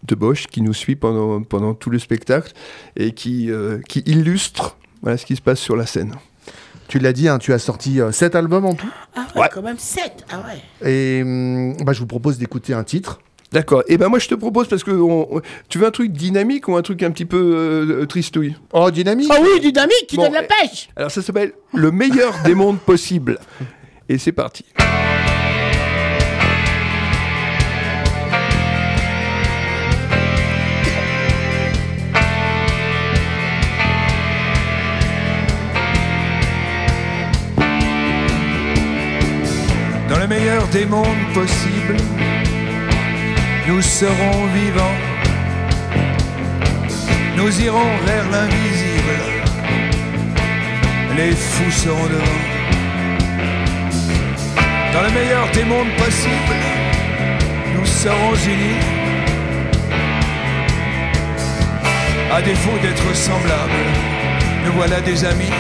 de 0.08 0.16
Bosch 0.16 0.48
qui 0.48 0.62
nous 0.62 0.74
suit 0.74 0.96
pendant, 0.96 1.42
pendant 1.44 1.74
tout 1.74 1.90
le 1.90 2.00
spectacle 2.00 2.54
et 2.96 3.12
qui, 3.12 3.50
qui 3.90 4.00
illustre 4.06 4.78
voilà, 5.02 5.18
ce 5.18 5.26
qui 5.26 5.36
se 5.36 5.42
passe 5.42 5.60
sur 5.60 5.76
la 5.76 5.86
scène. 5.86 6.16
Tu 6.88 6.98
l'as 7.00 7.14
dit, 7.14 7.28
hein, 7.28 7.38
tu 7.38 7.54
as 7.54 7.60
sorti 7.60 8.00
7 8.12 8.36
albums 8.36 8.66
en 8.66 8.74
tout? 8.74 8.90
Ah 9.16 9.28
ouais, 9.36 9.48
quand 9.54 9.62
même 9.62 9.78
7. 9.78 10.26
Ah 10.32 10.44
ouais. 10.48 10.90
Et 10.90 11.22
hum, 11.22 11.78
bah, 11.84 11.94
je 11.94 12.00
vous 12.00 12.08
propose 12.08 12.38
d'écouter 12.40 12.74
un 12.74 12.84
titre. 12.84 13.20
D'accord. 13.52 13.84
Et 13.88 13.98
ben 13.98 14.10
moi 14.10 14.20
je 14.20 14.28
te 14.28 14.36
propose 14.36 14.68
parce 14.68 14.84
que 14.84 14.92
on- 14.92 15.42
tu 15.70 15.80
veux 15.80 15.88
un 15.88 15.92
truc 15.92 16.12
dynamique 16.12 16.68
ou 16.68 16.76
un 16.78 16.84
truc 16.84 17.02
un 17.02 17.10
petit 17.10 17.26
peu 17.26 17.38
euh, 18.02 18.06
tristouille? 18.06 18.56
Oh, 18.74 18.92
dynamique 18.92 19.28
Ah 19.32 19.38
oui, 19.42 19.60
dynamique, 19.60 20.06
qui 20.08 20.18
Bon, 20.18 20.24
donne 20.26 20.34
la 20.34 20.44
eh, 20.44 20.48
pêche. 20.48 20.90
Alors 20.96 21.10
ça 21.10 21.24
s'appelle 21.24 21.54
le 21.74 21.90
meilleur 21.92 22.36
des 22.46 22.54
mondes 22.54 22.78
possibles. 22.80 23.40
Et 24.08 24.20
c'est 24.20 24.32
parti. 24.34 24.66
Meilleur 40.30 40.68
des 40.68 40.86
mondes 40.86 41.26
possibles, 41.34 41.98
nous 43.68 43.82
serons 43.82 44.46
vivants. 44.54 45.00
Nous 47.36 47.62
irons 47.62 47.92
vers 48.06 48.26
l'invisible. 48.30 49.18
Les 51.18 51.32
fous 51.32 51.72
seront 51.72 52.10
devant. 52.16 52.46
Dans 54.94 55.02
le 55.02 55.12
meilleur 55.20 55.50
des 55.52 55.64
mondes 55.64 55.96
possibles, 55.98 56.62
nous 57.76 57.86
serons 57.86 58.36
unis. 58.54 58.86
À 62.32 62.42
défaut 62.44 62.78
d'être 62.84 63.16
semblables, 63.16 63.86
nous 64.64 64.74
voilà 64.74 65.02
des 65.02 65.26
amis. 65.26 65.56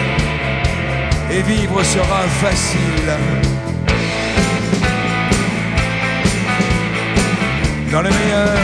Et 1.31 1.41
vivre 1.41 1.81
sera 1.83 2.21
facile. 2.43 3.48
Dans 7.91 8.01
le 8.01 8.09
meilleur 8.09 8.55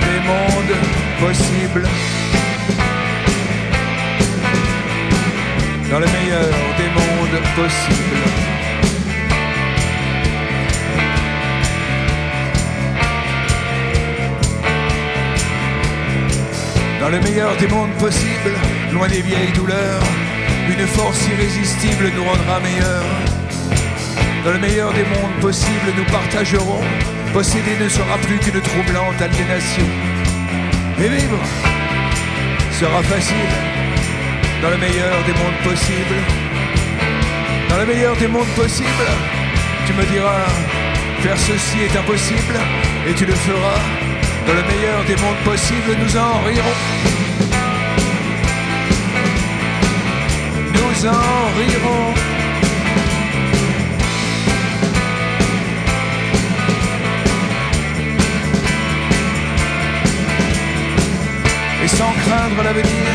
des 0.00 0.20
mondes 0.26 0.76
possibles. 1.20 1.86
Dans 5.90 5.98
le 5.98 6.06
meilleur 6.06 6.48
des 6.78 6.88
mondes 6.88 7.42
possibles. 7.54 8.50
Dans 17.00 17.08
le 17.08 17.20
meilleur 17.20 17.56
des 17.56 17.68
mondes 17.68 17.92
possibles, 17.98 18.52
loin 18.92 19.08
des 19.08 19.22
vieilles 19.22 19.52
douleurs, 19.54 20.02
une 20.68 20.86
force 20.86 21.26
irrésistible 21.28 22.10
nous 22.14 22.24
rendra 22.24 22.60
meilleurs. 22.60 23.04
Dans 24.44 24.52
le 24.52 24.58
meilleur 24.58 24.92
des 24.92 25.04
mondes 25.04 25.40
possibles, 25.40 25.92
nous 25.96 26.04
partagerons. 26.04 26.82
Posséder 27.32 27.76
ne 27.80 27.88
sera 27.88 28.18
plus 28.18 28.38
qu'une 28.38 28.60
troublante 28.60 29.22
aliénation. 29.22 29.86
Et 30.98 31.08
vivre 31.08 31.38
sera 32.72 33.02
facile 33.04 33.52
dans 34.60 34.70
le 34.70 34.78
meilleur 34.78 35.16
des 35.26 35.32
mondes 35.32 35.60
possibles. 35.62 36.20
Dans 37.68 37.78
le 37.78 37.86
meilleur 37.86 38.16
des 38.16 38.26
mondes 38.26 38.54
possibles, 38.56 39.10
tu 39.86 39.92
me 39.92 40.04
diras, 40.06 40.44
faire 41.20 41.38
ceci 41.38 41.82
est 41.82 41.96
impossible, 41.96 42.56
et 43.08 43.14
tu 43.14 43.24
le 43.26 43.34
feras. 43.34 43.80
Dans 44.46 44.54
le 44.54 44.62
meilleur 44.62 45.04
des 45.04 45.16
mondes 45.22 45.42
possibles, 45.44 45.96
nous 46.02 46.16
en 46.16 46.40
rirons. 46.44 46.78
Nous 50.74 51.06
en 51.06 51.58
rirons. 51.58 52.29
Sans 62.00 62.14
craindre 62.24 62.62
l'avenir, 62.62 63.08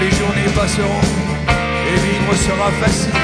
les 0.00 0.10
journées 0.18 0.50
passeront 0.56 1.06
et 1.90 1.96
vivre 2.06 2.34
sera 2.46 2.68
facile 2.82 3.22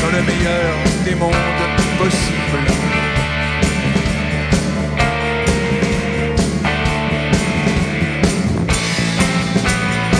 dans 0.00 0.12
le 0.16 0.22
meilleur 0.30 0.72
des 1.04 1.14
mondes 1.22 1.64
possibles. 2.00 2.64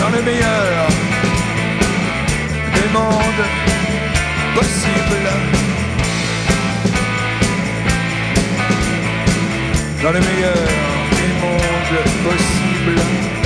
Dans 0.01 0.11
le 0.15 0.21
meilleur 0.29 0.87
des 2.75 2.87
mondes 2.97 3.45
possibles. 4.57 5.31
Dans 10.03 10.11
le 10.17 10.21
meilleur 10.27 10.63
des 11.19 11.31
mondes 11.41 12.03
possibles. 12.25 13.38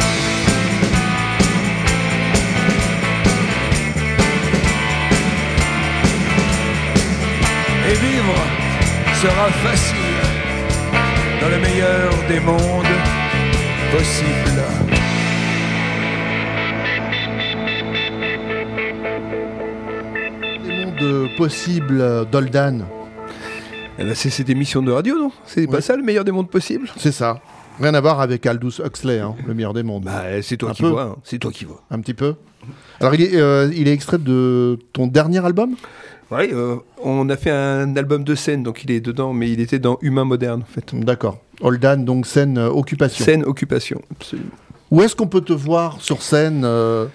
Et 7.93 7.95
vivre 7.95 8.33
sera 9.21 9.51
facile 9.51 9.97
dans 11.39 11.49
le 11.49 11.59
meilleur 11.59 12.11
des 12.27 12.39
mondes 12.39 12.97
possibles. 13.91 14.63
Les 20.65 20.85
mondes 20.85 21.29
possibles 21.37 22.25
d'Oldan. 22.31 22.79
Eh 23.99 24.03
ben, 24.03 24.15
c'est 24.15 24.29
cette 24.31 24.49
émission 24.49 24.81
de 24.81 24.91
radio, 24.91 25.17
non? 25.19 25.31
C'est 25.45 25.67
pas 25.67 25.81
ça 25.81 25.95
le 25.95 26.01
meilleur 26.03 26.23
des 26.25 26.31
mondes 26.31 26.49
possibles? 26.49 26.89
C'est 26.97 27.11
ça. 27.11 27.41
Rien 27.79 27.93
à 27.93 28.01
voir 28.01 28.21
avec 28.21 28.45
Aldous 28.45 28.81
Huxley, 28.83 29.19
hein, 29.19 29.35
le 29.47 29.53
meilleur 29.53 29.73
des 29.73 29.83
mondes. 29.83 30.03
Bah, 30.05 30.41
c'est 30.41 30.57
toi 30.57 30.71
Un 30.71 30.73
qui 30.73 30.81
peu. 30.83 30.89
vois. 30.89 31.03
hein. 31.03 31.15
C'est 31.23 31.37
toi 31.39 31.51
qui 31.51 31.65
vois. 31.65 31.83
Un 31.91 31.99
petit 31.99 32.13
peu. 32.13 32.35
Alors, 32.99 33.13
il 33.15 33.21
est, 33.21 33.35
euh, 33.35 33.69
il 33.75 33.87
est 33.87 33.93
extrait 33.93 34.17
de 34.19 34.79
ton 34.93 35.07
dernier 35.07 35.43
album? 35.45 35.75
Ouais, 36.31 36.49
euh, 36.51 36.77
on 37.03 37.29
a 37.29 37.37
fait 37.37 37.51
un 37.51 37.95
album 37.95 38.23
de 38.23 38.35
scène, 38.35 38.63
donc 38.63 38.83
il 38.83 38.91
est 38.91 39.01
dedans, 39.01 39.33
mais 39.33 39.51
il 39.51 39.59
était 39.59 39.79
dans 39.79 39.97
Humain 40.01 40.23
moderne, 40.23 40.61
en 40.61 40.71
fait. 40.71 40.93
D'accord. 40.93 41.39
Oldan, 41.61 41.97
donc 41.97 42.25
scène 42.25 42.57
euh, 42.57 42.69
occupation. 42.69 43.23
Scène 43.23 43.43
occupation, 43.43 44.01
absolument. 44.11 44.49
Où 44.91 45.01
est-ce 45.01 45.15
qu'on 45.15 45.27
peut 45.27 45.41
te 45.41 45.53
voir 45.53 46.01
sur 46.01 46.21
scène 46.21 46.63
euh, 46.65 47.07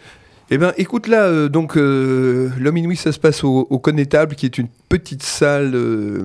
Eh 0.50 0.58
ben, 0.58 0.72
écoute 0.78 1.06
là, 1.06 1.24
euh, 1.26 1.48
donc 1.48 1.76
euh, 1.76 2.50
l'homme 2.58 2.76
inouï, 2.76 2.96
ça 2.96 3.12
se 3.12 3.18
passe 3.18 3.44
au, 3.44 3.66
au 3.70 3.78
Connétable, 3.78 4.34
qui 4.34 4.46
est 4.46 4.58
une 4.58 4.68
petite 4.88 5.22
salle 5.22 5.72
euh, 5.74 6.24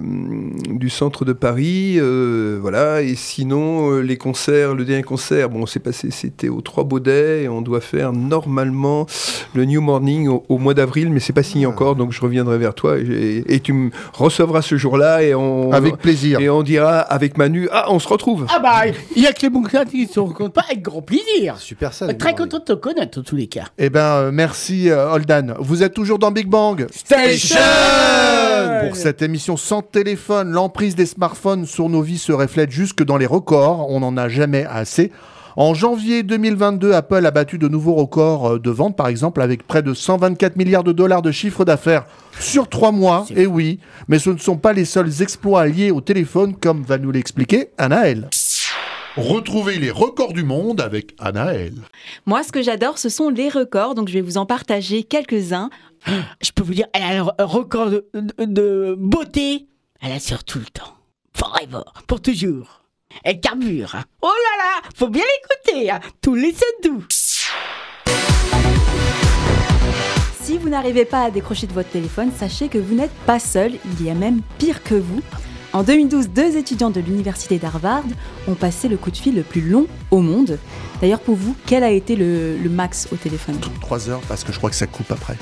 du 0.69 0.89
centre 0.89 1.25
de 1.25 1.33
Paris, 1.33 1.95
euh, 1.97 2.57
voilà. 2.61 3.01
Et 3.01 3.15
sinon, 3.15 3.91
euh, 3.91 4.01
les 4.01 4.17
concerts, 4.17 4.73
le 4.75 4.85
dernier 4.85 5.03
concert, 5.03 5.49
bon, 5.49 5.65
c'est 5.65 5.79
passé, 5.79 6.09
c'était 6.11 6.49
au 6.49 6.61
Trois 6.61 6.83
Baudets, 6.83 7.43
et 7.43 7.49
on 7.49 7.61
doit 7.61 7.81
faire 7.81 8.13
normalement 8.13 9.05
le 9.53 9.65
New 9.65 9.81
Morning 9.81 10.27
au, 10.29 10.45
au 10.47 10.57
mois 10.57 10.73
d'avril, 10.73 11.09
mais 11.09 11.19
c'est 11.19 11.33
pas 11.33 11.43
signé 11.43 11.65
encore, 11.65 11.95
donc 11.95 12.11
je 12.11 12.21
reviendrai 12.21 12.57
vers 12.57 12.73
toi 12.73 12.97
et, 12.97 13.43
et 13.47 13.59
tu 13.59 13.73
me 13.73 13.91
recevras 14.13 14.61
ce 14.61 14.77
jour-là 14.77 15.23
et 15.23 15.35
on 15.35 15.71
Avec 15.71 15.97
plaisir. 15.97 16.39
et 16.39 16.49
on 16.49 16.63
dira 16.63 16.99
avec 16.99 17.37
Manu, 17.37 17.67
ah, 17.71 17.87
on 17.89 17.99
se 17.99 18.07
retrouve. 18.07 18.45
Ah 18.49 18.59
bah, 18.59 18.91
il 19.15 19.21
y 19.21 19.27
a 19.27 19.33
que 19.33 19.41
les 19.41 19.49
bons 19.49 19.63
qui 19.89 20.07
se 20.07 20.19
rencontrent 20.19 20.53
pas 20.53 20.65
avec 20.69 20.81
grand 20.81 21.01
plaisir. 21.01 21.57
Super 21.57 21.93
ça. 21.93 22.11
Très 22.13 22.35
content 22.35 22.59
de 22.59 22.63
te 22.63 22.73
connaître, 22.73 23.19
en 23.19 23.23
tous 23.23 23.35
les 23.35 23.47
cas. 23.47 23.65
Eh 23.77 23.89
ben, 23.89 23.99
euh, 23.99 24.31
merci 24.31 24.89
euh, 24.89 25.11
Oldan. 25.13 25.53
Vous 25.59 25.83
êtes 25.83 25.93
toujours 25.93 26.19
dans 26.19 26.31
Big 26.31 26.47
Bang 26.47 26.87
Station 26.91 27.55
Pour 28.83 28.97
cette 28.97 29.21
émission 29.21 29.55
sans 29.55 29.81
téléphone, 29.81 30.51
l'emprise 30.51 30.95
des 30.95 31.05
smartphones 31.05 31.65
sur 31.65 31.87
nos 31.87 32.01
vies 32.01 32.17
se 32.17 32.33
reflète 32.33 32.69
jusque 32.69 33.03
dans 33.03 33.17
les 33.17 33.25
records. 33.25 33.89
On 33.89 34.01
n'en 34.01 34.17
a 34.17 34.27
jamais 34.27 34.65
assez. 34.65 35.11
En 35.55 35.73
janvier 35.73 36.23
2022, 36.23 36.91
Apple 36.93 37.25
a 37.25 37.31
battu 37.31 37.57
de 37.57 37.67
nouveaux 37.69 37.93
records 37.93 38.53
euh, 38.53 38.59
de 38.59 38.69
vente, 38.71 38.97
par 38.97 39.07
exemple, 39.07 39.41
avec 39.41 39.65
près 39.65 39.83
de 39.83 39.93
124 39.93 40.57
milliards 40.57 40.83
de 40.83 40.91
dollars 40.91 41.21
de 41.21 41.31
chiffre 41.31 41.63
d'affaires 41.63 42.05
sur 42.39 42.67
trois 42.67 42.91
mois. 42.91 43.25
Et 43.35 43.45
oui, 43.45 43.79
mais 44.07 44.19
ce 44.19 44.31
ne 44.31 44.37
sont 44.37 44.57
pas 44.57 44.73
les 44.73 44.85
seuls 44.85 45.21
exploits 45.21 45.65
liés 45.67 45.91
au 45.91 46.01
téléphone, 46.01 46.53
comme 46.55 46.81
va 46.81 46.97
nous 46.97 47.11
l'expliquer 47.11 47.69
Anaël. 47.77 48.29
Retrouvez 49.15 49.77
les 49.77 49.91
records 49.91 50.33
du 50.33 50.43
monde 50.43 50.81
avec 50.81 51.13
Anaël. 51.19 51.73
Moi, 52.25 52.41
ce 52.41 52.51
que 52.51 52.63
j'adore, 52.63 52.97
ce 52.97 53.09
sont 53.09 53.29
les 53.29 53.47
records, 53.47 53.93
donc 53.93 54.07
je 54.07 54.13
vais 54.15 54.21
vous 54.21 54.37
en 54.37 54.47
partager 54.47 55.03
quelques-uns. 55.03 55.69
Je 56.41 56.51
peux 56.51 56.63
vous 56.63 56.73
dire, 56.73 56.87
elle 56.93 57.03
a 57.03 57.33
un 57.37 57.45
record 57.45 57.89
de, 57.89 58.07
de- 58.13 58.45
de 58.45 58.95
beauté. 58.99 59.67
Elle 60.01 60.11
assure 60.11 60.43
tout 60.43 60.59
le 60.59 60.65
temps. 60.65 60.93
Forever. 61.33 61.83
Pour 62.07 62.21
toujours. 62.21 62.81
Elle 63.23 63.39
carbure. 63.39 63.95
hein. 63.95 64.03
Oh 64.21 64.27
là 64.27 64.63
là, 64.65 64.89
faut 64.95 65.07
bien 65.09 65.23
l'écouter. 65.23 65.91
hein. 65.91 65.99
Tous 66.21 66.35
les 66.35 66.53
doux. 66.83 67.03
Si 70.41 70.57
vous 70.57 70.67
n'arrivez 70.69 71.05
pas 71.05 71.23
à 71.23 71.31
décrocher 71.31 71.67
de 71.67 71.73
votre 71.73 71.89
téléphone, 71.89 72.31
sachez 72.37 72.67
que 72.67 72.77
vous 72.77 72.95
n'êtes 72.95 73.13
pas 73.25 73.39
seul, 73.39 73.73
il 73.85 74.05
y 74.05 74.09
a 74.09 74.13
même 74.13 74.41
pire 74.57 74.83
que 74.83 74.95
vous. 74.95 75.21
En 75.71 75.83
2012, 75.83 76.29
deux 76.29 76.57
étudiants 76.57 76.89
de 76.91 76.99
l'université 76.99 77.57
d'Harvard 77.57 78.03
ont 78.47 78.53
passé 78.53 78.87
le 78.89 78.97
coup 78.97 79.09
de 79.09 79.17
fil 79.17 79.33
le 79.35 79.41
plus 79.41 79.61
long 79.61 79.87
au 80.11 80.19
monde. 80.21 80.59
D'ailleurs, 81.01 81.21
pour 81.21 81.35
vous, 81.35 81.55
quel 81.65 81.83
a 81.83 81.89
été 81.89 82.15
le, 82.15 82.57
le 82.57 82.69
max 82.69 83.07
au 83.11 83.15
téléphone? 83.15 83.57
3 83.81 84.09
heures, 84.09 84.21
parce 84.27 84.43
que 84.43 84.51
je 84.51 84.57
crois 84.57 84.69
que 84.69 84.75
ça 84.75 84.85
coupe 84.85 85.09
après. 85.11 85.35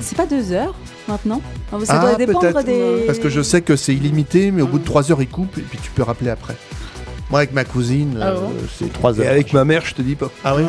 C'est 0.00 0.16
pas 0.16 0.26
deux 0.26 0.52
heures 0.52 0.74
maintenant 1.08 1.40
Ça 1.84 1.94
Ah, 1.94 1.98
doit 2.00 2.14
dépendre 2.14 2.40
peut-être. 2.40 2.64
des. 2.64 3.04
Parce 3.06 3.18
que 3.18 3.28
je 3.28 3.42
sais 3.42 3.60
que 3.62 3.76
c'est 3.76 3.94
illimité, 3.94 4.50
mais 4.50 4.62
au 4.62 4.66
bout 4.66 4.78
de 4.78 4.84
3 4.84 5.10
heures, 5.10 5.20
il 5.22 5.28
coupe 5.28 5.58
et 5.58 5.62
puis 5.62 5.78
tu 5.82 5.90
peux 5.90 6.02
rappeler 6.02 6.30
après. 6.30 6.56
Moi, 7.30 7.40
avec 7.40 7.52
ma 7.52 7.64
cousine, 7.64 8.18
Ah 8.22 8.28
euh, 8.28 8.40
bon 8.40 8.52
c'est 8.78 8.90
3 8.90 9.18
Et 9.18 9.20
heures. 9.20 9.30
avec 9.32 9.52
ma 9.52 9.62
mère, 9.66 9.82
je 9.84 9.94
te 9.94 10.00
dis 10.00 10.14
pas. 10.14 10.30
Ah 10.44 10.56
oui 10.56 10.62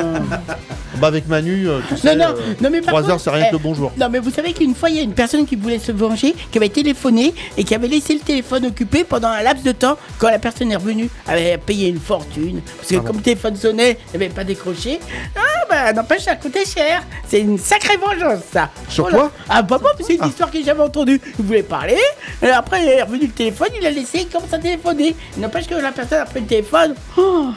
Bah, 1.00 1.08
avec 1.08 1.30
Manu, 1.30 1.70
euh, 1.70 1.80
tu 1.88 1.96
sais, 1.96 2.14
Non, 2.18 2.26
non, 2.26 2.36
euh, 2.38 2.54
non, 2.62 2.70
mais 2.70 2.82
par 2.82 2.88
3 2.90 3.02
contre, 3.02 3.14
heures, 3.14 3.20
c'est 3.22 3.30
rien 3.30 3.44
que 3.46 3.50
eh, 3.52 3.54
le 3.54 3.60
bonjour. 3.60 3.94
Non, 3.98 4.10
mais 4.12 4.20
vous 4.20 4.30
savez 4.32 4.52
qu'une 4.52 4.76
fois, 4.76 4.90
il 4.90 4.98
y 4.98 5.00
a 5.00 5.04
une 5.04 5.14
personne 5.14 5.46
qui 5.46 5.56
voulait 5.56 5.80
se 5.80 5.94
venger, 5.94 6.36
qui 6.52 6.58
avait 6.58 6.68
téléphoné 6.68 7.34
et 7.56 7.64
qui 7.64 7.74
avait 7.76 7.88
laissé 7.88 8.14
le 8.16 8.20
téléphone 8.20 8.66
occupé 8.66 9.06
pendant 9.06 9.30
un 9.30 9.42
laps 9.42 9.64
de 9.64 9.72
temps 9.72 9.98
quand 10.18 10.30
la 10.30 10.40
personne 10.40 10.70
est 10.74 10.76
revenue. 10.76 11.10
Elle 11.30 11.38
avait 11.38 11.58
payé 11.58 11.88
une 11.88 12.00
fortune. 12.00 12.60
Parce 12.76 12.90
que 12.90 12.96
Ah 12.96 13.00
bon 13.00 13.06
comme 13.08 13.16
le 13.18 13.22
téléphone 13.24 13.56
sonnait, 13.56 13.98
elle 14.14 14.20
n'avait 14.20 14.34
pas 14.34 14.44
décroché. 14.44 15.00
Ah, 15.38 15.40
bah, 15.70 15.94
n'empêche, 15.94 16.24
ça 16.24 16.36
coûtait 16.36 16.66
cher. 16.66 17.04
C'est 17.28 17.42
une 17.42 17.58
sacrée 17.58 17.98
vengeance, 17.98 18.44
ça. 18.52 18.70
Sur 18.90 19.04
Voilà. 19.06 19.18
toi 19.18 19.32
Ah, 19.48 19.62
bah, 19.62 19.78
bon, 19.82 19.90
c'est 20.06 20.16
une 20.16 20.26
histoire 20.26 20.50
que 20.52 20.64
j'avais 20.64 20.82
entendue. 20.82 21.22
Il 21.40 21.46
voulait 21.46 21.64
parler. 21.64 21.98
Et 22.42 22.50
après, 22.50 22.82
il 22.84 22.90
est 22.90 23.04
revenu 23.04 23.22
le 23.28 23.32
téléphone, 23.32 23.70
il 23.80 23.86
a 23.86 23.92
laissé, 23.92 24.20
il 24.20 24.28
commence 24.30 24.54
à 24.54 24.60
téléphoner. 24.60 25.16
N'empêche 25.38 25.68
que 25.68 25.76
la 25.76 25.92
personne 25.92 26.20
a 26.20 26.26
pris 26.26 26.42
le 26.42 26.46
téléphone. 26.48 26.96
Oh, 27.18 27.50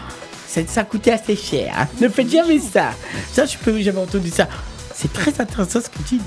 ça, 0.47 0.61
ça 0.67 0.85
coûtait 0.85 1.13
assez 1.13 1.37
cher. 1.37 1.73
hein. 1.79 1.87
Ne 2.01 2.09
faites 2.09 2.31
jamais 2.31 2.59
ça. 2.59 2.91
Ça, 3.33 3.47
je 3.47 3.57
peux, 3.59 3.81
j'avais 3.81 4.01
entendu 4.01 4.31
ça. 4.31 4.47
C'est 4.95 5.13
très 5.13 5.31
intéressant 5.41 5.81
ce 5.81 5.89
que 5.89 5.99
tu 6.07 6.17
dis. 6.17 6.21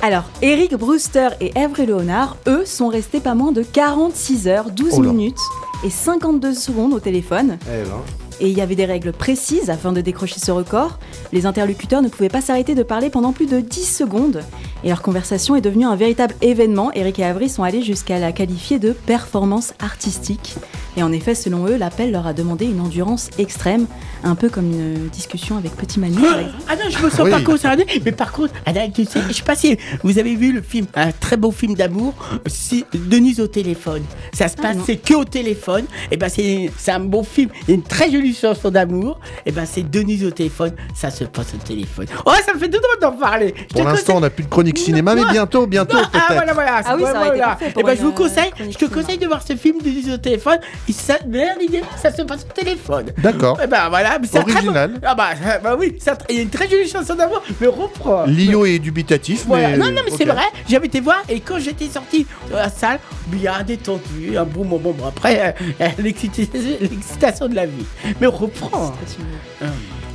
Alors, 0.00 0.22
Eric 0.40 0.74
Brewster 0.76 1.28
et 1.40 1.52
Avery 1.60 1.86
Leonard, 1.86 2.36
eux, 2.46 2.64
sont 2.64 2.88
restés 2.88 3.20
pas 3.20 3.34
moins 3.34 3.52
de 3.52 3.62
46 3.62 4.48
heures, 4.48 4.70
12 4.70 4.88
Oh 4.92 5.02
là. 5.02 5.08
minutes 5.10 5.38
et 5.84 5.90
52 5.90 6.54
secondes 6.54 6.94
au 6.94 7.00
téléphone. 7.00 7.58
Eh 7.66 7.82
ben. 7.82 8.00
Et 8.40 8.48
il 8.48 8.56
y 8.56 8.60
avait 8.60 8.74
des 8.74 8.84
règles 8.84 9.12
précises 9.12 9.70
afin 9.70 9.92
de 9.92 10.00
décrocher 10.00 10.40
ce 10.40 10.50
record. 10.50 10.98
Les 11.32 11.46
interlocuteurs 11.46 12.02
ne 12.02 12.08
pouvaient 12.08 12.28
pas 12.28 12.40
s'arrêter 12.40 12.74
de 12.74 12.82
parler 12.82 13.10
pendant 13.10 13.32
plus 13.32 13.46
de 13.46 13.60
10 13.60 13.84
secondes. 13.96 14.42
Et 14.82 14.88
leur 14.88 15.02
conversation 15.02 15.56
est 15.56 15.60
devenue 15.60 15.86
un 15.86 15.96
véritable 15.96 16.34
événement. 16.42 16.92
Eric 16.94 17.18
et 17.18 17.24
Avery 17.24 17.48
sont 17.48 17.62
allés 17.62 17.82
jusqu'à 17.82 18.18
la 18.18 18.32
qualifier 18.32 18.78
de 18.78 18.92
performance 18.92 19.72
artistique. 19.78 20.54
Et 20.96 21.02
en 21.02 21.10
effet, 21.10 21.34
selon 21.34 21.66
eux, 21.66 21.76
l'appel 21.76 22.12
leur 22.12 22.26
a 22.26 22.32
demandé 22.32 22.66
une 22.66 22.80
endurance 22.80 23.28
extrême, 23.38 23.86
un 24.22 24.34
peu 24.36 24.48
comme 24.48 24.70
une 24.70 25.08
discussion 25.08 25.56
avec 25.56 25.74
Petit 25.74 25.98
Manu, 25.98 26.20
par 26.20 26.38
exemple. 26.38 26.56
Ah 26.68 26.76
non, 26.76 26.82
je 26.88 26.98
me 27.04 27.10
sens 27.10 27.20
Oui. 27.24 27.30
pas 27.30 27.40
concerné. 27.40 27.84
Mais 28.04 28.12
par 28.12 28.30
contre, 28.32 28.54
Adèle, 28.66 28.92
tu 28.92 29.04
sais, 29.04 29.20
je 29.28 29.32
sais 29.32 29.42
pas 29.42 29.56
si 29.56 29.76
vous 30.04 30.18
avez 30.18 30.36
vu 30.36 30.52
le 30.52 30.62
film, 30.62 30.86
un 30.94 31.10
très 31.10 31.36
beau 31.36 31.50
film 31.50 31.74
d'amour, 31.74 32.14
c'est 32.46 32.84
Denise 32.94 33.40
au 33.40 33.48
téléphone. 33.48 34.02
Ça 34.32 34.46
se 34.48 34.56
passe, 34.56 34.76
non. 34.76 34.82
c'est 34.86 34.96
que 34.96 35.14
au 35.14 35.24
téléphone. 35.24 35.84
Et 36.12 36.16
ben 36.16 36.28
c'est 36.28 36.70
c'est 36.78 36.92
un 36.92 37.00
bon 37.00 37.24
film. 37.24 37.48
Il 37.62 37.70
y 37.70 37.72
a 37.72 37.74
une 37.74 37.82
très 37.82 38.10
jolie 38.12 38.23
chanson 38.32 38.70
d'amour. 38.70 39.18
Et 39.44 39.52
ben 39.52 39.66
c'est 39.66 39.82
Denise 39.82 40.24
au 40.24 40.30
téléphone. 40.30 40.72
Ça 40.94 41.10
se 41.10 41.24
passe 41.24 41.52
au 41.54 41.58
téléphone. 41.58 42.06
Oh, 42.24 42.32
ça 42.46 42.54
me 42.54 42.58
fait 42.58 42.70
tout 42.70 42.80
drôle 42.80 42.98
d'en 43.00 43.18
parler. 43.18 43.54
Je 43.70 43.74
Pour 43.74 43.84
l'instant, 43.84 44.16
on 44.16 44.20
n'a 44.20 44.30
plus 44.30 44.44
de 44.44 44.48
chronique 44.48 44.78
cinéma, 44.78 45.14
mais 45.14 45.24
bientôt, 45.30 45.66
bientôt 45.66 45.96
Non, 45.96 46.04
peut-être. 46.10 46.24
Ah 46.28 46.34
voilà, 46.34 46.52
voilà. 46.54 46.80
Ah 46.84 46.94
oui, 46.96 47.02
ça 47.04 47.12
parfait 47.38 47.70
pour 47.70 47.80
Et 47.80 47.84
ben, 47.84 47.92
une, 47.92 47.98
je 47.98 48.02
vous 48.02 48.08
euh, 48.08 48.12
conseille, 48.12 48.50
chronique 48.50 48.78
je 48.80 48.86
te 48.86 48.92
conseille 48.92 49.18
de 49.18 49.26
voir 49.26 49.42
ce 49.46 49.56
film 49.56 49.80
Denise 49.82 50.10
au 50.12 50.16
téléphone. 50.16 50.58
Il, 50.88 50.94
ça, 50.94 51.16
est- 51.16 51.82
ça 52.00 52.12
se 52.14 52.22
passe 52.22 52.46
au 52.48 52.52
téléphone. 52.52 53.06
D'accord. 53.18 53.60
Et 53.62 53.66
ben 53.66 53.88
voilà, 53.88 54.18
mais 54.20 54.26
c'est 54.30 54.38
un 54.38 54.42
très 54.42 54.52
bon- 54.52 54.58
Original. 54.58 54.92
Ah 55.04 55.14
bah, 55.14 55.30
bah 55.62 55.76
oui, 55.78 55.96
c'est 55.98 56.12
il 56.30 56.36
y 56.36 56.38
a 56.38 56.42
une 56.42 56.48
très 56.50 56.68
jolie 56.68 56.88
chanson 56.88 57.14
d'amour, 57.14 57.42
mais 57.60 57.66
reprends. 57.66 58.24
Lio 58.26 58.64
est 58.64 58.78
dubitatif, 58.78 59.44
Voilà. 59.46 59.70
mais. 59.70 59.76
Non, 59.78 59.86
non, 59.86 60.00
mais 60.04 60.10
c'est 60.16 60.24
ok. 60.28 60.34
vrai, 60.34 60.44
j'avais 60.68 60.86
été 60.86 61.00
voir 61.00 61.22
et 61.28 61.40
quand 61.40 61.58
j'étais 61.58 61.88
sorti 61.88 62.26
de 62.48 62.54
la 62.54 62.68
salle, 62.70 62.98
bien 63.26 63.62
détendu, 63.66 64.36
un 64.38 64.44
bon 64.44 64.64
moment. 64.64 64.92
Bon, 64.92 65.06
après, 65.08 65.54
euh, 65.80 65.88
l'excita- 65.98 66.42
l'excitation 66.80 67.48
de 67.48 67.54
la 67.54 67.66
vie. 67.66 67.84
Mais 68.20 68.26
reprends. 68.26 68.92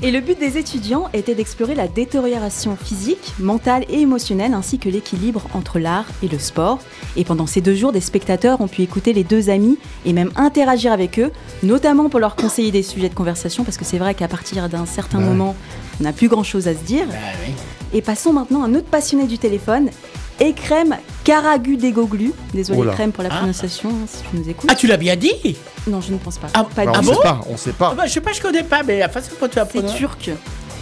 Et 0.01 0.11
le 0.11 0.21
but 0.21 0.39
des 0.39 0.57
étudiants 0.57 1.09
était 1.11 1.35
d'explorer 1.35 1.75
la 1.75 1.89
détérioration 1.89 2.77
physique, 2.77 3.33
mentale 3.37 3.83
et 3.89 3.99
émotionnelle, 3.99 4.53
ainsi 4.53 4.79
que 4.79 4.87
l'équilibre 4.87 5.41
entre 5.53 5.77
l'art 5.77 6.05
et 6.23 6.29
le 6.29 6.39
sport. 6.39 6.79
Et 7.17 7.25
pendant 7.25 7.45
ces 7.47 7.59
deux 7.59 7.75
jours, 7.75 7.91
des 7.91 7.99
spectateurs 7.99 8.61
ont 8.61 8.69
pu 8.69 8.81
écouter 8.81 9.11
les 9.11 9.25
deux 9.25 9.49
amis 9.49 9.77
et 10.05 10.13
même 10.13 10.31
interagir 10.37 10.93
avec 10.93 11.19
eux, 11.19 11.31
notamment 11.63 12.07
pour 12.07 12.21
leur 12.21 12.37
conseiller 12.37 12.71
des 12.71 12.83
sujets 12.83 13.09
de 13.09 13.13
conversation, 13.13 13.65
parce 13.65 13.75
que 13.75 13.83
c'est 13.83 13.97
vrai 13.97 14.13
qu'à 14.13 14.29
partir 14.29 14.69
d'un 14.69 14.85
certain 14.85 15.17
Ouais. 15.19 15.25
moment, 15.25 15.53
on 15.99 16.03
n'a 16.05 16.13
plus 16.13 16.29
grand-chose 16.29 16.69
à 16.69 16.73
se 16.73 16.83
dire. 16.83 17.05
Bah 17.07 17.15
oui. 17.45 17.53
Et 17.91 18.01
passons 18.01 18.31
maintenant 18.31 18.63
à 18.63 18.67
un 18.67 18.75
autre 18.75 18.87
passionné 18.87 19.25
du 19.27 19.37
téléphone, 19.37 19.89
Ekrem 20.39 20.95
Karagudegoglu. 21.23 22.31
Désolé 22.53 22.83
là. 22.85 22.91
Ekrem 22.93 23.11
pour 23.11 23.23
la 23.23 23.29
Ah. 23.31 23.37
prononciation, 23.37 23.89
hein, 23.89 24.05
si 24.07 24.21
tu 24.29 24.37
nous 24.37 24.49
écoutes. 24.49 24.69
Ah, 24.71 24.75
tu 24.75 24.87
l'as 24.87 24.97
bien 24.97 25.15
dit 25.15 25.57
Non, 25.87 26.01
je 26.01 26.11
ne 26.13 26.17
pense 26.17 26.37
pas. 26.37 26.47
Ah, 26.53 26.63
pas 26.63 26.85
Bah, 26.85 26.91
on 26.97 27.01
bon 27.01 27.13
sait 27.13 27.19
pas, 27.21 27.41
on 27.49 27.57
sait 27.57 27.69
ah 27.71 27.79
pas. 27.79 27.93
bah, 27.95 28.03
Je 28.05 28.11
sais 28.13 28.21
pas, 28.21 28.31
je 28.33 28.41
connais 28.41 28.63
pas, 28.63 28.83
mais 28.83 28.99
la 28.99 29.09
façon 29.09 29.31
dont 29.39 29.47
tu 29.47 29.59
as 29.59 29.67
C'est 29.71 29.85
turc. 29.95 30.31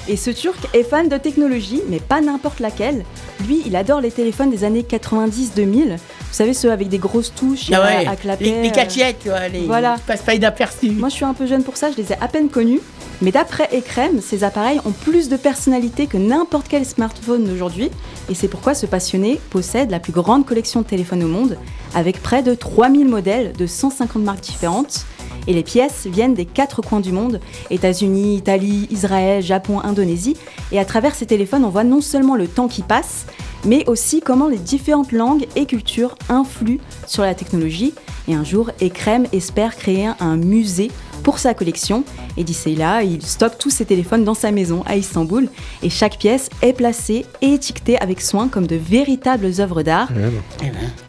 Et 0.09 0.15
ce 0.15 0.29
turc 0.29 0.57
est 0.73 0.83
fan 0.83 1.09
de 1.09 1.17
technologie, 1.17 1.81
mais 1.89 1.99
pas 1.99 2.21
n'importe 2.21 2.61
laquelle. 2.61 3.03
Lui, 3.45 3.61
il 3.65 3.75
adore 3.75 3.99
les 3.99 4.11
téléphones 4.11 4.49
des 4.49 4.63
années 4.63 4.83
90-2000. 4.83 5.95
Vous 5.97 5.97
savez, 6.31 6.53
ceux 6.53 6.71
avec 6.71 6.87
des 6.87 6.97
grosses 6.97 7.33
touches 7.35 7.69
Ah 7.73 7.77
à- 7.77 7.85
ouais, 7.85 8.07
à, 8.07 8.15
clapper. 8.15 8.45
les, 8.45 8.61
les 8.61 8.67
euh. 8.69 8.71
catchettes, 8.71 9.23
ouais, 9.25 9.49
les, 9.49 9.65
Voilà. 9.65 9.95
qui 9.95 10.01
passent 10.03 10.21
pas 10.21 10.33
inaperçus. 10.35 10.91
Moi, 10.91 11.09
je 11.09 11.15
suis 11.15 11.25
un 11.25 11.33
peu 11.33 11.45
jeune 11.45 11.63
pour 11.63 11.75
ça, 11.75 11.91
je 11.91 11.97
les 11.97 12.13
ai 12.13 12.15
à 12.21 12.27
peine 12.29 12.47
connus. 12.47 12.79
Mais 13.21 13.31
d'après 13.31 13.69
Ecrem, 13.73 14.21
ces 14.21 14.43
appareils 14.43 14.79
ont 14.85 14.91
plus 14.91 15.27
de 15.27 15.37
personnalité 15.37 16.05
que 16.05 16.17
n'importe 16.17 16.67
quel 16.69 16.85
smartphone 16.85 17.45
d'aujourd'hui, 17.45 17.89
et 18.29 18.35
c'est 18.35 18.47
pourquoi 18.47 18.75
ce 18.75 18.85
passionné 18.85 19.39
possède 19.49 19.89
la 19.89 19.99
plus 19.99 20.13
grande 20.13 20.45
collection 20.45 20.81
de 20.81 20.85
téléphones 20.85 21.23
au 21.23 21.27
monde, 21.27 21.57
avec 21.95 22.21
près 22.21 22.43
de 22.43 22.53
3000 22.53 23.07
modèles 23.07 23.53
de 23.53 23.65
150 23.65 24.21
marques 24.23 24.41
différentes. 24.41 25.05
Et 25.47 25.53
les 25.53 25.63
pièces 25.63 26.05
viennent 26.05 26.33
des 26.33 26.45
quatre 26.45 26.81
coins 26.81 26.99
du 26.99 27.11
monde, 27.11 27.39
États-Unis, 27.71 28.35
Italie, 28.35 28.87
Israël, 28.91 29.41
Japon, 29.41 29.79
Indonésie. 29.79 30.35
Et 30.73 30.79
à 30.79 30.85
travers 30.85 31.15
ces 31.15 31.25
téléphones, 31.25 31.63
on 31.63 31.69
voit 31.69 31.85
non 31.85 32.01
seulement 32.01 32.35
le 32.35 32.47
temps 32.47 32.67
qui 32.67 32.81
passe, 32.81 33.25
mais 33.63 33.87
aussi 33.87 34.19
comment 34.19 34.49
les 34.49 34.57
différentes 34.57 35.13
langues 35.13 35.47
et 35.55 35.65
cultures 35.65 36.15
influent 36.27 36.79
sur 37.07 37.23
la 37.23 37.33
technologie. 37.33 37.93
Et 38.27 38.35
un 38.35 38.43
jour, 38.43 38.71
Ekrem 38.81 39.25
espère 39.31 39.77
créer 39.77 40.09
un 40.19 40.35
musée 40.35 40.91
pour 41.23 41.39
sa 41.39 41.53
collection. 41.53 42.03
Et 42.37 42.43
d'ici 42.43 42.75
là, 42.75 43.03
il 43.03 43.21
stocke 43.21 43.57
tous 43.57 43.69
ses 43.69 43.85
téléphones 43.85 44.23
dans 44.23 44.33
sa 44.33 44.51
maison 44.51 44.83
à 44.85 44.95
Istanbul. 44.95 45.49
Et 45.83 45.89
chaque 45.89 46.17
pièce 46.17 46.49
est 46.61 46.73
placée 46.73 47.25
et 47.41 47.53
étiquetée 47.53 47.97
avec 47.99 48.21
soin 48.21 48.47
comme 48.47 48.67
de 48.67 48.75
véritables 48.75 49.51
œuvres 49.59 49.83
d'art. 49.83 50.09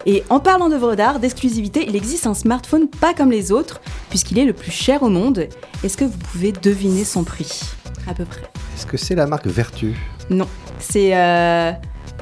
Et 0.06 0.24
en 0.30 0.40
parlant 0.40 0.68
d'œuvres 0.68 0.94
d'art, 0.94 1.20
d'exclusivité, 1.20 1.84
il 1.88 1.96
existe 1.96 2.26
un 2.26 2.34
smartphone 2.34 2.88
pas 2.88 3.14
comme 3.14 3.30
les 3.30 3.52
autres, 3.52 3.80
puisqu'il 4.10 4.38
est 4.38 4.44
le 4.44 4.52
plus 4.52 4.72
cher 4.72 5.02
au 5.02 5.08
monde. 5.08 5.46
Est-ce 5.84 5.96
que 5.96 6.04
vous 6.04 6.18
pouvez 6.32 6.52
deviner 6.52 7.04
son 7.04 7.24
prix 7.24 7.60
À 8.08 8.14
peu 8.14 8.24
près? 8.24 8.42
Est-ce 8.76 8.86
que 8.86 8.96
c'est 8.96 9.14
la 9.14 9.26
marque 9.26 9.46
Vertu? 9.46 9.94
Non. 10.30 10.46
C'est 10.78 11.16
euh, 11.16 11.72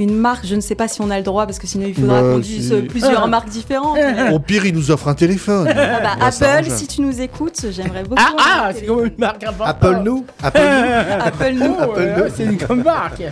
une 0.00 0.16
marque, 0.16 0.46
je 0.46 0.54
ne 0.54 0.60
sais 0.60 0.74
pas 0.74 0.88
si 0.88 1.00
on 1.00 1.10
a 1.10 1.16
le 1.18 1.22
droit, 1.24 1.46
parce 1.46 1.58
que 1.58 1.66
sinon 1.66 1.86
il 1.86 1.94
faudra 1.94 2.22
Bah, 2.22 2.32
qu'on 2.32 2.38
dise 2.38 2.68
si. 2.68 2.74
euh, 2.74 2.82
plusieurs 2.82 3.26
marques 3.28 3.48
différentes. 3.48 3.98
Au 4.32 4.38
pire, 4.38 4.66
il 4.66 4.74
nous 4.74 4.90
offre 4.90 5.08
un 5.08 5.14
téléphone. 5.14 5.68
Ah 5.68 6.00
bah, 6.02 6.26
Apple, 6.26 6.70
si 6.70 6.86
tu 6.86 7.00
nous 7.00 7.20
écoutes, 7.20 7.66
j'aimerais 7.70 8.02
beaucoup. 8.02 8.22
Ah, 8.24 8.34
ah 8.38 8.70
c'est 8.74 8.86
comme 8.86 9.06
une 9.06 9.12
marque 9.18 9.44
importante. 9.44 9.68
Apple 9.82 10.00
nous 10.04 10.24
Apple 10.42 10.60
nous 10.60 11.24
Apple 11.24 11.52
nous. 11.54 11.76
Apple. 11.80 12.32
C'est 12.36 12.44
une 12.44 12.58
comme 12.58 12.82
marque. 12.82 13.22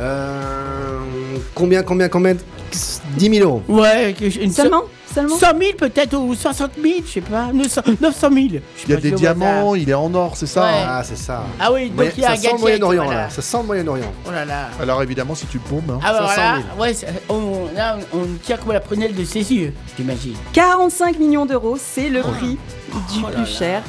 Euh, 0.00 0.98
Combien, 1.54 1.82
combien, 1.82 2.08
combien? 2.08 2.34
10 3.16 3.34
000 3.36 3.44
euros. 3.48 3.62
Ouais, 3.68 4.14
une 4.40 4.50
Seulement? 4.50 4.82
Seulement 5.14 5.36
100 5.38 5.46
000 5.58 5.72
peut-être 5.78 6.14
ou 6.16 6.34
60 6.34 6.70
000, 6.82 6.94
je 7.06 7.10
sais 7.10 7.20
pas. 7.20 7.50
900 7.52 7.82
900 8.00 8.28
000. 8.32 8.32
je 8.32 8.52
sais 8.54 8.62
Il 8.86 8.90
y 8.90 8.92
a 8.92 8.96
pas 8.96 9.02
des 9.02 9.10
diamants, 9.12 9.74
il 9.74 9.88
est 9.90 9.94
en 9.94 10.12
or, 10.14 10.36
c'est 10.36 10.46
ça 10.46 10.62
Ouais. 10.62 10.84
Ah, 10.86 11.02
c'est 11.04 11.16
ça. 11.18 11.44
Ah 11.60 11.72
oui, 11.72 11.88
donc 11.88 11.96
Moyen- 11.96 12.12
il 12.16 12.22
y 12.22 12.24
a 12.24 12.28
ça 12.28 12.32
un 12.32 12.36
sent 12.36 12.42
le 12.42 12.48
gadget. 12.52 12.60
Moyen-Orient, 12.60 13.04
voilà. 13.04 13.20
là. 13.22 13.30
Ça 13.30 13.42
sent 13.42 13.56
le 13.58 13.62
Moyen-Orient. 13.64 14.12
Oh 14.26 14.30
là 14.30 14.44
là. 14.44 14.68
Alors 14.80 15.02
évidemment, 15.02 15.34
si 15.34 15.46
tu 15.46 15.58
le 15.58 15.62
pompes. 15.64 15.90
hein. 15.90 16.00
Ah 16.04 16.12
bah 16.12 16.18
500 16.28 16.34
voilà, 16.34 16.56
000. 16.56 16.80
ouais, 16.80 16.94
c'est- 16.94 17.22
on, 17.28 17.68
là, 17.76 17.98
on 18.14 18.18
on 18.22 18.26
tire 18.42 18.58
comme 18.60 18.72
la 18.72 18.80
prunelle 18.80 19.14
de 19.14 19.24
ses 19.24 19.52
yeux, 19.52 19.74
j'imagine. 19.96 20.34
45 20.52 21.18
millions 21.18 21.44
d'euros, 21.46 21.76
c'est 21.78 22.08
le 22.08 22.20
prix 22.22 22.56
du 23.12 23.18
Oh 23.18 23.22
là 23.26 23.28
plus 23.30 23.40
là. 23.40 23.46
cher 23.46 23.82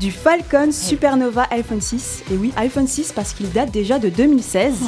du 0.00 0.10
Falcon 0.10 0.70
Supernova 0.72 1.46
iPhone 1.50 1.80
6. 1.80 2.24
Et 2.32 2.36
oui, 2.36 2.52
iPhone 2.56 2.86
6 2.88 3.12
parce 3.12 3.32
qu'il 3.32 3.50
date 3.52 3.70
déjà 3.70 3.98
de 3.98 4.08
2016 4.08 4.72
Hmm. 4.80 4.86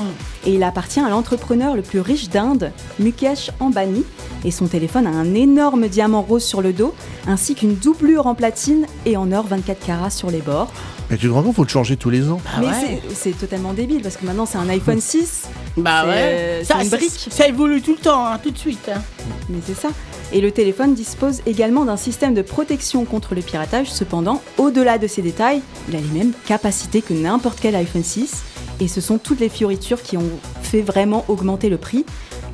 et 0.48 0.54
il 0.54 0.62
appartient 0.62 1.00
à 1.00 1.08
l'entrepreneur 1.08 1.76
le 1.76 1.82
plus 1.82 2.00
riche 2.00 2.28
d'Inde, 2.30 2.72
Mukesh 2.98 3.50
Ambani. 3.60 4.04
Et 4.44 4.50
son 4.50 4.66
téléphone 4.66 5.06
a 5.06 5.10
un 5.10 5.34
énorme 5.34 5.88
diamant 5.88 6.22
rose 6.22 6.44
sur 6.44 6.60
le 6.62 6.72
dos, 6.72 6.94
ainsi 7.26 7.54
qu'une 7.54 7.74
doublure 7.76 8.26
en 8.26 8.34
platine 8.34 8.86
et 9.06 9.16
en 9.16 9.30
or 9.32 9.46
24 9.46 9.84
carats 9.86 10.10
sur 10.10 10.30
les 10.30 10.40
bords. 10.40 10.72
Mais 11.10 11.16
tu 11.18 11.28
te 11.28 11.32
rends 11.32 11.42
compte, 11.42 11.54
faut 11.54 11.64
le 11.64 11.68
changer 11.68 11.96
tous 11.96 12.10
les 12.10 12.30
ans. 12.30 12.40
Ah 12.46 12.60
Mais 12.60 12.66
ouais. 12.66 13.02
c'est- 13.14 13.32
totalement 13.38 13.72
débile 13.74 14.00
parce 14.02 14.16
que 14.16 14.24
maintenant 14.26 14.46
c'est 14.46 14.58
un 14.58 14.68
iPhone 14.68 15.00
6. 15.00 15.44
Bah 15.76 16.00
C'est, 16.02 16.08
ouais. 16.08 16.14
euh, 16.16 16.64
ça, 16.64 16.74
c'est 16.78 16.84
une 16.84 16.90
ça- 16.90 16.96
brique. 16.96 17.26
Ça 17.30 17.46
évolue 17.48 17.82
tout 17.82 17.92
le 17.92 17.98
temps, 17.98 18.26
hein, 18.26 18.38
tout 18.42 18.50
de 18.50 18.58
suite. 18.58 18.88
hein. 18.94 19.00
Mais 19.48 19.58
c'est 19.66 19.76
ça. 19.78 19.88
Et 20.34 20.40
le 20.40 20.50
téléphone 20.50 20.94
dispose 20.94 21.42
également 21.46 21.84
d'un 21.84 21.96
système 21.96 22.34
de 22.34 22.42
protection 22.42 23.04
contre 23.04 23.36
le 23.36 23.40
piratage. 23.40 23.92
Cependant, 23.92 24.42
au-delà 24.58 24.98
de 24.98 25.06
ces 25.06 25.22
détails, 25.22 25.62
il 25.88 25.94
a 25.94 26.00
les 26.00 26.08
mêmes 26.08 26.32
capacités 26.44 27.02
que 27.02 27.14
n'importe 27.14 27.60
quel 27.62 27.76
iPhone 27.76 28.02
6. 28.02 28.42
Et 28.80 28.88
ce 28.88 29.00
sont 29.00 29.18
toutes 29.18 29.38
les 29.38 29.48
fioritures 29.48 30.02
qui 30.02 30.16
ont 30.16 30.28
fait 30.60 30.82
vraiment 30.82 31.24
augmenter 31.28 31.68
le 31.68 31.78
prix. 31.78 32.04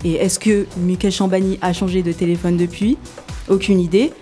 Et 0.05 0.17
est-ce 0.17 0.39
que 0.39 0.67
Mukesh 0.77 1.23
Ambani 1.23 1.59
a 1.63 1.73
changé 1.73 2.03
de 2.03 2.13
téléphone 2.13 2.59
depuis? 2.59 2.99
Aucune 3.49 3.81
idée. 3.81 4.13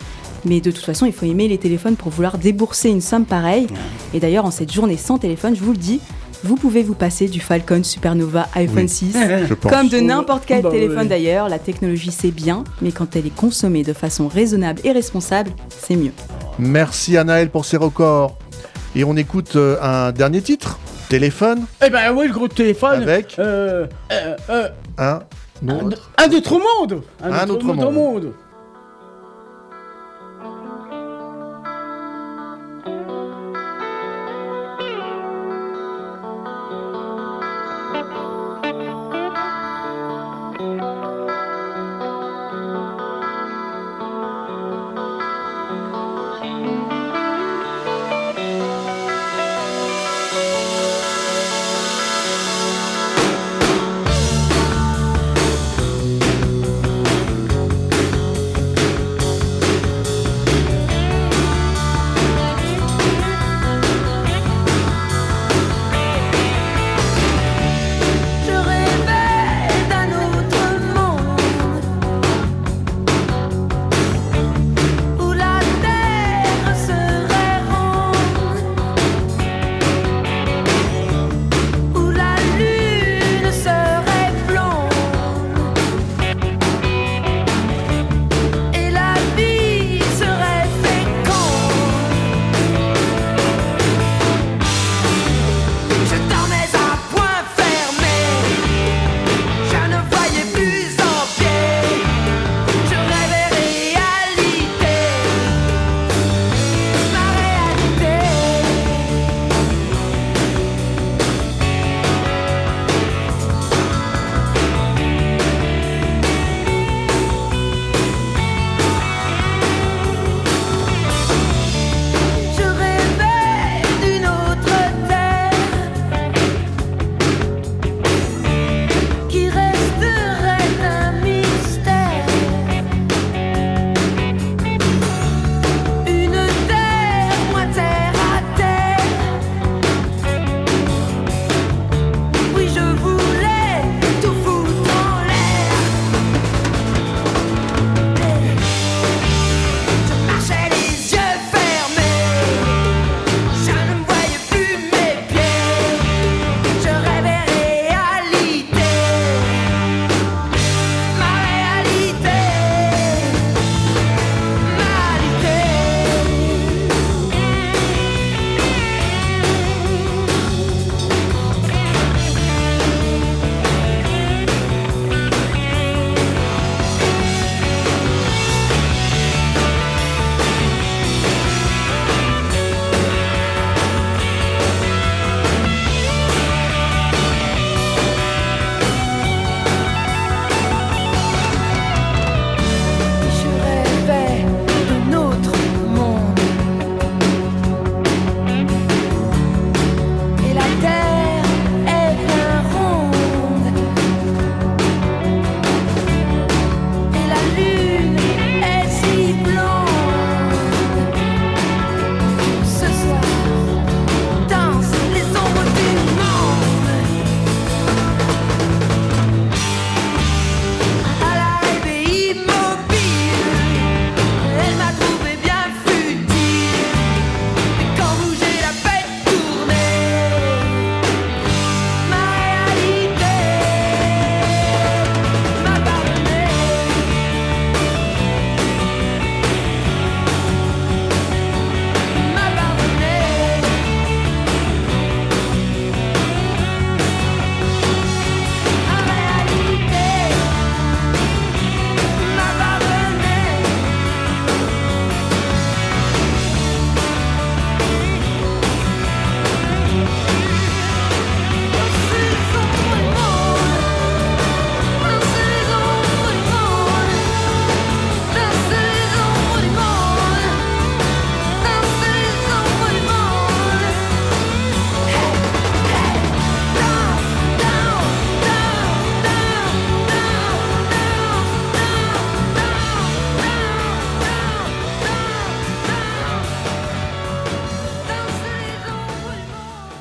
Mais 0.45 0.61
de 0.61 0.71
toute 0.71 0.85
façon, 0.85 1.05
il 1.05 1.13
faut 1.13 1.27
aimer 1.27 1.49
les 1.49 1.59
téléphones 1.59 1.97
pour 1.97 2.13
vouloir 2.13 2.39
débourser 2.39 2.91
une 2.91 3.01
somme 3.01 3.25
pareille. 3.25 3.67
Et 4.15 4.21
d'ailleurs, 4.21 4.45
en 4.45 4.53
cette 4.53 4.73
journée 4.73 4.97
sans 4.97 5.19
téléphone, 5.19 5.57
je 5.57 5.65
vous 5.65 5.73
le 5.73 5.79
dis, 5.79 6.01
vous 6.45 6.57
pouvez 6.57 6.83
vous 6.83 6.95
passer 6.95 7.27
du 7.29 7.41
Falcon 7.41 7.83
Supernova 7.83 8.49
iPhone 8.55 8.83
Oui, 8.83 8.89
6 8.89 9.17
je 9.49 9.55
pense. 9.55 9.73
comme 9.73 9.89
de 9.89 9.99
n'importe 9.99 10.45
quel 10.47 10.63
Bah 10.63 10.71
téléphone 10.71 11.03
oui. 11.03 11.09
d'ailleurs. 11.09 11.49
La 11.49 11.59
technologie 11.59 12.11
c'est 12.13 12.31
bien, 12.31 12.65
mais 12.81 12.93
quand 12.93 13.17
elle 13.17 13.27
est 13.27 13.35
consommée 13.35 13.83
de 13.83 13.93
façon 13.93 14.29
raisonnable 14.29 14.81
et 14.85 14.93
responsable, 14.93 15.51
c'est 15.69 15.97
mieux. 15.97 16.13
Merci 16.59 17.17
Anaël 17.17 17.51
pour 17.51 17.65
ces 17.65 17.77
records. 17.77 18.37
Et 18.97 19.05
on 19.05 19.17
écoute 19.17 19.57
euh, 19.57 19.77
un 19.83 20.13
dernier 20.13 20.41
titre. 20.43 20.79
Téléphone 21.09 21.65
Eh 21.85 21.91
ben 21.91 22.13
oui, 22.15 22.27
le 22.29 22.33
gros 22.35 22.49
téléphone. 22.49 23.03
avec 23.03 23.37
Euh, 23.39 23.87
euh, 24.13 24.37
euh, 24.51 24.69
un 24.99 25.21
un, 25.67 25.87
autre. 25.87 26.11
un 26.19 26.31
autre 26.33 26.53
monde. 26.53 27.03
Un 27.23 27.49
autre 27.49 27.65
monde. 27.67 27.93
monde. 27.95 28.33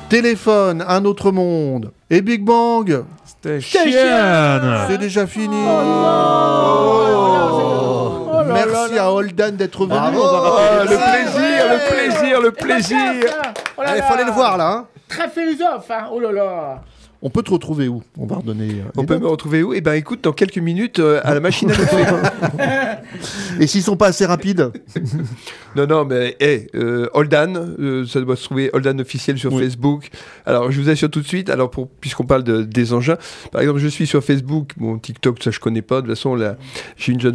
Téléphone, 0.08 0.84
un 0.88 1.04
autre 1.04 1.30
monde. 1.32 1.92
Et 2.10 2.22
Big 2.22 2.42
Bang 2.42 3.04
C'est 3.42 4.98
déjà 4.98 5.26
fini. 5.26 5.56
Oh, 6.80 8.42
Merci 8.46 8.98
à 8.98 9.12
Holden 9.12 9.56
d'être 9.56 9.80
venu. 9.84 9.90
Bravo. 9.90 10.22
Ah, 10.24 10.84
le 10.84 10.96
plaisir, 10.96 11.64
le 11.70 11.78
plaisir, 11.90 12.40
le 12.40 12.50
plaisir. 12.52 12.98
Oh 13.76 13.82
là 13.82 13.90
Allez, 13.90 14.00
là. 14.00 14.06
faut 14.06 14.14
aller 14.14 14.24
le 14.24 14.32
voir 14.32 14.56
là. 14.56 14.68
hein. 14.70 14.86
Très 15.08 15.28
philosophe, 15.28 15.90
hein. 15.90 16.08
Oh 16.10 16.20
là 16.20 16.32
là. 16.32 16.80
On 17.20 17.30
peut 17.30 17.42
te 17.42 17.50
retrouver 17.50 17.88
où? 17.88 18.02
On 18.16 18.26
va 18.26 18.36
redonner. 18.36 18.68
euh, 18.70 18.90
On 18.96 19.04
peut 19.04 19.14
notes. 19.14 19.22
me 19.24 19.28
retrouver 19.28 19.62
où? 19.64 19.74
Eh 19.74 19.80
ben 19.80 19.94
écoute, 19.94 20.22
dans 20.22 20.32
quelques 20.32 20.58
minutes, 20.58 21.00
euh, 21.00 21.20
à 21.24 21.34
la 21.34 21.40
machine 21.40 21.68
à 21.70 21.74
café. 21.76 22.04
Et 23.60 23.66
s'ils 23.66 23.82
sont 23.82 23.96
pas 23.96 24.06
assez 24.06 24.24
rapides? 24.24 24.70
Non, 25.74 25.86
non, 25.88 26.04
mais 26.04 26.36
hey, 26.38 26.68
euh, 26.76 27.08
Holdan, 27.14 27.54
euh, 27.56 28.06
ça 28.06 28.20
doit 28.20 28.36
se 28.36 28.44
trouver 28.44 28.70
Holdan 28.72 28.98
officiel 29.00 29.36
sur 29.36 29.56
Facebook. 29.58 30.10
Alors, 30.46 30.70
je 30.70 30.80
vous 30.80 30.88
assure 30.90 31.10
tout 31.10 31.20
de 31.20 31.26
suite, 31.26 31.50
alors 31.50 31.70
pour, 31.70 31.88
puisqu'on 31.88 32.24
parle 32.24 32.44
de- 32.44 32.62
des 32.62 32.92
engins, 32.92 33.16
par 33.50 33.62
exemple, 33.62 33.80
je 33.80 33.88
suis 33.88 34.06
sur 34.06 34.22
Facebook, 34.22 34.70
bon, 34.76 34.96
TikTok, 34.98 35.42
ça 35.42 35.50
je 35.50 35.58
connais 35.58 35.82
pas. 35.82 35.96
De 35.96 36.06
toute 36.06 36.14
façon, 36.14 36.36
là, 36.36 36.56
j'ai 36.96 37.12
une 37.12 37.20
jeune 37.20 37.34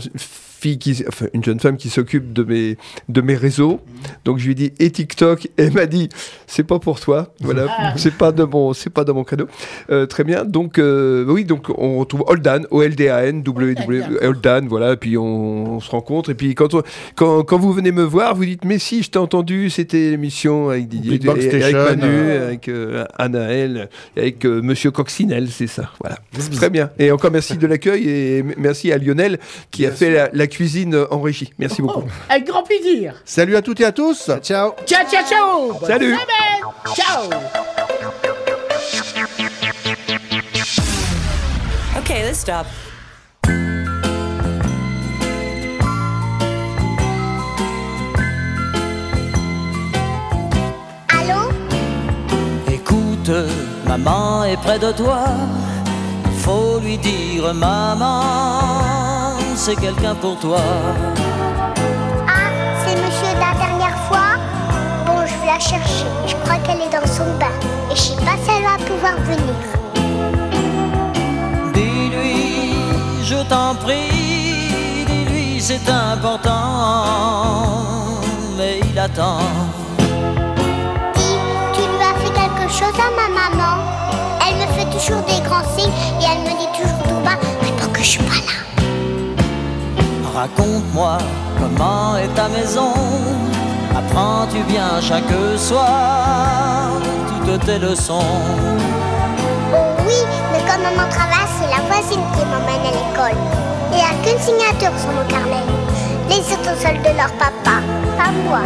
fille 0.64 0.78
qui, 0.78 1.04
enfin, 1.08 1.26
une 1.34 1.44
jeune 1.44 1.60
femme 1.60 1.76
qui 1.78 1.90
s'occupe 1.90 2.32
de 2.32 2.44
mes, 2.44 2.78
de 3.10 3.22
mes 3.22 3.36
réseaux. 3.36 3.82
Donc, 4.24 4.38
je 4.40 4.46
lui 4.46 4.52
ai 4.54 4.56
dit, 4.56 4.72
et 4.80 4.90
TikTok, 4.92 5.46
et 5.46 5.52
elle 5.58 5.74
m'a 5.74 5.86
dit, 5.86 6.08
c'est 6.48 6.64
pas 6.64 6.80
pour 6.80 7.00
toi. 7.00 7.34
Voilà, 7.42 7.68
c'est 7.98 8.14
pas 8.14 8.32
de 8.32 8.44
mon, 8.44 8.72
c'est 8.74 8.90
pas 8.90 9.04
de 9.04 9.12
mon 9.12 9.24
cadeau. 9.26 9.48
Euh, 9.92 10.06
très 10.06 10.24
bien. 10.24 10.46
Donc, 10.46 10.78
euh, 10.80 11.26
oui, 11.28 11.44
donc, 11.44 11.68
on 11.78 12.00
retrouve 12.00 12.24
Holdan, 12.28 12.62
O-L-D-A-N, 12.72 13.44
W-W, 13.44 14.04
Holdan, 14.26 14.62
voilà, 14.68 14.94
et 14.94 14.98
puis 14.98 15.18
on, 15.18 15.76
on 15.76 15.80
se 15.82 15.90
rencontre. 15.92 16.30
Et 16.30 16.36
puis, 16.36 16.56
quand, 16.56 16.74
on- 16.74 16.84
quand, 17.16 17.44
quand 17.44 17.58
vous 17.60 17.74
venez 17.74 17.92
me 17.92 18.04
voir, 18.04 18.34
vous 18.36 18.46
dites, 18.46 18.64
mais 18.64 18.80
si, 18.80 19.04
je 19.04 19.10
t'ai 19.12 19.20
entendu, 19.20 19.70
c'était 19.70 20.12
l'émission 20.12 20.70
avec 20.70 20.88
Didier, 20.88 21.16
et- 21.16 21.56
et 21.58 21.64
avec 21.64 21.76
Manu, 21.76 22.04
euh. 22.06 22.48
avec 22.48 22.70
euh, 22.70 23.04
Anaël, 23.18 23.90
avec 24.16 24.46
euh, 24.46 24.62
Monsieur 24.62 24.92
Coccinelle, 24.92 25.50
c'est 25.52 25.68
ça. 25.68 25.92
Voilà. 26.02 26.18
Très 26.56 26.70
bien. 26.70 26.90
Et 27.00 27.12
encore 27.12 27.32
merci 27.32 27.58
de 27.58 27.68
l'accueil 27.68 28.08
et 28.10 28.44
merci 28.58 28.92
à 28.92 28.98
Lionel 28.98 29.40
qui 29.72 29.86
a 29.86 29.92
fait 29.92 30.12
la, 30.12 30.30
la 30.34 30.48
cuisine 30.54 31.06
en 31.12 31.22
régie. 31.22 31.54
Merci 31.60 31.82
beaucoup. 31.82 32.04
Avec 32.30 32.46
grand 32.46 32.64
plaisir. 32.64 33.16
Salut 33.26 33.56
à 33.56 33.62
toutes 33.62 33.82
et 33.82 33.86
à 33.86 33.92
tous. 33.92 34.30
Ciao. 34.42 34.74
Ciao, 34.86 35.06
ciao, 35.10 35.24
ciao. 35.28 35.74
Bonne 35.80 35.88
Salut. 35.88 36.14
semaine. 36.14 36.96
Ciao. 36.96 37.30
Okay, 42.00 42.24
let's 42.24 42.40
stop. 42.40 42.66
Allô? 51.10 51.42
Écoute, 52.72 53.32
maman 53.88 54.44
est 54.46 54.58
près 54.58 54.80
de 54.80 54.92
toi. 54.92 55.24
Il 56.26 56.40
faut 56.40 56.80
lui 56.80 56.98
dire, 56.98 57.54
maman, 57.54 58.22
c'est 59.56 59.76
quelqu'un 59.76 60.16
pour 60.16 60.38
toi. 60.40 60.60
Ah, 62.28 62.50
c'est 62.86 62.96
monsieur 62.96 63.34
de 63.36 63.40
la 63.40 63.54
dernière 63.66 63.98
fois 64.08 64.38
Bon, 65.06 65.26
je 65.26 65.34
vais 65.42 65.48
la 65.48 65.60
chercher. 65.60 66.06
Je 66.28 66.36
crois 66.44 66.58
qu'elle 66.58 66.82
est 66.82 66.90
dans 66.90 67.06
son 67.08 67.26
bain. 67.40 67.54
Et 67.92 67.96
je 67.96 68.02
sais 68.02 68.16
pas 68.16 68.38
si 68.44 68.50
elle 68.56 68.64
va 68.64 68.78
pouvoir 68.84 69.16
venir. 69.24 69.56
Dis-lui, 71.74 72.76
je 73.24 73.44
t'en 73.48 73.76
prie, 73.76 75.06
dis-lui, 75.08 75.62
c'est 75.62 75.88
important. 75.90 76.52
Mais 78.58 78.80
il 78.84 78.98
attend. 79.00 79.40
Tu 81.74 81.82
lui 81.82 82.02
as 82.02 82.16
fait 82.22 82.34
quelque 82.34 82.68
chose 82.72 82.98
à 83.00 83.10
ma 83.16 83.28
maman? 83.30 83.84
Elle 84.48 84.56
me 84.56 84.68
fait 84.74 84.90
toujours 84.98 85.22
des 85.24 85.42
grands 85.48 85.68
signes 85.78 85.92
et 86.22 86.26
elle 86.32 86.42
me 86.42 86.58
dit 86.60 86.70
toujours 86.76 87.04
tout 87.04 87.22
bas 87.24 87.38
Réponds 87.62 87.92
que 87.94 88.00
je 88.00 88.06
suis 88.06 88.24
pas 88.24 88.34
là? 88.34 88.73
Raconte-moi 90.34 91.20
comment 91.60 92.18
est 92.18 92.34
ta 92.34 92.48
maison. 92.48 92.94
Apprends-tu 93.96 94.64
bien 94.64 95.00
chaque 95.00 95.24
soir 95.58 96.90
toutes 97.46 97.66
tes 97.66 97.78
leçons? 97.78 98.20
Oh 99.72 99.78
oui, 100.08 100.20
mais 100.52 100.60
comme 100.60 100.82
maman 100.82 101.08
travaille, 101.10 101.48
c'est 101.60 101.70
la 101.70 101.82
voisine 101.88 102.24
qui 102.36 102.44
m'emmène 102.46 102.82
à 102.82 102.92
l'école. 102.92 103.38
Il 103.92 103.98
n'y 103.98 104.02
a 104.02 104.14
qu'une 104.24 104.40
signature 104.40 104.98
sur 105.00 105.12
mon 105.12 105.26
carnet. 105.28 105.66
Les 106.30 106.40
autres 106.52 106.82
seuls 106.82 106.98
de 106.98 107.16
leur 107.16 107.32
papa, 107.34 107.82
pas 108.18 108.32
moi. 108.48 108.62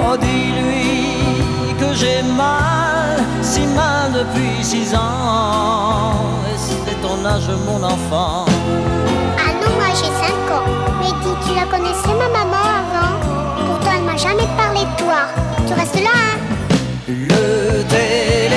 Oh, 0.00 0.16
dis-lui 0.16 1.74
que 1.78 1.92
j'ai 1.94 2.22
mal, 2.22 3.22
si 3.42 3.66
mal 3.66 4.12
depuis 4.14 4.64
six 4.64 4.94
ans. 4.94 6.14
Et 6.48 6.56
c'est 6.56 7.00
ton 7.02 7.22
âge, 7.26 7.50
mon 7.66 7.82
enfant? 7.84 8.46
Ah 9.36 9.52
non, 9.60 9.74
moi 9.76 9.88
j'ai 9.90 10.06
5 10.06 10.10
ans. 10.56 10.81
Tu 11.46 11.54
la 11.54 11.64
connaissais 11.66 12.14
ma 12.18 12.28
maman 12.28 12.62
avant 12.80 13.66
Pourtant 13.66 13.90
elle 13.96 14.04
m'a 14.04 14.16
jamais 14.16 14.46
parlé 14.56 14.80
de 14.80 15.02
toi. 15.02 15.26
Tu 15.66 15.72
restes 15.74 16.00
là, 16.00 16.10
hein 16.14 16.38
Le 17.08 17.82
téléphone 17.84 18.51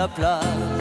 la 0.00 0.08
plage 0.08 0.79